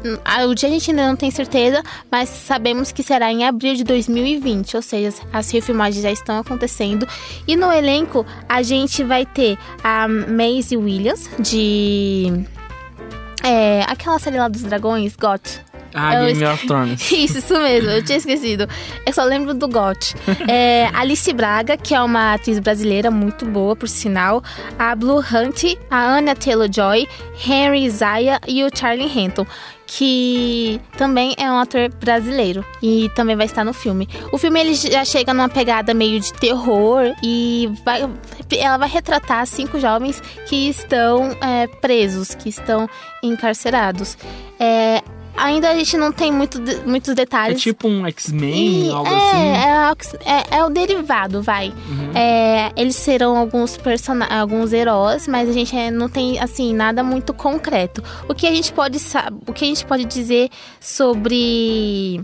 o 0.46 0.54
dia 0.54 0.68
a 0.68 0.72
gente 0.72 0.90
ainda 0.90 1.08
não 1.08 1.16
tem 1.16 1.30
certeza, 1.30 1.82
mas 2.10 2.28
sabemos 2.28 2.92
que 2.92 3.02
será 3.02 3.32
em 3.32 3.44
abril 3.44 3.74
de 3.74 3.84
2020. 3.84 4.76
Ou 4.76 4.82
seja, 4.82 5.14
as 5.32 5.50
refilmagens 5.50 6.02
já 6.02 6.10
estão 6.10 6.38
acontecendo. 6.38 7.06
E 7.46 7.56
no 7.56 7.72
elenco 7.72 8.24
a 8.48 8.62
gente 8.62 9.02
vai 9.02 9.26
ter 9.26 9.58
a 9.82 10.06
Maisie 10.06 10.76
Williams, 10.76 11.28
de. 11.38 12.32
É, 13.42 13.82
aquela 13.86 14.18
série 14.18 14.38
lá 14.38 14.48
dos 14.48 14.62
dragões, 14.62 15.14
GOT. 15.14 15.66
Ah, 15.98 16.14
Eu 16.14 16.26
Game 16.26 16.44
of 16.44 16.66
Thrones. 16.66 17.00
Isso, 17.10 17.38
isso 17.38 17.54
mesmo, 17.54 17.90
eu 17.90 18.04
tinha 18.04 18.18
esquecido. 18.18 18.68
Eu 19.06 19.12
só 19.14 19.24
lembro 19.24 19.54
do 19.54 19.66
GOT. 19.66 20.14
É, 20.48 20.88
Alice 20.94 21.32
Braga, 21.32 21.76
que 21.76 21.94
é 21.94 22.00
uma 22.00 22.34
atriz 22.34 22.58
brasileira 22.58 23.10
muito 23.10 23.44
boa, 23.46 23.74
por 23.74 23.88
sinal. 23.88 24.42
A 24.78 24.94
Blue 24.94 25.18
Hunt, 25.18 25.64
a 25.90 26.16
Anya 26.16 26.34
Taylor-Joy, 26.36 27.08
Henry 27.46 27.88
Zaya 27.90 28.40
e 28.46 28.62
o 28.62 28.68
Charlie 28.72 29.10
Henton. 29.10 29.46
Que 29.86 30.80
também 30.96 31.34
é 31.38 31.50
um 31.50 31.58
ator 31.58 31.88
brasileiro 31.88 32.64
e 32.82 33.08
também 33.14 33.36
vai 33.36 33.46
estar 33.46 33.64
no 33.64 33.72
filme. 33.72 34.08
O 34.32 34.38
filme 34.38 34.60
ele 34.60 34.74
já 34.74 35.04
chega 35.04 35.32
numa 35.32 35.48
pegada 35.48 35.94
meio 35.94 36.18
de 36.18 36.32
terror 36.32 37.14
e 37.22 37.70
vai, 37.84 38.04
ela 38.58 38.78
vai 38.78 38.88
retratar 38.88 39.46
cinco 39.46 39.78
jovens 39.78 40.20
que 40.46 40.68
estão 40.68 41.36
é, 41.40 41.68
presos, 41.68 42.34
que 42.34 42.48
estão 42.48 42.88
encarcerados. 43.22 44.18
É, 44.58 45.02
ainda 45.36 45.70
a 45.70 45.74
gente 45.74 45.96
não 45.96 46.10
tem 46.12 46.32
muito, 46.32 46.58
de- 46.58 46.76
muitos 46.86 47.10
É 47.10 47.14
detalhes. 47.14 47.60
tipo 47.60 47.86
um 47.88 48.06
X-Men, 48.06 48.90
algo 48.90 49.08
é, 49.10 49.90
assim. 49.90 50.16
É, 50.24 50.30
é- 50.30 50.58
é 50.58 50.64
o 50.64 50.68
derivado, 50.70 51.42
vai. 51.42 51.72
É, 52.14 52.72
eles 52.76 52.96
serão 52.96 53.36
alguns 53.36 53.76
personagens, 53.76 54.38
alguns 54.38 54.72
heróis, 54.72 55.26
mas 55.28 55.48
a 55.48 55.52
gente 55.52 55.76
é, 55.76 55.90
não 55.90 56.08
tem 56.08 56.38
assim 56.40 56.72
nada 56.74 57.02
muito 57.02 57.32
concreto. 57.34 58.02
O 58.28 58.34
que 58.34 58.46
a 58.46 58.50
gente 58.54 58.72
pode 58.72 58.98
o 59.46 59.52
que 59.52 59.64
a 59.64 59.68
gente 59.68 59.84
pode 59.86 60.04
dizer 60.04 60.48
sobre 60.80 62.20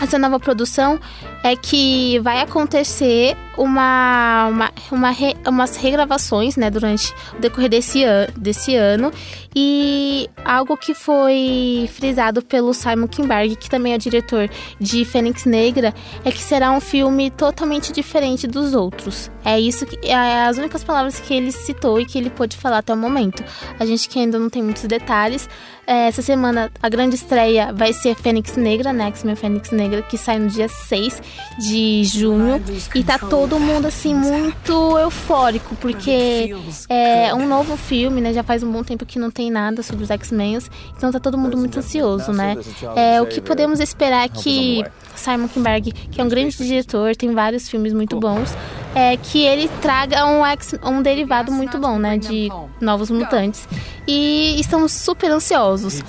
essa 0.00 0.18
nova 0.18 0.38
produção 0.40 0.98
é 1.44 1.54
que 1.54 2.18
vai 2.20 2.40
acontecer 2.40 3.36
uma, 3.58 4.48
uma, 4.48 4.72
uma 4.90 5.10
re- 5.10 5.36
umas 5.46 5.76
regravações, 5.76 6.56
né, 6.56 6.70
durante 6.70 7.12
o 7.36 7.40
decorrer 7.40 7.68
desse, 7.68 8.02
an 8.02 8.28
desse 8.36 8.74
ano. 8.74 9.12
E 9.54 10.28
algo 10.44 10.76
que 10.76 10.94
foi 10.94 11.88
frisado 11.92 12.42
pelo 12.42 12.72
Simon 12.74 13.06
Kinberg, 13.06 13.54
que 13.56 13.68
também 13.70 13.92
é 13.92 13.98
diretor 13.98 14.48
de 14.80 15.04
Fênix 15.04 15.44
Negra, 15.44 15.94
é 16.24 16.32
que 16.32 16.40
será 16.40 16.72
um 16.72 16.80
filme 16.80 17.30
totalmente 17.30 17.92
diferente 17.92 18.46
dos 18.48 18.74
outros. 18.74 19.30
É 19.44 19.60
isso 19.60 19.84
que 19.86 19.98
é 20.08 20.46
as 20.46 20.56
únicas 20.56 20.82
palavras 20.82 21.20
que 21.20 21.34
ele 21.34 21.52
citou 21.52 22.00
e 22.00 22.06
que 22.06 22.18
ele 22.18 22.30
pôde 22.30 22.56
falar 22.56 22.78
até 22.78 22.92
o 22.92 22.96
momento. 22.96 23.44
A 23.78 23.84
gente 23.84 24.08
que 24.08 24.18
ainda 24.18 24.38
não 24.38 24.48
tem 24.48 24.62
muitos 24.62 24.84
detalhes. 24.84 25.48
É, 25.86 26.08
essa 26.08 26.22
semana 26.22 26.72
a 26.82 26.88
grande 26.88 27.14
estreia 27.14 27.70
vai 27.72 27.92
ser 27.92 28.14
Fênix 28.16 28.56
Negra, 28.56 28.90
né? 28.90 29.08
X-Men 29.08 29.36
Fênix 29.36 29.70
Negra, 29.70 30.00
que 30.00 30.16
sai 30.16 30.38
no 30.38 30.48
dia 30.48 30.66
6 30.66 31.20
de 31.58 32.04
junho. 32.04 32.62
E 32.94 33.04
tá 33.04 33.18
todo 33.18 33.58
mundo 33.58 33.86
assim 33.86 34.14
muito 34.14 34.98
eufórico, 34.98 35.74
porque 35.76 36.54
é 36.88 37.34
um 37.34 37.46
novo 37.46 37.76
filme, 37.76 38.20
né? 38.20 38.32
Já 38.32 38.42
faz 38.42 38.62
um 38.62 38.70
bom 38.70 38.82
tempo 38.82 39.04
que 39.06 39.18
não 39.18 39.30
tem 39.30 39.50
nada 39.50 39.82
sobre 39.82 40.04
os 40.04 40.10
X-Men. 40.10 40.58
Então 40.96 41.10
tá 41.10 41.18
todo 41.18 41.36
mundo 41.38 41.56
muito 41.56 41.78
ansioso, 41.78 42.32
né? 42.32 42.56
É, 42.94 43.20
o 43.20 43.26
que 43.26 43.40
podemos 43.40 43.80
esperar 43.80 44.26
é 44.26 44.28
que 44.28 44.84
Simon 45.14 45.48
Kinberg, 45.48 45.92
que 45.92 46.20
é 46.20 46.24
um 46.24 46.28
grande 46.28 46.56
diretor, 46.56 47.16
tem 47.16 47.32
vários 47.32 47.68
filmes 47.68 47.92
muito 47.92 48.18
bons, 48.18 48.54
é 48.94 49.16
que 49.16 49.44
ele 49.44 49.68
traga 49.80 50.24
um, 50.26 50.44
X, 50.46 50.74
um 50.84 51.02
derivado 51.02 51.50
muito 51.50 51.78
bom, 51.78 51.98
né? 51.98 52.16
De 52.16 52.48
novos 52.80 53.10
mutantes. 53.10 53.68
E 54.06 54.58
estamos 54.60 54.92
super 54.92 55.30
ansiosos. 55.30 56.02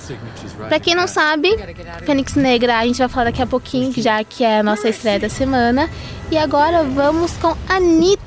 Pra 0.68 0.78
quem 0.78 0.94
não 0.94 1.08
sabe, 1.08 1.56
Fênix 2.04 2.34
Negra, 2.34 2.78
a 2.78 2.86
gente 2.86 2.98
vai 2.98 3.08
falar 3.08 3.24
daqui 3.24 3.42
a 3.42 3.46
pouquinho, 3.46 3.92
já 3.96 4.22
que 4.22 4.44
é 4.44 4.60
a 4.60 4.62
nossa 4.62 4.88
estreia 4.88 5.18
da 5.18 5.28
semana. 5.28 5.90
E 6.30 6.36
agora 6.36 6.84
vamos 6.84 7.36
com 7.36 7.54
Anitta. 7.68 8.25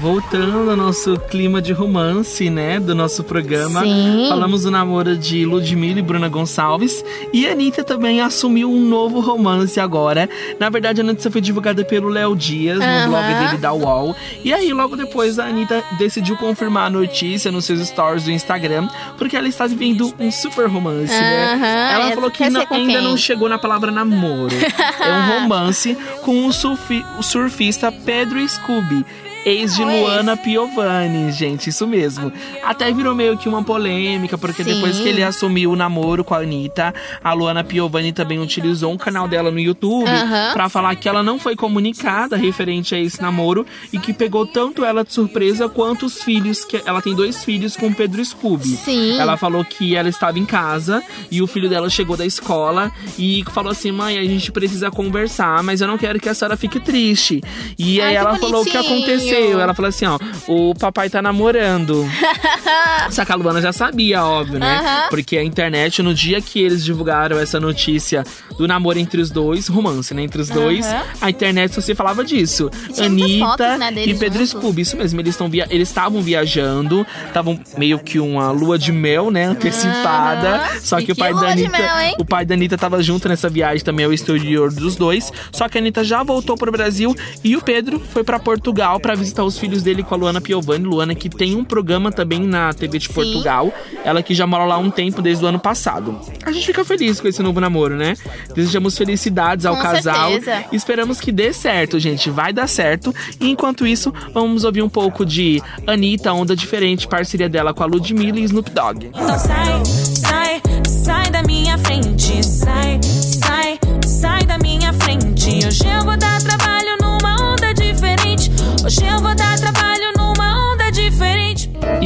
Voltando 0.00 0.70
ao 0.70 0.76
nosso 0.76 1.18
clima 1.28 1.60
de 1.60 1.72
romance, 1.72 2.48
né, 2.48 2.80
do 2.80 2.94
nosso 2.94 3.22
programa. 3.22 3.82
Sim. 3.82 4.26
Falamos 4.28 4.62
do 4.62 4.70
namoro 4.70 5.16
de 5.16 5.44
Ludmilla 5.44 5.98
e 5.98 6.02
Bruna 6.02 6.28
Gonçalves. 6.28 7.04
E 7.32 7.46
a 7.46 7.52
Anitta 7.52 7.84
também 7.84 8.20
assumiu 8.20 8.70
um 8.70 8.80
novo 8.88 9.20
romance 9.20 9.78
agora. 9.78 10.28
Na 10.58 10.68
verdade, 10.70 11.00
a 11.00 11.04
notícia 11.04 11.30
foi 11.30 11.40
divulgada 11.40 11.84
pelo 11.84 12.08
Léo 12.08 12.34
Dias, 12.34 12.78
no 12.78 13.08
blog 13.10 13.24
dele 13.46 13.58
da 13.58 13.72
UOL. 13.72 14.16
E 14.44 14.52
aí, 14.52 14.72
logo 14.72 14.96
depois, 14.96 15.38
a 15.38 15.44
Anitta 15.46 15.82
decidiu 15.98 16.36
confirmar 16.36 16.86
a 16.86 16.90
notícia 16.90 17.52
nos 17.52 17.64
seus 17.64 17.80
stories 17.86 18.24
do 18.24 18.30
Instagram, 18.30 18.88
porque 19.18 19.36
ela 19.36 19.48
está 19.48 19.66
vivendo 19.66 20.12
um 20.18 20.30
super 20.30 20.68
romance, 20.68 21.12
né? 21.12 21.58
Ela 21.94 22.08
eu 22.10 22.14
falou 22.14 22.30
que 22.30 22.42
não- 22.50 22.60
ainda 22.76 23.00
não 23.02 23.16
chegou 23.16 23.48
na 23.48 23.58
palavra 23.58 23.90
namoro. 23.90 24.54
é 24.56 25.12
um 25.12 25.40
romance 25.40 25.96
com 26.22 26.46
o, 26.46 26.52
surfi- 26.52 27.04
o 27.18 27.22
surfista 27.22 27.92
Pedro 27.92 28.38
Scooby. 28.48 29.04
Ex 29.48 29.74
de 29.76 29.82
Ah, 29.82 29.92
ex. 29.92 30.00
Luana 30.02 30.36
Piovani, 30.36 31.32
gente, 31.32 31.70
isso 31.70 31.86
mesmo. 31.86 32.32
Até 32.62 32.92
virou 32.92 33.14
meio 33.14 33.36
que 33.38 33.48
uma 33.48 33.62
polêmica, 33.62 34.36
porque 34.36 34.62
Sim. 34.62 34.74
depois 34.74 34.98
que 34.98 35.08
ele 35.08 35.22
assumiu 35.22 35.72
o 35.72 35.76
namoro 35.76 36.22
com 36.24 36.34
a 36.34 36.38
Anitta, 36.38 36.94
a 37.22 37.32
Luana 37.32 37.64
Piovani 37.64 38.12
também 38.12 38.38
utilizou 38.38 38.92
um 38.92 38.96
canal 38.96 39.26
dela 39.28 39.50
no 39.50 39.58
YouTube 39.58 40.08
Aham. 40.08 40.52
pra 40.52 40.68
falar 40.68 40.94
que 40.96 41.08
ela 41.08 41.22
não 41.22 41.38
foi 41.38 41.56
comunicada 41.56 42.36
referente 42.36 42.94
a 42.94 42.98
esse 43.00 43.20
namoro 43.22 43.64
e 43.92 43.98
que 43.98 44.12
pegou 44.12 44.46
tanto 44.46 44.84
ela 44.84 45.04
de 45.04 45.12
surpresa 45.12 45.68
quanto 45.68 46.06
os 46.06 46.22
filhos, 46.22 46.64
que 46.64 46.80
ela 46.84 47.00
tem 47.00 47.14
dois 47.14 47.44
filhos 47.44 47.76
com 47.76 47.88
o 47.88 47.94
Pedro 47.94 48.24
Scooby. 48.24 48.68
Sim. 48.68 49.18
Ela 49.18 49.36
falou 49.36 49.64
que 49.64 49.94
ela 49.96 50.08
estava 50.08 50.38
em 50.38 50.44
casa 50.44 51.02
e 51.30 51.40
o 51.40 51.46
filho 51.46 51.68
dela 51.68 51.88
chegou 51.88 52.16
da 52.16 52.26
escola 52.26 52.90
e 53.18 53.44
falou 53.52 53.72
assim: 53.72 53.90
mãe, 53.92 54.18
a 54.18 54.24
gente 54.24 54.50
precisa 54.52 54.90
conversar, 54.90 55.62
mas 55.62 55.80
eu 55.80 55.88
não 55.88 55.96
quero 55.98 56.18
que 56.20 56.28
a 56.28 56.34
senhora 56.34 56.56
fique 56.56 56.78
triste. 56.80 57.40
E 57.78 58.00
Ai, 58.00 58.08
aí 58.08 58.14
ela 58.16 58.36
falou 58.36 58.62
o 58.62 58.64
que 58.64 58.72
bonitinho. 58.72 58.98
Aconteceu. 59.38 59.60
Ela 59.60 59.74
falou 59.74 59.88
assim: 59.88 60.06
ó, 60.06 60.18
o 60.46 60.74
papai 60.74 61.08
tá 61.08 61.20
namorando. 61.22 62.08
Só 63.10 63.24
que 63.24 63.32
a 63.32 63.34
Luana 63.34 63.60
já 63.60 63.72
sabia, 63.72 64.24
óbvio, 64.24 64.58
né? 64.58 65.06
Porque 65.08 65.36
a 65.38 65.44
internet, 65.44 66.02
no 66.02 66.12
dia 66.12 66.40
que 66.40 66.60
eles 66.60 66.84
divulgaram 66.84 67.38
essa 67.38 67.58
notícia 67.58 68.24
do 68.56 68.66
namoro 68.66 68.98
entre 68.98 69.20
os 69.20 69.30
dois, 69.30 69.68
romance, 69.68 70.12
né? 70.12 70.22
Entre 70.22 70.40
os 70.42 70.48
dois, 70.48 70.86
a 71.20 71.30
internet 71.30 71.74
só 71.74 71.80
se 71.80 71.94
falava 71.94 72.24
disso. 72.24 72.70
tinha 72.92 73.06
Anitta 73.06 73.46
fotos, 73.46 73.78
né, 73.78 73.92
e 74.04 74.14
Pedro 74.14 74.44
juntos. 74.44 74.50
Scooby, 74.50 74.82
isso 74.82 74.96
mesmo. 74.96 75.20
Eles 75.20 75.34
estão 75.34 75.48
via... 75.48 75.66
eles 75.70 75.88
estavam 75.88 76.20
viajando, 76.20 77.06
estavam 77.26 77.58
meio 77.76 77.98
que 77.98 78.18
uma 78.20 78.50
lua 78.50 78.78
de 78.78 78.92
mel, 78.92 79.30
né? 79.30 79.44
Antecipada. 79.44 80.80
Só 80.80 80.98
E 80.98 81.04
que 81.06 81.12
o 81.12 81.14
que 81.14 81.20
pai 81.20 81.32
da 81.34 81.50
Anitta. 81.52 81.70
mel? 81.78 82.14
O 82.18 82.24
pai 82.24 82.44
da 82.44 82.54
Anitta 82.54 82.76
tava 82.76 83.02
junto 83.02 83.28
nessa 83.28 83.48
viagem 83.48 83.84
também 83.84 84.04
ao 84.04 84.12
exterior 84.12 84.72
dos 84.72 84.96
dois. 84.96 85.32
Só 85.52 85.68
que 85.68 85.78
a 85.78 85.80
Anitta 85.80 86.04
já 86.04 86.22
voltou 86.22 86.56
pro 86.56 86.70
Brasil 86.70 87.14
e 87.42 87.56
o 87.56 87.62
Pedro 87.62 88.00
foi 88.12 88.22
pra 88.24 88.38
Portugal 88.38 89.00
pra 89.00 89.14
visitar 89.18 89.44
os 89.44 89.58
filhos 89.58 89.82
dele 89.82 90.02
com 90.02 90.14
a 90.14 90.18
Luana 90.18 90.40
Piovani. 90.40 90.84
Luana, 90.84 91.14
que 91.14 91.28
tem 91.28 91.54
um 91.54 91.64
programa 91.64 92.10
também 92.10 92.40
na 92.40 92.72
TV 92.72 92.98
de 92.98 93.08
Portugal. 93.08 93.72
Ela 94.04 94.22
que 94.22 94.34
já 94.34 94.46
mora 94.46 94.64
lá 94.64 94.76
há 94.76 94.78
um 94.78 94.90
tempo, 94.90 95.20
desde 95.20 95.44
o 95.44 95.48
ano 95.48 95.58
passado. 95.58 96.18
A 96.44 96.52
gente 96.52 96.66
fica 96.66 96.84
feliz 96.84 97.20
com 97.20 97.28
esse 97.28 97.42
novo 97.42 97.60
namoro, 97.60 97.96
né? 97.96 98.14
Desejamos 98.54 98.96
felicidades 98.96 99.66
ao 99.66 99.76
Com 99.76 99.82
casal. 99.82 100.30
certeza. 100.30 100.64
Esperamos 100.72 101.20
que 101.20 101.32
dê 101.32 101.52
certo, 101.52 101.98
gente. 101.98 102.30
Vai 102.30 102.52
dar 102.52 102.68
certo. 102.68 103.14
E 103.40 103.48
enquanto 103.50 103.86
isso, 103.86 104.12
vamos 104.32 104.64
ouvir 104.64 104.82
um 104.82 104.88
pouco 104.88 105.24
de 105.26 105.60
Anitta, 105.86 106.32
Onda 106.32 106.54
Diferente, 106.54 107.06
parceria 107.08 107.48
dela 107.48 107.74
com 107.74 107.82
a 107.82 107.86
Ludmilla 107.86 108.38
e 108.38 108.44
Snoop 108.44 108.70
Dogg. 108.70 109.06
Então 109.06 109.38
sai, 109.38 109.84
sai, 109.84 110.62
sai 110.86 111.30
da 111.30 111.42
minha 111.42 111.76
frente. 111.78 112.44
Sai, 112.44 113.00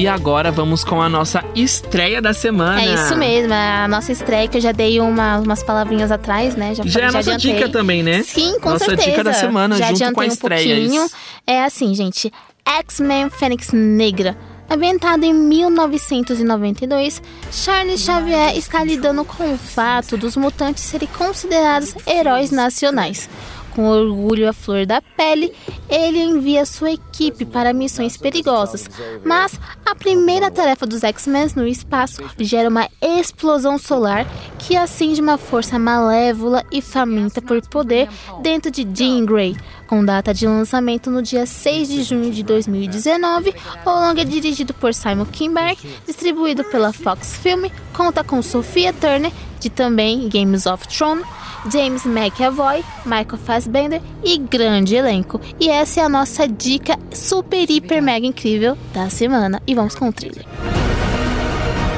E 0.02 0.08
agora 0.08 0.50
vamos 0.50 0.82
com 0.82 1.00
a 1.00 1.08
nossa 1.08 1.44
estreia 1.54 2.20
da 2.20 2.34
semana. 2.34 2.82
É 2.82 2.92
isso 2.92 3.14
mesmo, 3.14 3.52
a 3.54 3.86
nossa 3.86 4.10
estreia 4.10 4.48
que 4.48 4.56
eu 4.56 4.60
já 4.60 4.72
dei 4.72 4.98
uma, 4.98 5.38
umas 5.38 5.62
palavrinhas 5.62 6.10
atrás, 6.10 6.56
né? 6.56 6.74
Já, 6.74 6.82
Já 6.84 7.00
é 7.02 7.04
a 7.04 7.12
nossa 7.12 7.34
adiantei. 7.34 7.54
dica 7.60 7.68
também, 7.68 8.02
né? 8.02 8.24
Sim, 8.24 8.58
com 8.58 8.70
Nossa 8.70 8.84
certeza. 8.86 9.10
dica 9.10 9.22
da 9.22 9.32
semana, 9.32 9.76
já 9.76 9.94
junto 9.94 10.12
com 10.12 10.20
a 10.20 10.24
um 10.24 10.26
estreia, 10.26 10.74
pouquinho. 10.76 11.04
isso. 11.04 11.14
É 11.46 11.62
assim, 11.62 11.94
gente. 11.94 12.32
X-Men 12.66 13.30
Fênix 13.30 13.68
Negra. 13.72 14.36
Ambientado 14.68 15.24
em 15.24 15.32
1992, 15.32 17.22
Charles 17.52 18.00
Xavier 18.00 18.56
está 18.56 18.82
lidando 18.82 19.24
com 19.24 19.54
o 19.54 19.56
fato 19.56 20.16
dos 20.16 20.36
mutantes 20.36 20.82
serem 20.82 21.08
considerados 21.16 21.94
heróis 22.06 22.50
nacionais. 22.50 23.28
Com 23.74 23.88
orgulho 23.88 24.48
à 24.48 24.52
flor 24.52 24.84
da 24.86 25.00
pele, 25.00 25.52
ele 25.88 26.18
envia 26.18 26.66
sua 26.66 26.92
equipe 26.92 27.44
para 27.44 27.72
missões 27.72 28.16
perigosas. 28.16 28.88
Mas 29.24 29.58
a 29.84 29.94
primeira 29.94 30.50
tarefa 30.50 30.86
dos 30.86 31.02
X-Men 31.02 31.48
no 31.56 31.66
espaço 31.66 32.22
gera 32.38 32.68
uma 32.68 32.88
explosão 33.00 33.78
solar 33.78 34.26
que 34.58 34.76
acende 34.76 35.20
uma 35.20 35.38
força 35.38 35.78
malévola 35.78 36.64
e 36.70 36.80
faminta 36.80 37.40
por 37.40 37.60
poder 37.68 38.08
dentro 38.42 38.70
de 38.70 38.86
Jean 38.94 39.24
Grey. 39.24 39.56
Com 39.86 40.04
data 40.04 40.32
de 40.32 40.46
lançamento 40.46 41.10
no 41.10 41.20
dia 41.20 41.44
6 41.44 41.88
de 41.88 42.02
junho 42.02 42.30
de 42.30 42.42
2019, 42.42 43.54
o 43.84 43.90
longa 43.90 44.22
é 44.22 44.24
dirigido 44.24 44.72
por 44.72 44.94
Simon 44.94 45.26
Kinberg, 45.26 45.78
distribuído 46.06 46.64
pela 46.64 46.92
Fox 46.92 47.36
Film, 47.36 47.66
conta 47.92 48.24
com 48.24 48.40
Sophia 48.40 48.92
Turner, 48.92 49.32
de 49.60 49.68
também 49.68 50.28
Games 50.28 50.64
of 50.64 50.88
Thrones, 50.88 51.26
James 51.70 52.04
McAvoy, 52.04 52.84
Michael 53.04 53.38
Fassbender 53.38 54.00
e 54.22 54.38
grande 54.38 54.96
elenco. 54.96 55.40
E 55.60 55.68
essa 55.68 56.00
é 56.00 56.04
a 56.04 56.08
nossa 56.08 56.48
dica 56.48 56.98
super, 57.12 57.70
hiper, 57.70 58.02
mega 58.02 58.26
incrível 58.26 58.76
da 58.92 59.08
semana. 59.08 59.60
E 59.66 59.74
vamos 59.74 59.94
com 59.94 60.08
o 60.08 60.12
trailer. 60.12 60.44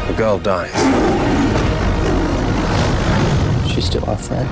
The 0.07 0.13
girl 0.17 0.39
dies. 0.39 0.71
She's 3.73 3.87
still 3.87 4.05
our 4.07 4.17
friend. 4.17 4.47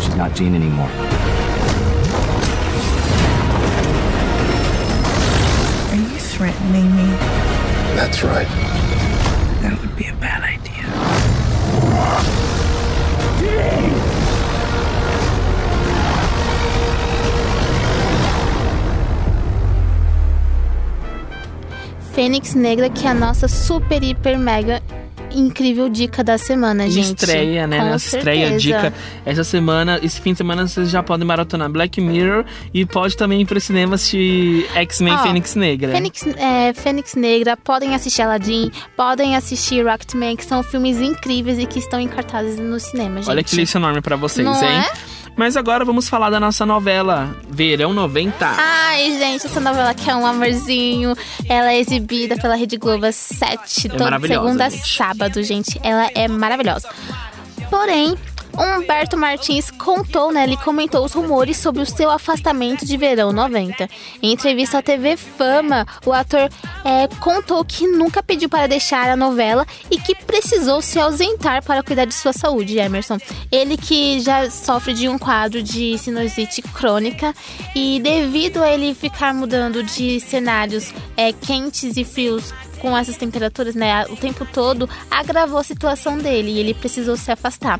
She's 0.00 0.14
not 0.16 0.34
Jean 0.34 0.54
anymore. 0.54 0.88
Are 5.90 5.96
you 5.96 6.18
threatening 6.18 6.96
me? 6.96 7.12
That's 7.96 8.22
right. 8.22 8.69
Fênix 22.12 22.54
Negra, 22.54 22.90
que 22.90 23.06
é 23.06 23.10
a 23.10 23.14
nossa 23.14 23.48
super, 23.48 24.02
hiper, 24.02 24.38
mega 24.38 24.82
incrível 25.32 25.88
dica 25.88 26.24
da 26.24 26.36
semana, 26.38 26.88
gente. 26.90 27.20
Estreia, 27.20 27.66
né? 27.66 27.78
Com 27.78 27.90
Nossa 27.90 28.16
estreia, 28.16 28.58
dica. 28.58 28.92
Essa 29.24 29.44
semana, 29.44 30.00
esse 30.02 30.20
fim 30.20 30.32
de 30.32 30.38
semana, 30.38 30.66
vocês 30.66 30.90
já 30.90 31.02
podem 31.02 31.26
maratonar 31.26 31.70
Black 31.70 32.00
Mirror 32.00 32.44
e 32.74 32.84
pode 32.84 33.16
também 33.16 33.40
ir 33.40 33.46
pro 33.46 33.60
cinema 33.60 33.94
assistir 33.94 34.66
X-Men 34.74 35.14
Ó, 35.14 35.18
Fênix 35.18 35.54
Negra. 35.54 35.92
Fênix, 35.92 36.26
é, 36.36 36.72
Fênix 36.74 37.14
Negra, 37.14 37.56
podem 37.56 37.94
assistir 37.94 38.22
Aladdin, 38.22 38.70
podem 38.96 39.36
assistir 39.36 39.86
Rocketman, 39.86 40.36
que 40.36 40.44
são 40.44 40.62
filmes 40.62 40.98
incríveis 40.98 41.58
e 41.58 41.66
que 41.66 41.78
estão 41.78 42.00
em 42.00 42.08
cartazes 42.08 42.58
no 42.58 42.78
cinema, 42.80 43.18
gente. 43.18 43.30
Olha 43.30 43.44
que 43.44 43.54
lixo 43.54 43.78
enorme 43.78 44.00
pra 44.00 44.16
vocês, 44.16 44.44
Não 44.44 44.54
hein? 44.62 44.80
é? 44.80 45.19
Mas 45.40 45.56
agora 45.56 45.86
vamos 45.86 46.06
falar 46.06 46.28
da 46.28 46.38
nossa 46.38 46.66
novela 46.66 47.34
Verão 47.48 47.94
90. 47.94 48.46
Ai, 48.58 49.18
gente, 49.18 49.46
essa 49.46 49.58
novela 49.58 49.94
que 49.94 50.10
é 50.10 50.14
um 50.14 50.26
amorzinho. 50.26 51.16
Ela 51.48 51.72
é 51.72 51.80
exibida 51.80 52.36
pela 52.36 52.54
Rede 52.54 52.76
Globo 52.76 53.06
às 53.06 53.14
7, 53.16 53.88
toda 53.88 54.04
maravilhosa, 54.04 54.42
segunda 54.42 54.68
gente. 54.68 54.86
sábado, 54.86 55.42
gente. 55.42 55.80
Ela 55.82 56.10
é 56.14 56.28
maravilhosa. 56.28 56.90
Porém, 57.70 58.14
Humberto 58.58 59.16
Martins 59.16 59.70
contou, 59.70 60.32
né? 60.32 60.44
Ele 60.44 60.56
comentou 60.56 61.04
os 61.04 61.12
rumores 61.12 61.56
sobre 61.56 61.82
o 61.82 61.86
seu 61.86 62.10
afastamento 62.10 62.84
de 62.84 62.96
verão 62.96 63.32
90. 63.32 63.88
Em 64.22 64.32
entrevista 64.32 64.78
à 64.78 64.82
TV 64.82 65.16
Fama, 65.16 65.86
o 66.04 66.12
ator 66.12 66.50
é, 66.84 67.08
contou 67.20 67.64
que 67.64 67.86
nunca 67.86 68.22
pediu 68.22 68.48
para 68.48 68.66
deixar 68.66 69.08
a 69.08 69.16
novela 69.16 69.66
e 69.90 69.98
que 69.98 70.14
precisou 70.14 70.82
se 70.82 70.98
ausentar 70.98 71.62
para 71.64 71.82
cuidar 71.82 72.04
de 72.04 72.14
sua 72.14 72.32
saúde, 72.32 72.78
Emerson. 72.78 73.18
Ele 73.50 73.76
que 73.76 74.20
já 74.20 74.50
sofre 74.50 74.94
de 74.94 75.08
um 75.08 75.18
quadro 75.18 75.62
de 75.62 75.98
sinusite 75.98 76.62
crônica 76.62 77.34
e 77.74 78.00
devido 78.00 78.62
a 78.62 78.70
ele 78.70 78.94
ficar 78.94 79.32
mudando 79.34 79.82
de 79.82 80.20
cenários 80.20 80.92
é, 81.16 81.32
quentes 81.32 81.96
e 81.96 82.04
frios 82.04 82.52
com 82.80 82.96
essas 82.96 83.16
temperaturas, 83.16 83.74
né, 83.74 84.04
o 84.08 84.16
tempo 84.16 84.46
todo, 84.46 84.88
agravou 85.10 85.58
a 85.58 85.64
situação 85.64 86.18
dele 86.18 86.50
e 86.50 86.58
ele 86.58 86.74
precisou 86.74 87.16
se 87.16 87.30
afastar. 87.30 87.78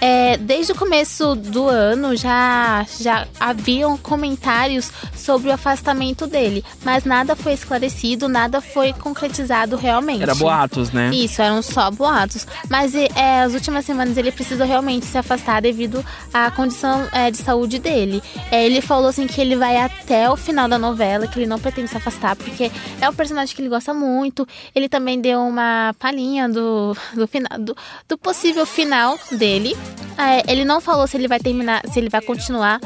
É, 0.00 0.36
desde 0.36 0.72
o 0.72 0.74
começo 0.74 1.34
do 1.34 1.68
ano 1.68 2.16
já, 2.16 2.84
já 2.98 3.26
haviam 3.38 3.96
comentários 3.96 4.90
sobre 5.14 5.50
o 5.50 5.52
afastamento 5.52 6.26
dele, 6.26 6.64
mas 6.84 7.04
nada 7.04 7.36
foi 7.36 7.52
esclarecido, 7.52 8.28
nada 8.28 8.60
foi 8.60 8.92
concretizado 8.92 9.76
realmente. 9.76 10.22
Era 10.22 10.34
boatos, 10.34 10.92
né? 10.92 11.10
Isso, 11.12 11.42
eram 11.42 11.62
só 11.62 11.90
boatos. 11.90 12.46
Mas 12.68 12.94
é, 12.94 13.42
as 13.42 13.54
últimas 13.54 13.84
semanas 13.84 14.16
ele 14.16 14.32
precisou 14.32 14.66
realmente 14.66 15.06
se 15.06 15.18
afastar 15.18 15.60
devido 15.60 16.04
à 16.32 16.50
condição 16.50 17.06
é, 17.12 17.30
de 17.30 17.38
saúde 17.38 17.78
dele. 17.78 18.22
É, 18.50 18.64
ele 18.64 18.80
falou 18.80 19.08
assim 19.08 19.26
que 19.26 19.40
ele 19.40 19.56
vai 19.56 19.76
até 19.76 20.30
o 20.30 20.36
final 20.36 20.68
da 20.68 20.78
novela, 20.78 21.26
que 21.26 21.38
ele 21.38 21.46
não 21.46 21.58
pretende 21.58 21.88
se 21.88 21.96
afastar, 21.96 22.36
porque 22.36 22.70
é 23.00 23.08
um 23.08 23.14
personagem 23.14 23.54
que 23.54 23.62
ele 23.62 23.68
gosta 23.68 23.92
muito. 23.92 24.37
Ele 24.74 24.88
também 24.88 25.20
deu 25.20 25.40
uma 25.40 25.94
palhinha 25.98 26.48
do, 26.48 26.96
do, 27.14 27.26
final, 27.26 27.58
do, 27.58 27.76
do 28.08 28.18
possível 28.18 28.66
final 28.66 29.18
dele. 29.32 29.76
É, 30.18 30.50
ele 30.52 30.64
não 30.64 30.80
falou 30.80 31.06
se 31.06 31.16
ele 31.16 31.28
vai 31.28 31.38
terminar, 31.40 31.82
se 31.90 31.98
ele 31.98 32.08
vai 32.08 32.20
continuar. 32.20 32.80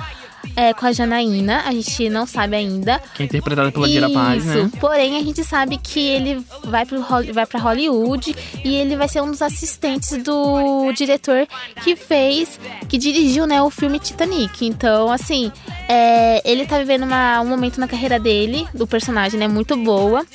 é, 0.56 0.74
com 0.74 0.84
a 0.84 0.92
Janaína, 0.92 1.62
a 1.64 1.70
gente 1.72 2.10
não 2.10 2.26
sabe 2.26 2.56
ainda. 2.56 3.00
Que 3.14 3.22
é 3.22 3.26
interpretada 3.26 3.70
pela 3.70 3.86
Dira 3.88 4.10
Paz, 4.10 4.44
né? 4.44 4.70
Porém, 4.80 5.16
a 5.16 5.22
gente 5.22 5.42
sabe 5.44 5.78
que 5.78 6.00
ele 6.00 6.44
vai, 6.64 6.84
pro, 6.84 7.00
vai 7.32 7.46
pra 7.46 7.60
Hollywood 7.60 8.34
e 8.64 8.74
ele 8.74 8.96
vai 8.96 9.08
ser 9.08 9.22
um 9.22 9.30
dos 9.30 9.40
assistentes 9.40 10.20
do 10.22 10.92
diretor 10.92 11.46
que 11.84 11.94
fez, 11.94 12.58
que 12.88 12.98
dirigiu, 12.98 13.46
né, 13.46 13.62
o 13.62 13.70
filme 13.70 14.00
Titanic. 14.00 14.66
Então, 14.66 15.10
assim, 15.12 15.50
é, 15.88 16.42
ele 16.44 16.66
tá 16.66 16.76
vivendo 16.76 17.04
uma- 17.04 17.40
um 17.40 17.46
momento 17.46 17.78
na 17.78 17.86
carreira 17.86 18.18
dele, 18.18 18.66
do 18.74 18.86
personagem, 18.86 19.38
né, 19.38 19.46
muito 19.46 19.76
boa. 19.76 20.26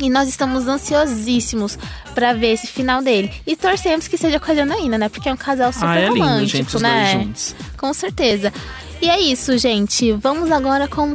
E 0.00 0.10
nós 0.10 0.28
estamos 0.28 0.66
ansiosíssimos 0.66 1.78
pra 2.14 2.32
ver 2.32 2.52
esse 2.52 2.66
final 2.66 3.02
dele. 3.02 3.30
E 3.46 3.54
torcemos 3.56 4.08
que 4.08 4.16
seja 4.16 4.40
com 4.40 4.50
a 4.50 4.54
Janaína, 4.54 4.98
né? 4.98 5.08
Porque 5.08 5.28
é 5.28 5.32
um 5.32 5.36
casal 5.36 5.72
super 5.72 5.86
Ah, 5.88 5.98
é 5.98 6.08
lindo, 6.08 6.18
romântico, 6.20 6.46
gente, 6.58 6.76
os 6.76 6.82
né? 6.82 7.28
Com 7.76 7.92
certeza. 7.94 8.52
E 9.00 9.08
é 9.08 9.20
isso, 9.20 9.56
gente. 9.58 10.12
Vamos 10.12 10.50
agora 10.50 10.86
com 10.88 11.14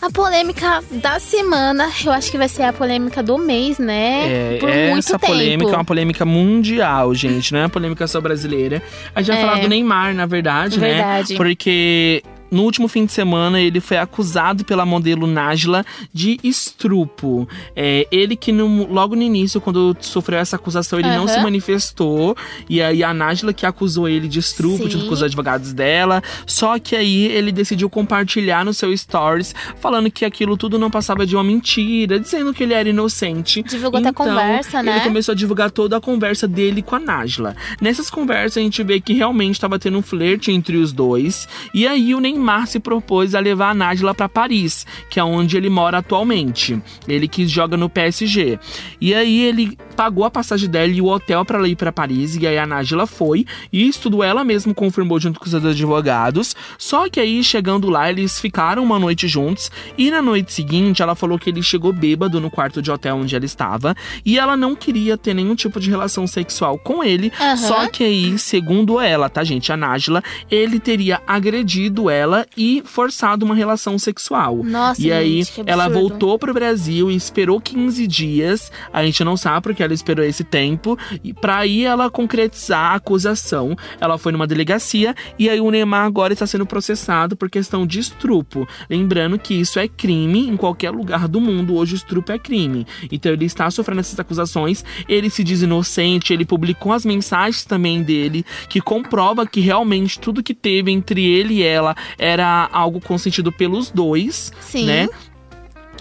a 0.00 0.10
polêmica 0.10 0.82
da 0.90 1.20
semana. 1.20 1.88
Eu 2.04 2.10
acho 2.12 2.30
que 2.30 2.36
vai 2.38 2.48
ser 2.48 2.62
a 2.64 2.72
polêmica 2.72 3.22
do 3.22 3.38
mês, 3.38 3.78
né? 3.78 4.54
É, 4.54 4.58
Por 4.58 4.68
muito 4.68 4.98
essa 4.98 5.18
tempo. 5.18 5.32
polêmica 5.32 5.70
é 5.70 5.74
uma 5.76 5.84
polêmica 5.84 6.24
mundial, 6.24 7.14
gente, 7.14 7.52
não 7.52 7.60
é 7.60 7.62
uma 7.64 7.68
polêmica 7.68 8.06
só 8.08 8.20
brasileira. 8.20 8.82
A 9.14 9.22
gente 9.22 9.34
vai 9.36 9.42
É. 9.44 9.46
falar 9.46 9.60
do 9.60 9.68
Neymar, 9.68 10.14
na 10.14 10.26
verdade, 10.26 10.78
Verdade. 10.78 11.32
né? 11.32 11.36
Porque 11.36 12.22
no 12.52 12.62
último 12.62 12.86
fim 12.86 13.04
de 13.06 13.12
semana 13.12 13.60
ele 13.60 13.80
foi 13.80 13.96
acusado 13.96 14.64
pela 14.64 14.86
modelo 14.86 15.26
Nájila 15.26 15.84
de 16.12 16.38
estrupo. 16.44 17.48
É, 17.74 18.06
ele 18.12 18.36
que 18.36 18.52
no- 18.52 18.86
logo 18.92 19.16
no 19.16 19.22
início, 19.22 19.60
quando 19.60 19.96
sofreu 20.00 20.38
essa 20.38 20.56
acusação, 20.56 20.98
ele 20.98 21.08
não 21.08 21.24
Aham. 21.24 21.28
se 21.28 21.40
manifestou. 21.40 22.36
E 22.68 22.80
aí 22.82 23.02
a 23.02 23.12
Nájila 23.14 23.52
que 23.52 23.64
acusou 23.66 24.08
ele 24.08 24.28
de 24.28 24.38
estrupo, 24.38 24.84
Sim. 24.84 24.90
junto 24.90 25.06
com 25.06 25.14
os 25.14 25.22
advogados 25.22 25.72
dela. 25.72 26.22
Só 26.46 26.78
que 26.78 26.94
aí 26.94 27.24
ele 27.26 27.50
decidiu 27.52 27.88
compartilhar 27.88 28.64
no 28.64 28.74
seu 28.74 28.94
stories, 28.96 29.54
falando 29.80 30.10
que 30.10 30.24
aquilo 30.24 30.56
tudo 30.56 30.78
não 30.78 30.90
passava 30.90 31.24
de 31.26 31.34
uma 31.34 31.44
mentira, 31.44 32.20
dizendo 32.20 32.52
que 32.52 32.62
ele 32.62 32.74
era 32.74 32.88
inocente. 32.88 33.62
Divulgou 33.62 33.98
até 34.00 34.10
Então, 34.10 34.26
conversa, 34.26 34.82
né? 34.82 34.96
Ele 34.96 35.00
começou 35.04 35.32
a 35.32 35.36
divulgar 35.36 35.70
toda 35.70 35.96
a 35.96 36.00
conversa 36.00 36.46
dele 36.46 36.82
com 36.82 36.96
a 36.96 36.98
Nájila. 37.00 37.56
Nessas 37.80 38.10
conversas 38.10 38.58
a 38.58 38.60
gente 38.60 38.82
vê 38.82 39.00
que 39.00 39.12
realmente 39.14 39.54
estava 39.54 39.78
tendo 39.78 39.96
um 39.98 40.02
flerte 40.02 40.50
entre 40.52 40.76
os 40.76 40.92
dois. 40.92 41.48
E 41.72 41.86
aí 41.86 42.14
o 42.14 42.20
Neymar 42.20 42.41
se 42.66 42.80
propôs 42.80 43.34
a 43.34 43.40
levar 43.40 43.70
a 43.70 43.74
Nájila 43.74 44.14
para 44.14 44.28
Paris, 44.28 44.86
que 45.08 45.18
é 45.18 45.24
onde 45.24 45.56
ele 45.56 45.70
mora 45.70 45.98
atualmente. 45.98 46.80
Ele 47.06 47.28
que 47.28 47.46
joga 47.46 47.76
no 47.76 47.88
PSG. 47.88 48.58
E 49.00 49.14
aí 49.14 49.42
ele 49.42 49.76
pagou 49.92 50.24
a 50.24 50.30
passagem 50.30 50.68
dela 50.68 50.88
e 50.88 51.00
o 51.00 51.06
hotel 51.06 51.44
para 51.44 51.58
ela 51.58 51.68
ir 51.68 51.76
para 51.76 51.92
Paris. 51.92 52.36
E 52.36 52.46
aí 52.46 52.58
a 52.58 52.66
Nájila 52.66 53.06
foi. 53.06 53.46
E 53.72 53.86
isso 53.86 54.02
tudo 54.02 54.22
ela 54.22 54.44
mesma 54.44 54.74
confirmou 54.74 55.20
junto 55.20 55.38
com 55.38 55.46
os 55.46 55.54
advogados. 55.54 56.56
Só 56.78 57.08
que 57.08 57.20
aí 57.20 57.42
chegando 57.44 57.88
lá 57.88 58.10
eles 58.10 58.40
ficaram 58.40 58.82
uma 58.82 58.98
noite 58.98 59.28
juntos. 59.28 59.70
E 59.96 60.10
na 60.10 60.22
noite 60.22 60.52
seguinte 60.52 61.02
ela 61.02 61.14
falou 61.14 61.38
que 61.38 61.50
ele 61.50 61.62
chegou 61.62 61.92
bêbado 61.92 62.40
no 62.40 62.50
quarto 62.50 62.82
de 62.82 62.90
hotel 62.90 63.16
onde 63.16 63.36
ela 63.36 63.44
estava. 63.44 63.94
E 64.24 64.38
ela 64.38 64.56
não 64.56 64.74
queria 64.74 65.16
ter 65.16 65.34
nenhum 65.34 65.54
tipo 65.54 65.78
de 65.78 65.90
relação 65.90 66.26
sexual 66.26 66.78
com 66.78 67.04
ele. 67.04 67.32
Aham. 67.40 67.56
Só 67.56 67.88
que 67.88 68.02
aí, 68.02 68.38
segundo 68.38 69.00
ela, 69.00 69.28
tá, 69.28 69.44
gente? 69.44 69.72
A 69.72 69.76
Nájila, 69.76 70.22
ele 70.50 70.80
teria 70.80 71.20
agredido 71.26 72.10
ela 72.10 72.31
e 72.56 72.82
forçado 72.84 73.44
uma 73.44 73.54
relação 73.54 73.98
sexual. 73.98 74.62
Nossa, 74.62 75.00
e 75.00 75.12
aí, 75.12 75.42
gente, 75.42 75.52
que 75.52 75.70
ela 75.70 75.88
voltou 75.88 76.38
pro 76.38 76.54
Brasil 76.54 77.10
e 77.10 77.16
esperou 77.16 77.60
15 77.60 78.06
dias. 78.06 78.72
A 78.92 79.04
gente 79.04 79.22
não 79.24 79.36
sabe 79.36 79.62
porque 79.62 79.82
ela 79.82 79.94
esperou 79.94 80.24
esse 80.24 80.44
tempo. 80.44 80.98
E 81.22 81.32
pra 81.32 81.58
aí 81.58 81.84
ela 81.84 82.10
concretizar 82.10 82.92
a 82.92 82.94
acusação. 82.94 83.76
Ela 84.00 84.18
foi 84.18 84.32
numa 84.32 84.46
delegacia 84.46 85.14
e 85.38 85.48
aí 85.48 85.60
o 85.60 85.70
Neymar 85.70 86.04
agora 86.04 86.32
está 86.32 86.46
sendo 86.46 86.66
processado 86.66 87.36
por 87.36 87.50
questão 87.50 87.86
de 87.86 87.98
estrupo. 87.98 88.66
Lembrando 88.88 89.38
que 89.38 89.54
isso 89.54 89.78
é 89.78 89.88
crime 89.88 90.48
em 90.48 90.56
qualquer 90.56 90.90
lugar 90.90 91.28
do 91.28 91.40
mundo. 91.40 91.76
Hoje 91.76 91.94
o 91.94 91.96
estrupo 91.96 92.32
é 92.32 92.38
crime. 92.38 92.86
Então 93.10 93.32
ele 93.32 93.44
está 93.44 93.70
sofrendo 93.70 94.00
essas 94.00 94.18
acusações. 94.18 94.84
Ele 95.08 95.30
se 95.30 95.44
diz 95.44 95.62
inocente. 95.62 96.32
Ele 96.32 96.44
publicou 96.44 96.92
as 96.92 97.04
mensagens 97.04 97.64
também 97.64 98.02
dele 98.02 98.44
que 98.68 98.80
comprova 98.80 99.46
que 99.46 99.60
realmente 99.60 100.18
tudo 100.18 100.42
que 100.42 100.54
teve 100.54 100.90
entre 100.90 101.24
ele 101.24 101.54
e 101.54 101.62
ela 101.62 101.94
era 102.18 102.68
algo 102.72 103.00
consentido 103.00 103.50
pelos 103.52 103.90
dois, 103.90 104.52
Sim. 104.60 104.86
né? 104.86 105.08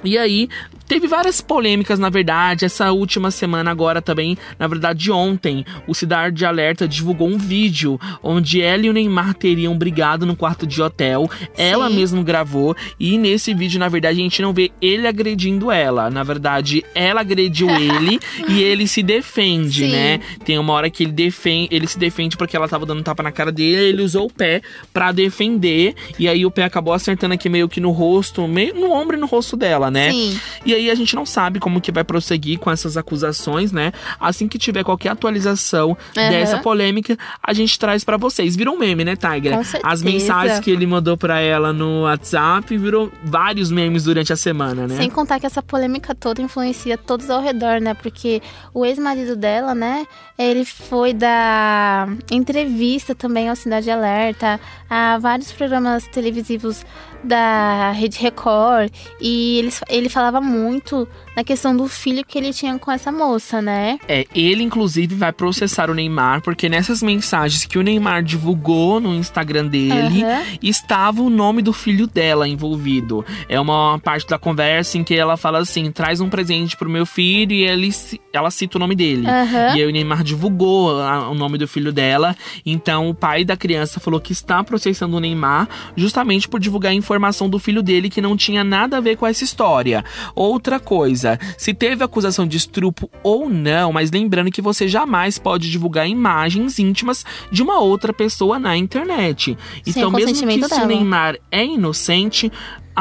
E 0.04 0.18
aí, 0.18 0.50
teve 0.92 1.08
várias 1.08 1.40
polêmicas, 1.40 2.00
na 2.00 2.10
verdade. 2.10 2.66
Essa 2.66 2.92
última 2.92 3.32
semana, 3.32 3.72
agora 3.72 4.02
também, 4.02 4.38
na 4.60 4.68
verdade, 4.68 5.10
ontem, 5.10 5.66
o 5.88 5.96
Cidade 5.96 6.46
Alerta 6.46 6.86
divulgou 6.86 7.30
um 7.30 7.38
vídeo 7.38 7.98
onde 8.22 8.62
ela 8.62 8.86
e 8.86 8.90
o 8.90 8.94
Neymar 8.94 9.34
teriam 9.36 9.78
brigado 9.78 10.26
no 10.26 10.36
quarto 10.36 10.68
de 10.68 10.82
hotel. 10.82 11.32
Ela 11.58 11.90
mesmo 11.90 12.26
gravou. 12.26 12.76
E 13.00 13.18
nesse 13.18 13.54
vídeo, 13.54 13.80
na 13.80 13.88
verdade, 13.88 14.20
a 14.20 14.24
gente 14.24 14.42
não 14.42 14.52
vê 14.52 14.70
ele 14.82 15.08
agredindo 15.08 15.72
ela. 15.72 16.10
Na 16.10 16.24
verdade, 16.24 16.84
ela 16.94 17.22
agrediu 17.22 17.70
ele 17.80 18.20
e 18.50 18.62
ele 18.62 18.86
se 18.86 19.02
defende, 19.02 19.86
Sim. 19.86 19.92
né? 19.92 20.20
Tem 20.44 20.60
uma 20.60 20.74
hora 20.74 20.90
que 20.90 21.06
ele 21.06 21.14
defende, 21.14 21.70
ele 21.72 21.88
se 21.88 21.98
defende 21.98 22.36
porque 22.36 22.58
ela 22.58 22.68
tava 22.68 22.86
dando 22.86 23.02
tapa 23.02 23.24
na 23.24 23.32
cara 23.32 23.50
dele, 23.50 23.82
ele 23.82 24.02
usou 24.02 24.26
o 24.26 24.30
pé 24.30 24.62
pra 24.92 25.14
defender 25.14 25.96
e 26.20 26.28
aí 26.28 26.46
o 26.46 26.52
pé 26.52 26.66
acabou 26.66 26.94
acertando 26.94 27.34
aqui 27.34 27.48
meio 27.48 27.70
que 27.70 27.80
no 27.80 27.92
rosto, 27.92 28.46
meio 28.46 28.76
no 28.76 28.92
ombro 28.92 29.16
e 29.16 29.20
no 29.20 29.26
rosto 29.26 29.56
dela, 29.56 29.90
né? 29.90 30.12
Sim. 30.12 30.38
E 30.66 30.81
aí 30.81 30.81
a 30.90 30.96
gente 30.96 31.16
não 31.16 31.26
sabe 31.26 31.60
como 31.60 31.82
que 31.82 31.92
vai 31.92 32.04
prosseguir 32.04 32.60
com 32.60 32.72
essas 32.72 32.98
acusações, 32.98 33.72
né? 33.72 33.92
Assim 34.20 34.48
que 34.48 34.58
tiver 34.58 34.84
qualquer 34.84 35.10
atualização 35.10 35.98
Aham. 36.18 36.30
dessa 36.30 36.58
polêmica, 36.60 37.18
a 37.42 37.54
gente 37.54 37.78
traz 37.78 38.04
pra 38.04 38.18
vocês. 38.18 38.56
Virou 38.56 38.76
um 38.76 38.80
meme, 38.80 39.04
né, 39.04 39.16
Tiger? 39.16 39.56
Com 39.58 39.64
certeza. 39.64 39.94
As 39.94 40.02
mensagens 40.02 40.60
que 40.60 40.72
ele 40.72 40.88
mandou 40.88 41.18
pra 41.18 41.40
ela 41.40 41.74
no 41.74 42.04
WhatsApp 42.04 42.78
virou 42.78 43.12
vários 43.24 43.72
memes 43.72 44.06
durante 44.06 44.34
a 44.34 44.38
semana, 44.38 44.88
né? 44.88 44.98
Sem 44.98 45.10
contar 45.10 45.40
que 45.40 45.46
essa 45.46 45.62
polêmica 45.62 46.16
toda 46.16 46.42
influencia 46.42 46.98
todos 46.98 47.30
ao 47.30 47.42
redor, 47.42 47.80
né? 47.82 47.94
Porque 47.94 48.42
o 48.74 48.86
ex-marido 48.86 49.36
dela, 49.36 49.76
né? 49.76 50.06
Ele 50.38 50.66
foi 50.66 51.14
dar 51.14 52.10
entrevista 52.32 53.14
também 53.14 53.50
ao 53.50 53.56
Cidade 53.56 53.90
Alerta, 53.90 54.60
a 54.90 55.18
vários 55.20 55.52
programas 55.52 56.08
televisivos 56.08 56.86
da 57.24 57.92
Rede 57.92 58.20
Record. 58.20 58.92
E 59.20 59.58
ele, 59.60 59.72
ele 59.90 60.10
falava 60.10 60.42
muito 60.42 61.08
na 61.36 61.44
questão 61.44 61.76
do 61.76 61.88
filho 61.88 62.26
que 62.26 62.38
ele 62.38 62.52
tinha 62.54 62.78
com 62.78 62.92
essa 62.92 63.12
moça, 63.12 63.62
né? 63.62 63.98
É, 64.08 64.26
ele 64.36 64.64
inclusive 64.64 65.16
vai 65.16 65.32
processar 65.32 65.90
o 65.90 65.94
Neymar, 65.94 66.42
porque 66.42 66.68
nessas 66.68 67.02
mensagens 67.02 67.66
que 67.66 67.78
o 67.78 67.82
Neymar 67.82 68.24
divulgou 68.24 69.00
no 69.00 69.14
Instagram 69.16 69.68
dele, 69.68 70.24
Aham. 70.24 70.42
estava 70.62 71.22
o 71.22 71.30
nome 71.30 71.62
do 71.62 71.72
filho 71.72 72.06
dela 72.08 72.48
envolvido. 72.48 73.26
É 73.48 73.60
uma 73.60 74.00
parte 74.00 74.28
da 74.28 74.38
conversa 74.38 74.98
em 74.98 75.04
que 75.04 75.16
ela 75.16 75.38
fala 75.38 75.60
assim: 75.60 75.92
traz 75.92 76.20
um 76.20 76.30
presente 76.30 76.76
pro 76.76 76.90
meu 76.90 77.06
filho, 77.06 77.54
e 77.54 77.64
ele 77.64 77.92
ela 78.34 78.52
cita 78.52 78.78
o 78.78 78.80
nome 78.80 78.96
dele. 78.96 79.28
Aham. 79.28 79.76
E 79.76 79.82
aí 79.82 79.86
o 79.86 79.92
Neymar 79.92 80.24
divulgou 80.24 81.00
a- 81.02 81.30
o 81.30 81.34
nome 81.36 81.58
do 81.58 81.68
filho 81.68 81.92
dela. 81.94 82.36
Então 82.66 83.10
o 83.10 83.14
pai 83.14 83.44
da 83.46 83.56
criança 83.56 84.00
falou 84.00 84.20
que 84.20 84.34
está 84.34 84.64
processando 84.64 85.16
o 85.16 85.20
Neymar 85.20 85.68
justamente 85.96 86.48
por 86.50 86.60
divulgar 86.60 86.92
a 86.92 86.96
informação 87.12 87.50
do 87.50 87.60
filho 87.60 87.84
dele 87.84 88.10
que 88.10 88.22
não 88.22 88.38
tinha 88.38 88.64
nada 88.64 88.98
a 88.98 89.02
ver 89.02 89.18
com 89.18 89.28
essa 89.28 89.44
história. 89.44 90.04
Outra 90.34 90.80
coisa, 90.80 91.38
se 91.58 91.74
teve 91.74 92.04
acusação 92.04 92.48
de 92.48 92.56
estupro 92.56 93.10
ou 93.22 93.50
não, 93.50 93.92
mas 93.92 94.10
lembrando 94.12 94.50
que 94.50 94.62
você 94.62 94.88
jamais 94.88 95.38
pode 95.38 95.70
divulgar 95.70 96.08
imagens 96.08 96.80
íntimas 96.80 97.26
de 97.52 97.62
uma 97.62 97.80
outra 97.80 98.14
pessoa 98.14 98.58
na 98.58 98.78
internet. 98.78 99.58
Então, 99.86 100.10
mesmo 100.10 100.48
que 100.48 100.68
se 100.70 100.82
o. 100.82 100.86
Neymar 100.86 101.38
é 101.52 101.66
inocente, 101.66 102.50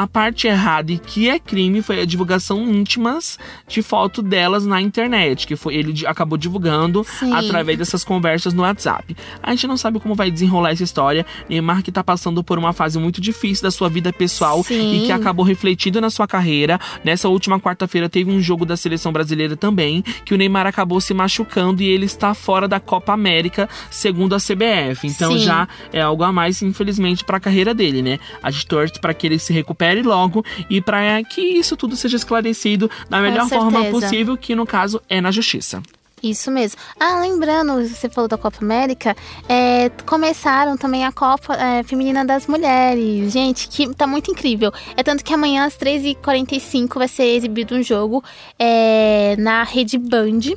a 0.01 0.07
parte 0.07 0.47
errada 0.47 0.91
e 0.91 0.97
que 0.97 1.29
é 1.29 1.37
crime 1.39 1.81
foi 1.81 2.01
a 2.01 2.05
divulgação 2.05 2.61
íntimas 2.67 3.37
de 3.67 3.81
foto 3.81 4.21
delas 4.21 4.65
na 4.65 4.81
internet, 4.81 5.45
que 5.45 5.55
foi 5.55 5.75
ele 5.75 6.05
acabou 6.07 6.37
divulgando 6.37 7.03
Sim. 7.03 7.31
através 7.33 7.77
dessas 7.77 8.03
conversas 8.03 8.53
no 8.53 8.63
WhatsApp. 8.63 9.15
A 9.41 9.51
gente 9.51 9.67
não 9.67 9.77
sabe 9.77 9.99
como 9.99 10.15
vai 10.15 10.31
desenrolar 10.31 10.71
essa 10.71 10.83
história. 10.83 11.25
Neymar 11.49 11.83
que 11.83 11.91
tá 11.91 12.03
passando 12.03 12.43
por 12.43 12.57
uma 12.57 12.73
fase 12.73 12.97
muito 12.97 13.21
difícil 13.21 13.63
da 13.63 13.71
sua 13.71 13.89
vida 13.89 14.11
pessoal 14.11 14.63
Sim. 14.63 14.95
e 14.95 15.05
que 15.05 15.11
acabou 15.11 15.45
refletindo 15.45 16.01
na 16.01 16.09
sua 16.09 16.27
carreira. 16.27 16.79
Nessa 17.03 17.29
última 17.29 17.59
quarta-feira 17.59 18.09
teve 18.09 18.31
um 18.31 18.41
jogo 18.41 18.65
da 18.65 18.75
seleção 18.75 19.11
brasileira 19.11 19.55
também, 19.55 20.01
que 20.25 20.33
o 20.33 20.37
Neymar 20.37 20.65
acabou 20.65 20.99
se 20.99 21.13
machucando 21.13 21.81
e 21.83 21.87
ele 21.87 22.05
está 22.05 22.33
fora 22.33 22.67
da 22.67 22.79
Copa 22.79 23.13
América, 23.13 23.69
segundo 23.89 24.33
a 24.33 24.37
CBF. 24.37 25.05
Então 25.05 25.33
Sim. 25.33 25.39
já 25.39 25.67
é 25.93 26.01
algo 26.01 26.23
a 26.23 26.31
mais, 26.31 26.61
infelizmente, 26.61 27.23
para 27.23 27.37
a 27.37 27.39
carreira 27.39 27.73
dele, 27.73 28.01
né? 28.01 28.19
A 28.41 28.49
gente 28.49 28.65
torce 28.65 28.99
para 28.99 29.13
que 29.13 29.27
ele 29.27 29.37
se 29.37 29.53
recupere 29.53 29.90
logo 29.99 30.43
e 30.69 30.79
para 30.81 31.23
que 31.23 31.41
isso 31.41 31.75
tudo 31.75 31.95
seja 31.95 32.17
esclarecido 32.17 32.89
da 33.09 33.19
melhor 33.19 33.49
forma 33.49 33.85
possível, 33.85 34.37
que 34.37 34.55
no 34.55 34.65
caso 34.65 35.01
é 35.09 35.19
na 35.19 35.31
justiça. 35.31 35.81
Isso 36.23 36.51
mesmo. 36.51 36.79
Ah, 36.99 37.19
lembrando, 37.19 37.81
você 37.87 38.07
falou 38.07 38.27
da 38.27 38.37
Copa 38.37 38.59
América, 38.61 39.15
é, 39.49 39.89
começaram 40.05 40.77
também 40.77 41.03
a 41.03 41.11
Copa 41.11 41.55
é, 41.55 41.81
Feminina 41.83 42.23
das 42.23 42.45
Mulheres. 42.45 43.31
Gente, 43.31 43.67
que 43.67 43.91
tá 43.95 44.05
muito 44.05 44.29
incrível. 44.29 44.71
É 44.95 45.01
tanto 45.01 45.23
que 45.23 45.33
amanhã 45.33 45.65
às 45.65 45.75
13h45 45.75 46.95
vai 46.95 47.07
ser 47.07 47.23
exibido 47.23 47.75
um 47.75 47.81
jogo 47.81 48.23
é, 48.59 49.35
na 49.39 49.63
Rede 49.63 49.97
Band. 49.97 50.55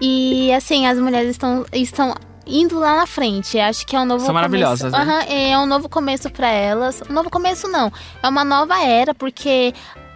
E 0.00 0.52
assim, 0.52 0.86
as 0.86 0.98
mulheres 0.98 1.30
estão, 1.30 1.64
estão 1.72 2.14
indo 2.46 2.78
lá 2.78 2.96
na 2.96 3.06
frente. 3.06 3.58
Acho 3.58 3.86
que 3.86 3.94
é 3.94 4.00
um 4.00 4.04
novo 4.04 4.24
São 4.24 4.34
maravilhosas, 4.34 4.90
começo. 4.92 5.06
né? 5.06 5.14
Aham, 5.14 5.24
é 5.32 5.58
um 5.58 5.66
novo 5.66 5.88
começo 5.88 6.30
pra 6.30 6.48
elas. 6.48 7.02
Um 7.08 7.12
novo 7.12 7.30
começo 7.30 7.68
não, 7.68 7.92
é 8.22 8.28
uma 8.28 8.44
nova 8.44 8.78
era, 8.82 9.14
porque 9.14 9.72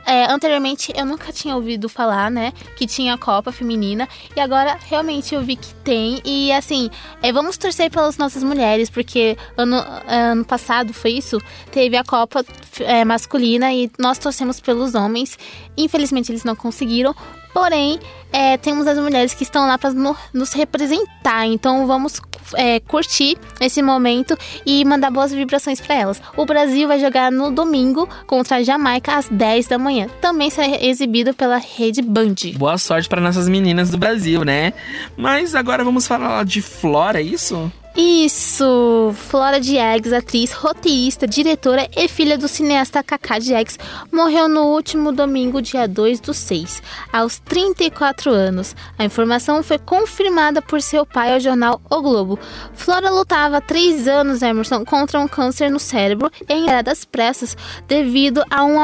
é, 0.07 0.31
anteriormente 0.31 0.93
eu 0.95 1.07
nunca 1.07 1.33
tinha 1.33 1.57
ouvido 1.57 1.89
falar, 1.89 2.31
né, 2.31 2.53
que 2.77 2.87
tinha 2.87 3.16
Copa 3.16 3.51
Feminina. 3.51 4.09
E 4.37 4.41
agora 4.41 4.79
realmente 4.87 5.35
eu 5.35 5.43
vi 5.43 5.57
que 5.57 5.75
tem. 5.77 6.20
E 6.25 6.53
assim, 6.53 6.91
é, 7.22 7.33
vamos 7.33 7.57
torcer 7.57 7.91
pelas 7.91 8.18
nossas 8.18 8.43
mulheres, 8.43 8.91
porque 8.91 9.37
ano, 9.57 9.83
ano 10.07 10.45
passado 10.45 10.93
foi 10.93 11.12
isso. 11.12 11.41
Teve 11.70 11.97
a 11.97 12.05
Copa 12.05 12.45
é, 12.81 13.05
masculina 13.05 13.72
e 13.72 13.91
nós 13.99 14.18
torcemos 14.18 14.61
pelos 14.61 14.95
homens. 14.95 15.39
Infelizmente 15.77 16.31
eles 16.31 16.45
não 16.45 16.55
conseguiram. 16.55 17.14
Porém, 17.55 18.00
é, 18.32 18.57
temos 18.57 18.86
as 18.88 18.98
mulheres 18.98 19.32
que 19.32 19.44
estão 19.44 19.66
lá 19.66 19.78
para 19.78 19.92
nos 20.32 20.52
representar. 20.52 21.46
Então 21.46 21.86
vamos 21.86 22.20
é, 22.55 22.80
curtir 22.80 23.38
esse 23.61 23.80
momento 23.80 24.36
e 24.66 24.84
mandar 24.84 25.11
boas 25.11 25.32
vibrações 25.32 25.80
para 25.80 25.94
elas. 25.94 26.20
O 26.36 26.44
Brasil 26.44 26.88
vai 26.88 26.98
jogar 26.98 27.30
no 27.30 27.52
domingo 27.52 28.09
contra 28.26 28.57
a 28.57 28.62
Jamaica 28.62 29.16
às 29.16 29.28
10 29.28 29.68
da 29.68 29.78
manhã. 29.78 30.09
Também 30.20 30.50
será 30.50 30.66
exibido 30.84 31.32
pela 31.32 31.59
Rede 31.59 32.02
Band. 32.02 32.34
Boa 32.57 32.76
sorte 32.76 33.09
para 33.09 33.20
nossas 33.20 33.48
meninas 33.48 33.88
do 33.88 33.96
Brasil, 33.96 34.44
né? 34.44 34.72
Mas 35.16 35.55
agora 35.55 35.84
vamos 35.84 36.07
falar 36.07 36.44
de 36.44 36.61
Flora, 36.61 37.20
é 37.20 37.22
isso? 37.22 37.72
Isso! 37.97 39.14
Flora 39.14 39.61
Diegues, 39.61 40.12
atriz, 40.12 40.51
roteirista, 40.51 41.28
diretora 41.28 41.88
e 41.97 42.09
filha 42.09 42.36
do 42.36 42.49
cineasta 42.49 43.05
Kaká 43.05 43.38
Diegues, 43.38 43.78
morreu 44.11 44.49
no 44.49 44.62
último 44.62 45.12
domingo, 45.12 45.62
dia 45.62 45.86
2 45.86 46.18
do 46.18 46.34
6, 46.34 46.82
aos 47.12 47.38
34 47.38 48.32
anos. 48.32 48.74
A 48.99 49.05
informação 49.05 49.62
foi 49.62 49.78
confirmada 49.78 50.61
por 50.61 50.82
seu 50.82 51.07
pai 51.07 51.34
ao 51.34 51.38
jornal 51.38 51.80
O 51.88 52.03
Globo. 52.03 52.36
Flora 52.72 53.11
lutava 53.11 53.59
há 53.59 53.61
três 53.61 54.09
anos, 54.09 54.42
Emerson, 54.42 54.84
contra 54.84 55.20
um 55.20 55.28
câncer 55.28 55.70
no 55.70 55.78
cérebro 55.78 56.32
em 56.49 56.64
das 56.82 57.05
pressas 57.05 57.57
devido 57.86 58.42
um 58.51 58.80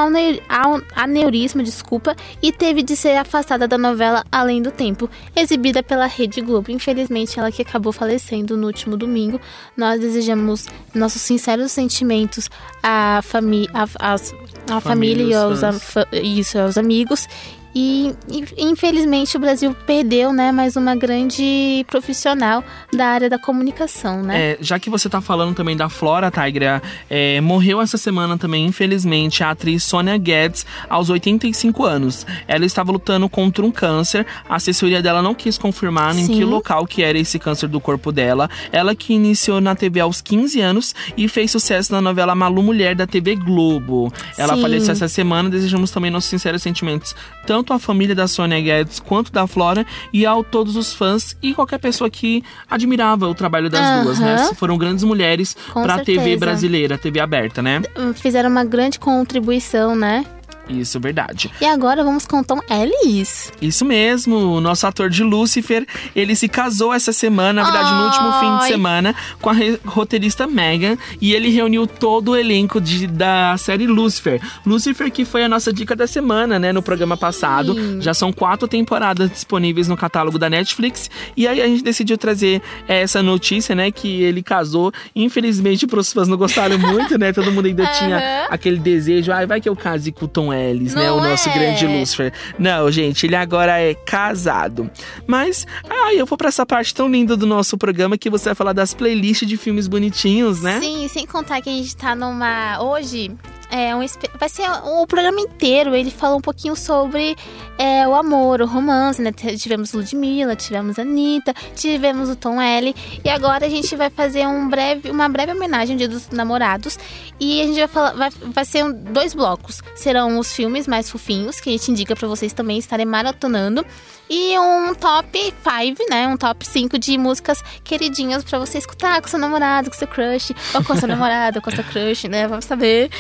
a 0.48 0.68
um 0.68 0.80
aneurisma, 0.94 1.64
desculpa, 1.64 2.14
e 2.40 2.52
teve 2.52 2.80
de 2.80 2.94
ser 2.94 3.16
afastada 3.16 3.66
da 3.66 3.76
novela 3.76 4.24
Além 4.30 4.62
do 4.62 4.70
Tempo, 4.70 5.10
exibida 5.34 5.82
pela 5.82 6.06
Rede 6.06 6.40
Globo. 6.40 6.70
Infelizmente, 6.70 7.40
ela 7.40 7.50
que 7.50 7.62
acabou 7.62 7.92
falecendo 7.92 8.56
no 8.56 8.68
último 8.68 8.99
domingo. 9.00 9.40
Nós 9.76 10.00
desejamos 10.00 10.66
nossos 10.94 11.22
sinceros 11.22 11.72
sentimentos 11.72 12.48
à, 12.82 13.20
fami 13.22 13.68
à, 13.74 13.86
às- 14.12 14.32
à 14.70 14.80
família 14.80 15.24
e 15.24 15.34
aos, 15.34 15.60
fa- 15.82 16.06
isso, 16.12 16.58
aos 16.58 16.78
amigos. 16.78 17.26
E 17.74 18.14
in- 18.28 18.44
infelizmente 18.56 19.36
o 19.36 19.40
Brasil 19.40 19.74
perdeu, 19.86 20.32
né, 20.32 20.50
mais 20.50 20.74
uma 20.76 20.96
grande 20.96 21.84
profissional 21.88 22.64
da 22.92 23.06
área 23.06 23.30
da 23.30 23.38
comunicação, 23.38 24.22
né? 24.22 24.52
É, 24.52 24.58
já 24.60 24.78
que 24.78 24.90
você 24.90 25.08
tá 25.08 25.20
falando 25.20 25.54
também 25.54 25.76
da 25.76 25.88
Flora 25.88 26.30
Tigra, 26.30 26.82
é, 27.08 27.40
morreu 27.40 27.80
essa 27.80 27.96
semana 27.96 28.36
também, 28.36 28.66
infelizmente, 28.66 29.44
a 29.44 29.50
atriz 29.50 29.84
Sonia 29.84 30.16
Guedes, 30.16 30.66
aos 30.88 31.10
85 31.10 31.84
anos. 31.84 32.26
Ela 32.48 32.64
estava 32.64 32.90
lutando 32.90 33.28
contra 33.28 33.64
um 33.64 33.70
câncer, 33.70 34.26
a 34.48 34.56
assessoria 34.56 35.00
dela 35.00 35.22
não 35.22 35.34
quis 35.34 35.56
confirmar 35.56 36.16
em 36.16 36.24
Sim. 36.26 36.34
que 36.34 36.44
local 36.44 36.86
que 36.86 37.02
era 37.02 37.18
esse 37.18 37.38
câncer 37.38 37.68
do 37.68 37.80
corpo 37.80 38.10
dela. 38.10 38.50
Ela 38.72 38.94
que 38.96 39.12
iniciou 39.12 39.60
na 39.60 39.76
TV 39.76 40.00
aos 40.00 40.20
15 40.20 40.60
anos 40.60 40.94
e 41.16 41.28
fez 41.28 41.50
sucesso 41.52 41.92
na 41.92 42.00
novela 42.00 42.34
Malu 42.34 42.62
Mulher 42.62 42.96
da 42.96 43.06
TV 43.06 43.36
Globo. 43.36 44.12
Ela 44.36 44.56
Sim. 44.56 44.62
faleceu 44.62 44.92
essa 44.92 45.08
semana, 45.08 45.48
desejamos 45.48 45.90
também 45.90 46.10
nossos 46.10 46.30
sinceros 46.30 46.62
sentimentos, 46.62 47.14
tanto 47.46 47.59
à 47.72 47.78
família 47.78 48.14
da 48.14 48.26
Sonia 48.26 48.60
Guedes 48.60 48.98
quanto 48.98 49.32
da 49.32 49.46
Flora 49.46 49.86
e 50.12 50.26
a 50.26 50.34
todos 50.42 50.76
os 50.76 50.92
fãs 50.92 51.36
e 51.42 51.54
qualquer 51.54 51.78
pessoa 51.78 52.08
que 52.08 52.42
admirava 52.68 53.28
o 53.28 53.34
trabalho 53.34 53.68
das 53.68 54.02
duas, 54.02 54.18
né? 54.18 54.50
Foram 54.54 54.78
grandes 54.78 55.04
mulheres 55.04 55.56
Com 55.72 55.82
pra 55.82 55.98
TV 55.98 56.36
brasileira, 56.36 56.96
TV 56.96 57.20
aberta, 57.20 57.62
né? 57.62 57.82
Fizeram 58.14 58.50
uma 58.50 58.64
grande 58.64 58.98
contribuição, 58.98 59.94
né? 59.94 60.24
Isso, 60.70 61.00
verdade. 61.00 61.50
E 61.60 61.64
agora 61.64 62.04
vamos 62.04 62.26
com 62.26 62.42
Tom 62.42 62.60
Ellis. 62.70 63.52
Isso 63.60 63.84
mesmo, 63.84 64.36
o 64.36 64.60
nosso 64.60 64.86
ator 64.86 65.10
de 65.10 65.22
Lucifer, 65.22 65.86
ele 66.14 66.34
se 66.36 66.48
casou 66.48 66.92
essa 66.94 67.12
semana, 67.12 67.62
na 67.62 67.70
verdade, 67.70 67.92
no 67.94 68.04
último 68.04 68.32
fim 68.40 68.58
de 68.58 68.66
semana, 68.72 69.14
com 69.40 69.50
a 69.50 69.54
roteirista 69.84 70.46
Megan, 70.46 70.96
e 71.20 71.32
ele 71.34 71.48
reuniu 71.50 71.86
todo 71.86 72.30
o 72.32 72.36
elenco 72.36 72.80
de- 72.80 73.06
da 73.06 73.56
série 73.58 73.86
Lucifer. 73.86 74.40
Lucifer, 74.64 75.10
que 75.10 75.24
foi 75.24 75.42
a 75.44 75.48
nossa 75.48 75.72
dica 75.72 75.96
da 75.96 76.06
semana, 76.06 76.58
né, 76.58 76.72
no 76.72 76.82
programa 76.82 77.16
passado. 77.16 78.00
Já 78.00 78.14
são 78.14 78.32
quatro 78.32 78.68
temporadas 78.68 79.30
disponíveis 79.30 79.88
no 79.88 79.96
catálogo 79.96 80.38
da 80.38 80.48
Netflix, 80.48 81.10
e 81.36 81.48
aí 81.48 81.60
a 81.60 81.66
gente 81.66 81.82
decidiu 81.82 82.16
trazer 82.16 82.62
essa 82.86 83.22
notícia, 83.22 83.74
né, 83.74 83.90
que 83.90 84.22
ele 84.22 84.42
casou. 84.42 84.92
Infelizmente, 85.14 85.86
pros 85.86 86.12
fãs 86.12 86.28
não 86.28 86.36
gostaram 86.36 86.78
muito, 86.78 87.18
né, 87.18 87.32
todo 87.32 87.50
mundo 87.52 87.66
ainda 87.66 87.86
tinha 87.98 88.16
Aham. 88.16 88.46
aquele 88.50 88.78
desejo, 88.78 89.32
ai, 89.32 89.46
vai 89.46 89.60
que 89.60 89.68
eu 89.68 89.74
case 89.76 90.12
com 90.12 90.24
o 90.24 90.28
Tom 90.28 90.52
Ellis, 90.52 90.59
né, 90.94 91.06
Não 91.06 91.18
o 91.18 91.20
nosso 91.22 91.48
é? 91.48 91.52
grande 91.52 91.86
Lucifer. 91.86 92.32
Não, 92.58 92.90
gente, 92.90 93.26
ele 93.26 93.36
agora 93.36 93.78
é 93.80 93.94
casado. 93.94 94.90
Mas, 95.26 95.66
ai, 95.88 96.20
eu 96.20 96.26
vou 96.26 96.36
pra 96.36 96.48
essa 96.48 96.64
parte 96.66 96.94
tão 96.94 97.08
linda 97.08 97.36
do 97.36 97.46
nosso 97.46 97.76
programa 97.78 98.16
que 98.18 98.30
você 98.30 98.46
vai 98.46 98.54
falar 98.54 98.72
das 98.72 98.94
playlists 98.94 99.48
de 99.48 99.56
filmes 99.56 99.86
bonitinhos, 99.88 100.62
né? 100.62 100.80
Sim, 100.80 101.08
sem 101.08 101.26
contar 101.26 101.60
que 101.60 101.68
a 101.68 101.72
gente 101.72 101.96
tá 101.96 102.14
numa. 102.14 102.82
Hoje. 102.82 103.30
É 103.70 103.94
um, 103.94 104.00
vai 104.38 104.48
ser 104.48 104.68
o 104.84 105.06
programa 105.06 105.40
inteiro. 105.40 105.94
Ele 105.94 106.10
falou 106.10 106.38
um 106.38 106.40
pouquinho 106.40 106.74
sobre 106.74 107.36
é, 107.78 108.06
o 108.08 108.14
amor, 108.14 108.60
o 108.60 108.66
romance, 108.66 109.22
né? 109.22 109.30
Tivemos 109.32 109.92
Ludmilla, 109.92 110.56
tivemos 110.56 110.98
Anitta, 110.98 111.54
tivemos 111.76 112.28
o 112.28 112.34
Tom 112.36 112.60
L. 112.60 112.94
E 113.24 113.28
agora 113.30 113.66
a 113.66 113.68
gente 113.68 113.94
vai 113.94 114.10
fazer 114.10 114.46
um 114.46 114.68
breve, 114.68 115.10
uma 115.10 115.28
breve 115.28 115.52
homenagem 115.52 115.94
ao 115.94 115.98
Dia 115.98 116.08
dos 116.08 116.28
Namorados. 116.30 116.98
E 117.38 117.60
a 117.62 117.64
gente 117.66 117.78
vai 117.78 117.88
falar. 117.88 118.12
Vai, 118.14 118.30
vai 118.30 118.64
ser 118.64 118.84
um- 118.84 118.92
dois 118.92 119.34
blocos. 119.34 119.80
Serão 119.94 120.38
os 120.38 120.52
filmes 120.52 120.88
mais 120.88 121.08
fofinhos, 121.08 121.60
que 121.60 121.68
a 121.68 121.72
gente 121.72 121.90
indica 121.92 122.16
pra 122.16 122.26
vocês 122.26 122.52
também 122.52 122.76
estarem 122.78 123.06
maratonando. 123.06 123.86
E 124.28 124.56
um 124.58 124.94
top 124.94 125.38
5, 125.62 126.04
né? 126.10 126.26
Um 126.28 126.36
top 126.36 126.64
5 126.66 126.98
de 126.98 127.16
músicas 127.18 127.62
queridinhas 127.82 128.44
pra 128.44 128.58
você 128.58 128.78
escutar 128.78 129.20
com 129.20 129.28
seu 129.28 129.38
namorado, 129.38 129.90
com 129.90 129.96
seu 129.96 130.06
crush, 130.06 130.54
ou 130.74 130.84
com 130.84 130.94
seu 130.96 131.06
namorado, 131.08 131.58
ou 131.58 131.62
com 131.62 131.70
seu 131.70 131.82
crush, 131.84 132.28
né? 132.28 132.46
Vamos 132.46 132.64
saber. 132.64 133.10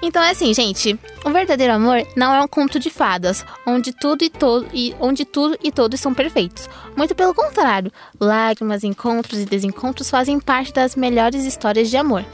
Então 0.00 0.22
é 0.22 0.30
assim, 0.30 0.54
gente, 0.54 0.98
o 1.24 1.30
verdadeiro 1.30 1.72
amor 1.72 2.06
não 2.16 2.32
é 2.32 2.40
um 2.40 2.46
conto 2.46 2.78
de 2.78 2.88
fadas, 2.88 3.44
onde 3.66 3.92
tudo 3.92 4.22
e 4.22 4.30
todo 4.30 4.66
e 4.72 4.94
onde 5.00 5.24
tudo 5.24 5.58
e 5.62 5.72
todos 5.72 5.98
são 5.98 6.14
perfeitos. 6.14 6.68
Muito 6.96 7.14
pelo 7.14 7.34
contrário, 7.34 7.92
lágrimas, 8.20 8.84
encontros 8.84 9.40
e 9.40 9.44
desencontros 9.44 10.08
fazem 10.08 10.38
parte 10.38 10.72
das 10.72 10.94
melhores 10.94 11.44
histórias 11.44 11.90
de 11.90 11.96
amor. 11.96 12.24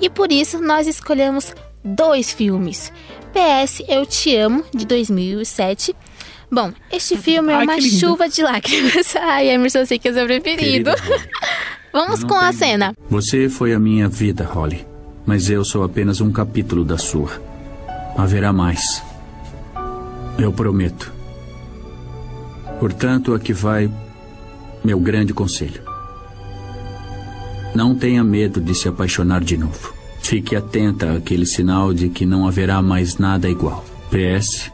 E 0.00 0.10
por 0.10 0.32
isso 0.32 0.60
nós 0.60 0.88
escolhemos 0.88 1.54
dois 1.84 2.32
filmes. 2.32 2.92
PS 3.32 3.82
Eu 3.88 4.04
Te 4.04 4.34
Amo, 4.36 4.64
de 4.74 4.84
2007, 4.84 5.94
Bom, 6.50 6.72
este 6.92 7.16
filme 7.16 7.52
é 7.52 7.56
Ai, 7.56 7.64
uma 7.64 7.80
chuva 7.80 8.28
de 8.28 8.40
lágrimas. 8.42 9.16
Ai, 9.18 9.48
Emerson, 9.48 9.78
eu 9.78 9.86
sei 9.86 9.98
que 9.98 10.08
é 10.08 10.12
seu 10.12 10.24
preferido. 10.24 10.90
Vamos 11.92 12.22
com 12.22 12.36
a 12.36 12.52
cena. 12.52 12.94
Você 13.10 13.48
foi 13.48 13.72
a 13.72 13.78
minha 13.78 14.08
vida, 14.08 14.44
Holly. 14.44 14.93
Mas 15.26 15.48
eu 15.48 15.64
sou 15.64 15.82
apenas 15.82 16.20
um 16.20 16.30
capítulo 16.30 16.84
da 16.84 16.98
sua. 16.98 17.30
Haverá 18.16 18.52
mais. 18.52 19.02
Eu 20.38 20.52
prometo. 20.52 21.12
Portanto, 22.78 23.34
aqui 23.34 23.52
vai 23.52 23.90
meu 24.84 25.00
grande 25.00 25.32
conselho. 25.32 25.82
Não 27.74 27.94
tenha 27.94 28.22
medo 28.22 28.60
de 28.60 28.74
se 28.74 28.86
apaixonar 28.86 29.42
de 29.42 29.56
novo. 29.56 29.94
Fique 30.20 30.54
atenta 30.54 31.16
àquele 31.16 31.46
sinal 31.46 31.92
de 31.92 32.08
que 32.08 32.24
não 32.24 32.46
haverá 32.46 32.80
mais 32.80 33.18
nada 33.18 33.48
igual. 33.48 33.84
PS, 34.10 34.70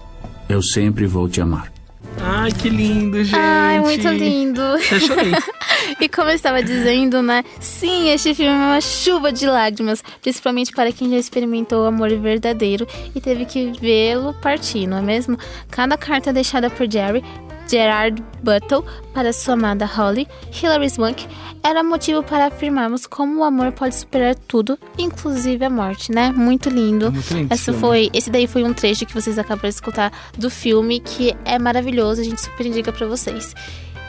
eu 0.49 0.63
sempre 0.63 1.07
vou 1.07 1.29
te 1.29 1.41
amar. 1.41 1.73
Ai, 2.19 2.53
que 2.53 2.69
lindo, 2.69 3.23
gente. 3.25 3.37
Ai, 3.37 3.81
muito 3.81 4.09
lindo. 4.09 4.61
Até 4.61 5.01
chorei. 5.01 5.33
e 6.01 6.09
como 6.09 6.31
eu 6.31 6.35
estava 6.35 6.63
dizendo, 6.63 7.23
né? 7.23 7.45
Sim, 7.61 8.09
este 8.09 8.35
filme 8.35 8.53
é 8.53 8.55
uma 8.55 8.81
chuva 8.81 9.31
de 9.31 9.47
lágrimas, 9.47 10.03
principalmente 10.23 10.73
para 10.73 10.91
quem 10.93 11.11
já 11.11 11.17
experimentou 11.17 11.85
o 11.85 11.87
amor 11.87 12.09
verdadeiro 12.17 12.87
e 13.15 13.21
teve 13.21 13.45
que 13.45 13.73
vê-lo 13.81 14.35
partir, 14.41 14.87
não 14.87 14.99
é 14.99 15.03
mesmo? 15.03 15.39
Cada 15.71 15.97
carta 15.97 16.33
deixada 16.33 16.71
por 16.71 16.91
Jerry, 16.91 17.23
Gerard 17.69 18.23
Buttle, 18.43 18.85
para 19.15 19.33
sua 19.33 19.55
amada 19.55 19.85
Holly, 19.85 20.27
Hilary 20.61 20.91
Swank, 20.91 21.27
era 21.63 21.85
motivo 21.85 22.23
para 22.23 22.47
afirmarmos 22.47 23.07
como 23.07 23.41
o 23.41 23.45
amor 23.45 23.71
pode 23.71 23.95
superar 23.95 24.35
tudo, 24.35 24.79
inclusive 24.99 25.65
a 25.65 25.71
morte, 25.71 26.11
né? 26.11 26.33
Muito 26.33 26.69
lindo. 26.69 27.13
Muito 27.13 27.35
lindo 27.35 27.55
esse 27.55 27.73
foi, 27.75 28.11
esse 28.13 28.31
daí 28.31 28.47
foi 28.47 28.65
um 28.65 28.73
trecho 28.73 29.07
que 29.07 29.15
vocês 29.15 29.39
acabaram 29.39 29.69
de 29.69 29.75
escutar 29.75 30.11
do 30.37 30.51
filme, 30.51 30.99
que 30.99 31.37
é 31.45 31.59
maravilhoso, 31.59 32.23
a 32.23 32.25
gente 32.25 32.41
super 32.41 32.67
indica 32.67 32.91
para 32.91 33.07
vocês. 33.07 33.55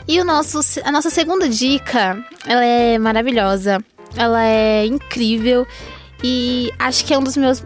E 0.06 0.20
o 0.20 0.24
nosso, 0.24 0.60
a 0.84 0.90
nossa 0.90 1.10
segunda 1.10 1.48
dica, 1.48 2.24
ela 2.46 2.64
é 2.64 2.98
maravilhosa, 2.98 3.82
ela 4.16 4.44
é 4.44 4.84
incrível 4.86 5.66
e 6.22 6.72
acho 6.78 7.04
que 7.04 7.14
é 7.14 7.18
um 7.18 7.22
dos 7.22 7.36
meus, 7.36 7.64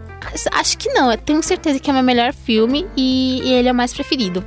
acho 0.51 0.77
que 0.77 0.89
não, 0.89 1.11
eu 1.11 1.17
tenho 1.17 1.41
certeza 1.43 1.79
que 1.79 1.89
é 1.89 1.93
o 1.93 1.95
meu 1.95 2.03
melhor 2.03 2.33
filme 2.33 2.87
e, 2.95 3.41
e 3.43 3.53
ele 3.53 3.67
é 3.67 3.71
o 3.71 3.75
mais 3.75 3.93
preferido. 3.93 4.43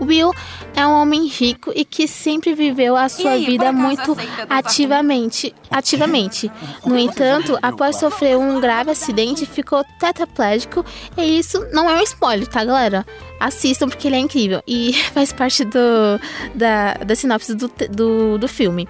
Will 0.00 0.32
é 0.78 0.86
um 0.86 0.92
homem 0.92 1.26
rico 1.26 1.72
e 1.74 1.84
que 1.84 2.06
sempre 2.06 2.54
viveu 2.54 2.96
a 2.96 3.08
sua 3.08 3.32
aí, 3.32 3.44
vida 3.44 3.72
muito 3.72 4.16
ativamente, 4.48 5.52
ativamente. 5.68 6.50
No 6.86 6.96
entanto, 6.96 7.58
após 7.60 7.96
sofrer 7.96 8.38
um 8.38 8.60
grave 8.60 8.92
acidente, 8.92 9.44
ficou 9.44 9.84
tetraplégico 9.98 10.84
e 11.16 11.40
isso 11.40 11.66
não 11.72 11.90
é 11.90 11.96
um 11.96 12.02
spoiler, 12.02 12.46
tá, 12.46 12.64
galera? 12.64 13.04
Assistam 13.40 13.88
porque 13.88 14.06
ele 14.06 14.16
é 14.16 14.20
incrível 14.20 14.62
e 14.68 14.92
faz 15.12 15.32
parte 15.32 15.64
do, 15.64 16.20
da, 16.54 16.94
da 16.94 17.16
sinopse 17.16 17.56
do, 17.56 17.68
do, 17.90 18.38
do 18.38 18.46
filme. 18.46 18.88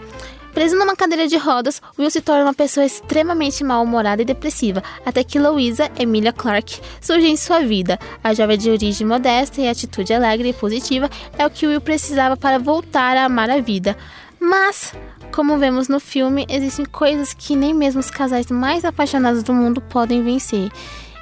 Preso 0.52 0.76
numa 0.76 0.96
cadeira 0.96 1.28
de 1.28 1.36
rodas, 1.36 1.80
Will 1.98 2.10
se 2.10 2.20
torna 2.20 2.44
uma 2.44 2.54
pessoa 2.54 2.84
extremamente 2.84 3.62
mal-humorada 3.62 4.22
e 4.22 4.24
depressiva, 4.24 4.82
até 5.04 5.22
que 5.22 5.38
Louisa 5.38 5.90
Emilia 5.98 6.32
Clarke 6.32 6.80
surge 7.00 7.26
em 7.26 7.36
sua 7.36 7.60
vida. 7.60 7.98
A 8.22 8.34
jovem 8.34 8.58
de 8.58 8.70
origem 8.70 9.06
modesta 9.06 9.60
e 9.60 9.68
atitude 9.68 10.12
alegre 10.12 10.48
e 10.48 10.52
positiva 10.52 11.08
é 11.38 11.46
o 11.46 11.50
que 11.50 11.66
Will 11.66 11.80
precisava 11.80 12.36
para 12.36 12.58
voltar 12.58 13.16
a 13.16 13.24
amar 13.24 13.50
a 13.50 13.60
vida. 13.60 13.96
Mas, 14.40 14.94
como 15.32 15.58
vemos 15.58 15.88
no 15.88 16.00
filme, 16.00 16.46
existem 16.48 16.84
coisas 16.84 17.34
que 17.34 17.56
nem 17.56 17.74
mesmo 17.74 18.00
os 18.00 18.10
casais 18.10 18.50
mais 18.50 18.84
apaixonados 18.84 19.42
do 19.42 19.52
mundo 19.52 19.80
podem 19.80 20.22
vencer. 20.22 20.70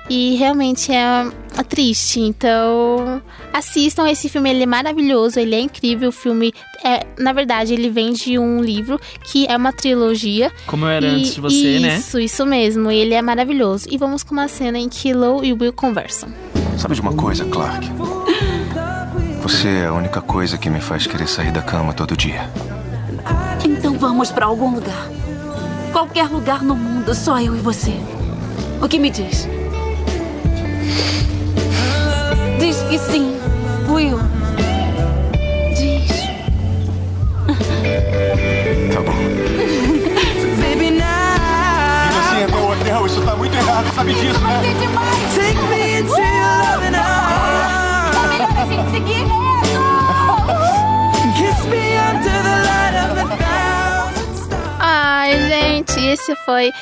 E 0.08 0.36
realmente 0.36 0.92
é, 0.92 1.26
é 1.58 1.62
triste. 1.64 2.20
Então, 2.20 3.20
assistam 3.52 4.08
esse 4.08 4.28
filme, 4.28 4.50
ele 4.50 4.62
é 4.62 4.66
maravilhoso, 4.66 5.40
ele 5.40 5.54
é 5.54 5.60
incrível. 5.60 6.10
O 6.10 6.12
filme 6.12 6.52
é, 6.84 7.04
na 7.18 7.32
verdade, 7.32 7.74
ele 7.74 7.90
vem 7.90 8.12
de 8.12 8.38
um 8.38 8.60
livro 8.62 9.00
que 9.24 9.46
é 9.48 9.56
uma 9.56 9.72
trilogia. 9.72 10.52
Como 10.66 10.84
eu 10.84 10.90
era 10.90 11.06
E- 11.06 11.10
antes 11.16 11.34
de 11.34 11.40
você, 11.40 11.78
né? 11.80 11.96
Isso, 11.96 12.20
isso 12.20 12.46
mesmo. 12.46 12.90
Ele 12.90 13.14
é 13.14 13.20
maravilhoso. 13.22 13.86
E 13.90 13.98
vamos 13.98 14.22
com 14.22 14.32
uma 14.32 14.46
cena 14.48 14.78
em 14.78 14.88
que 14.88 15.12
Lo 15.12 15.44
e 15.44 15.52
Will 15.52 15.72
conversam. 15.72 16.28
Sabe 16.78 16.94
de 16.94 17.00
uma 17.00 17.14
coisa, 17.14 17.44
Clark? 17.46 17.90
Você 19.42 19.68
é 19.68 19.86
a 19.86 19.92
única 19.92 20.20
coisa 20.20 20.58
que 20.58 20.68
me 20.68 20.80
faz 20.80 21.06
querer 21.06 21.26
sair 21.28 21.50
da 21.52 21.62
cama 21.62 21.92
todo 21.92 22.16
dia. 22.16 22.48
Então 23.64 23.94
vamos 23.98 24.30
pra 24.30 24.46
algum 24.46 24.74
lugar. 24.74 25.08
Qualquer 25.92 26.28
lugar 26.28 26.62
no 26.62 26.74
mundo, 26.76 27.14
só 27.14 27.40
eu 27.40 27.56
e 27.56 27.58
você. 27.60 27.92
O 28.82 28.88
que 28.88 28.98
me 28.98 29.08
diz? 29.10 29.48
Diz 32.58 32.82
que 32.88 32.98
sim, 32.98 33.36
Will. 33.88 34.18
Diz. 35.76 36.08
Tá 38.92 39.00
bom. 39.00 39.12
Baby, 40.60 40.90
now. 40.90 41.06
E 42.06 42.12
você 42.12 42.36
é 42.42 42.46
meu 42.46 42.70
hotel, 42.70 43.06
isso 43.06 43.20
tá 43.22 43.36
muito 43.36 43.54
errado, 43.56 43.94
sabe 43.94 44.14
disso, 44.14 44.40
né? 44.40 44.62
Take 45.34 45.58
me 45.68 45.98
into 46.00 46.12
your 46.12 46.46
loving 46.62 46.96
arms. 46.96 48.16
É 48.16 48.28
melhor 48.28 48.50
a 48.56 48.66
gente 48.66 48.90
seguir 48.90 49.26
Kiss 49.26 49.65
Ai, 55.26 55.48
gente, 55.48 55.98
esse 56.06 56.36
foi 56.44 56.72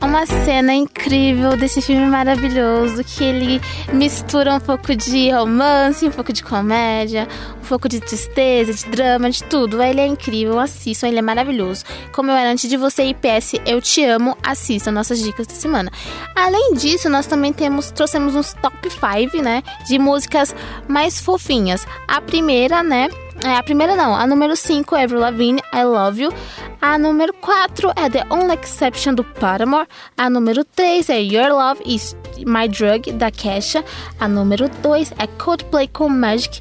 uma 0.00 0.26
cena 0.26 0.74
incrível 0.74 1.56
desse 1.56 1.80
filme 1.80 2.04
maravilhoso 2.06 3.04
que 3.04 3.22
ele 3.22 3.60
mistura 3.92 4.52
um 4.56 4.58
pouco 4.58 4.92
de 4.96 5.30
romance, 5.30 6.04
um 6.04 6.10
pouco 6.10 6.32
de 6.32 6.42
comédia, 6.42 7.28
um 7.62 7.68
pouco 7.68 7.88
de 7.88 8.00
tristeza, 8.00 8.74
de 8.74 8.86
drama, 8.86 9.30
de 9.30 9.44
tudo. 9.44 9.80
Ele 9.80 10.00
é 10.00 10.06
incrível, 10.08 10.58
assistam, 10.58 11.06
ele 11.06 11.20
é 11.20 11.22
maravilhoso. 11.22 11.84
Como 12.12 12.28
eu 12.28 12.34
era 12.34 12.50
antes 12.50 12.68
de 12.68 12.76
você 12.76 13.04
e 13.04 13.14
PS, 13.14 13.60
eu 13.64 13.80
te 13.80 14.04
amo, 14.04 14.36
assistam 14.42 14.90
nossas 14.90 15.22
dicas 15.22 15.46
da 15.46 15.54
semana. 15.54 15.88
Além 16.34 16.74
disso, 16.74 17.08
nós 17.08 17.28
também 17.28 17.52
temos 17.52 17.92
trouxemos 17.92 18.34
uns 18.34 18.52
top 18.54 18.90
5, 18.90 19.40
né, 19.40 19.62
de 19.86 19.96
músicas 19.96 20.52
mais 20.88 21.20
fofinhas. 21.20 21.86
A 22.08 22.20
primeira, 22.20 22.82
né, 22.82 23.08
é, 23.44 23.56
a 23.56 23.62
primeira 23.62 23.96
não, 23.96 24.14
a 24.14 24.24
número 24.24 24.54
5 24.54 24.94
é 24.94 25.02
Avril 25.02 25.20
Lavigne, 25.20 25.60
I 25.74 25.82
Love 25.84 26.22
You. 26.22 26.32
A 26.80 26.96
número 26.96 27.32
4 27.34 27.92
é 27.96 28.08
The 28.08 28.24
Only 28.30 28.54
Exception 28.54 29.14
do 29.14 29.24
Paramore. 29.24 29.88
A 30.16 30.30
número 30.30 30.64
3 30.64 31.10
é 31.10 31.20
Your 31.20 31.48
Love 31.48 31.82
Is 31.84 32.16
My 32.46 32.68
Drug 32.68 33.10
da 33.12 33.32
Kesha. 33.32 33.84
A 34.20 34.28
número 34.28 34.68
2 34.68 35.12
é 35.18 35.26
Coldplay 35.26 35.88
com 35.88 36.08
Magic. 36.08 36.60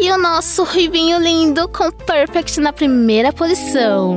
E 0.00 0.10
o 0.10 0.18
nosso 0.18 0.64
Ruivinho 0.64 1.18
lindo 1.18 1.68
com 1.68 1.92
Perfect 1.92 2.60
na 2.60 2.72
primeira 2.72 3.32
posição. 3.32 4.16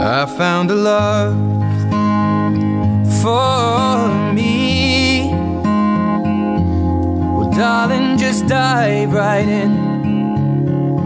I 0.00 0.26
found 0.36 0.72
a 0.72 0.74
love 0.74 1.36
for 3.22 4.32
me. 4.34 5.30
Well, 7.32 7.50
darling, 7.50 8.18
just 8.18 8.46
dive 8.46 9.12
right 9.12 9.48
in 9.48 9.95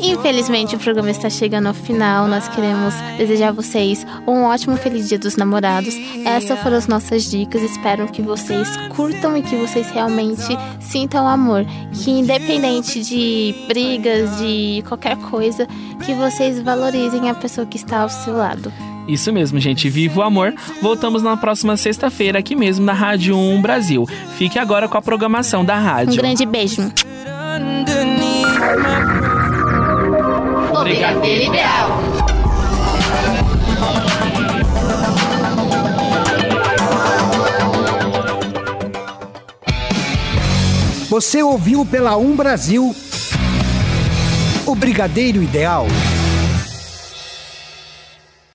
Infelizmente, 0.00 0.74
o 0.74 0.78
programa 0.78 1.10
está 1.10 1.28
chegando 1.28 1.66
ao 1.66 1.74
final. 1.74 2.26
Nós 2.26 2.48
queremos 2.48 2.94
desejar 3.18 3.48
a 3.48 3.52
vocês 3.52 4.06
um 4.26 4.44
ótimo 4.44 4.76
feliz 4.76 5.06
Dia 5.08 5.18
dos 5.18 5.36
Namorados. 5.36 5.94
Essas 6.24 6.58
foram 6.60 6.78
as 6.78 6.86
nossas 6.86 7.30
dicas. 7.30 7.60
Espero 7.62 8.06
que 8.06 8.22
vocês 8.22 8.66
curtam 8.96 9.36
e 9.36 9.42
que 9.42 9.54
vocês 9.56 9.90
realmente 9.90 10.56
sintam 10.80 11.28
amor. 11.28 11.66
Que 11.92 12.10
independente 12.10 13.02
de 13.02 13.54
brigas, 13.68 14.38
de 14.38 14.82
qualquer 14.88 15.16
coisa, 15.18 15.66
que 16.06 16.14
vocês 16.14 16.58
valorizem 16.60 17.28
a 17.28 17.34
pessoa 17.34 17.66
que 17.66 17.76
está 17.76 18.00
ao 18.00 18.08
seu 18.08 18.34
lado. 18.34 18.72
Isso 19.06 19.32
mesmo, 19.32 19.60
gente. 19.60 19.88
Viva 19.88 20.20
o 20.20 20.22
amor. 20.22 20.54
Voltamos 20.80 21.22
na 21.22 21.36
próxima 21.36 21.76
sexta-feira, 21.76 22.38
aqui 22.38 22.56
mesmo 22.56 22.84
na 22.84 22.92
Rádio 22.92 23.36
1 23.36 23.60
Brasil. 23.60 24.06
Fique 24.36 24.58
agora 24.58 24.88
com 24.88 24.96
a 24.96 25.02
programação 25.02 25.64
da 25.64 25.78
rádio. 25.78 26.14
Um 26.14 26.16
grande 26.16 26.46
beijo. 26.46 26.90
Brigadeiro 30.82 31.44
Ideal. 31.44 32.00
Você 41.08 41.42
ouviu 41.42 41.86
pela 41.86 42.16
Um 42.16 42.34
Brasil 42.34 42.94
o 44.66 44.74
Brigadeiro 44.74 45.42
Ideal. 45.42 45.86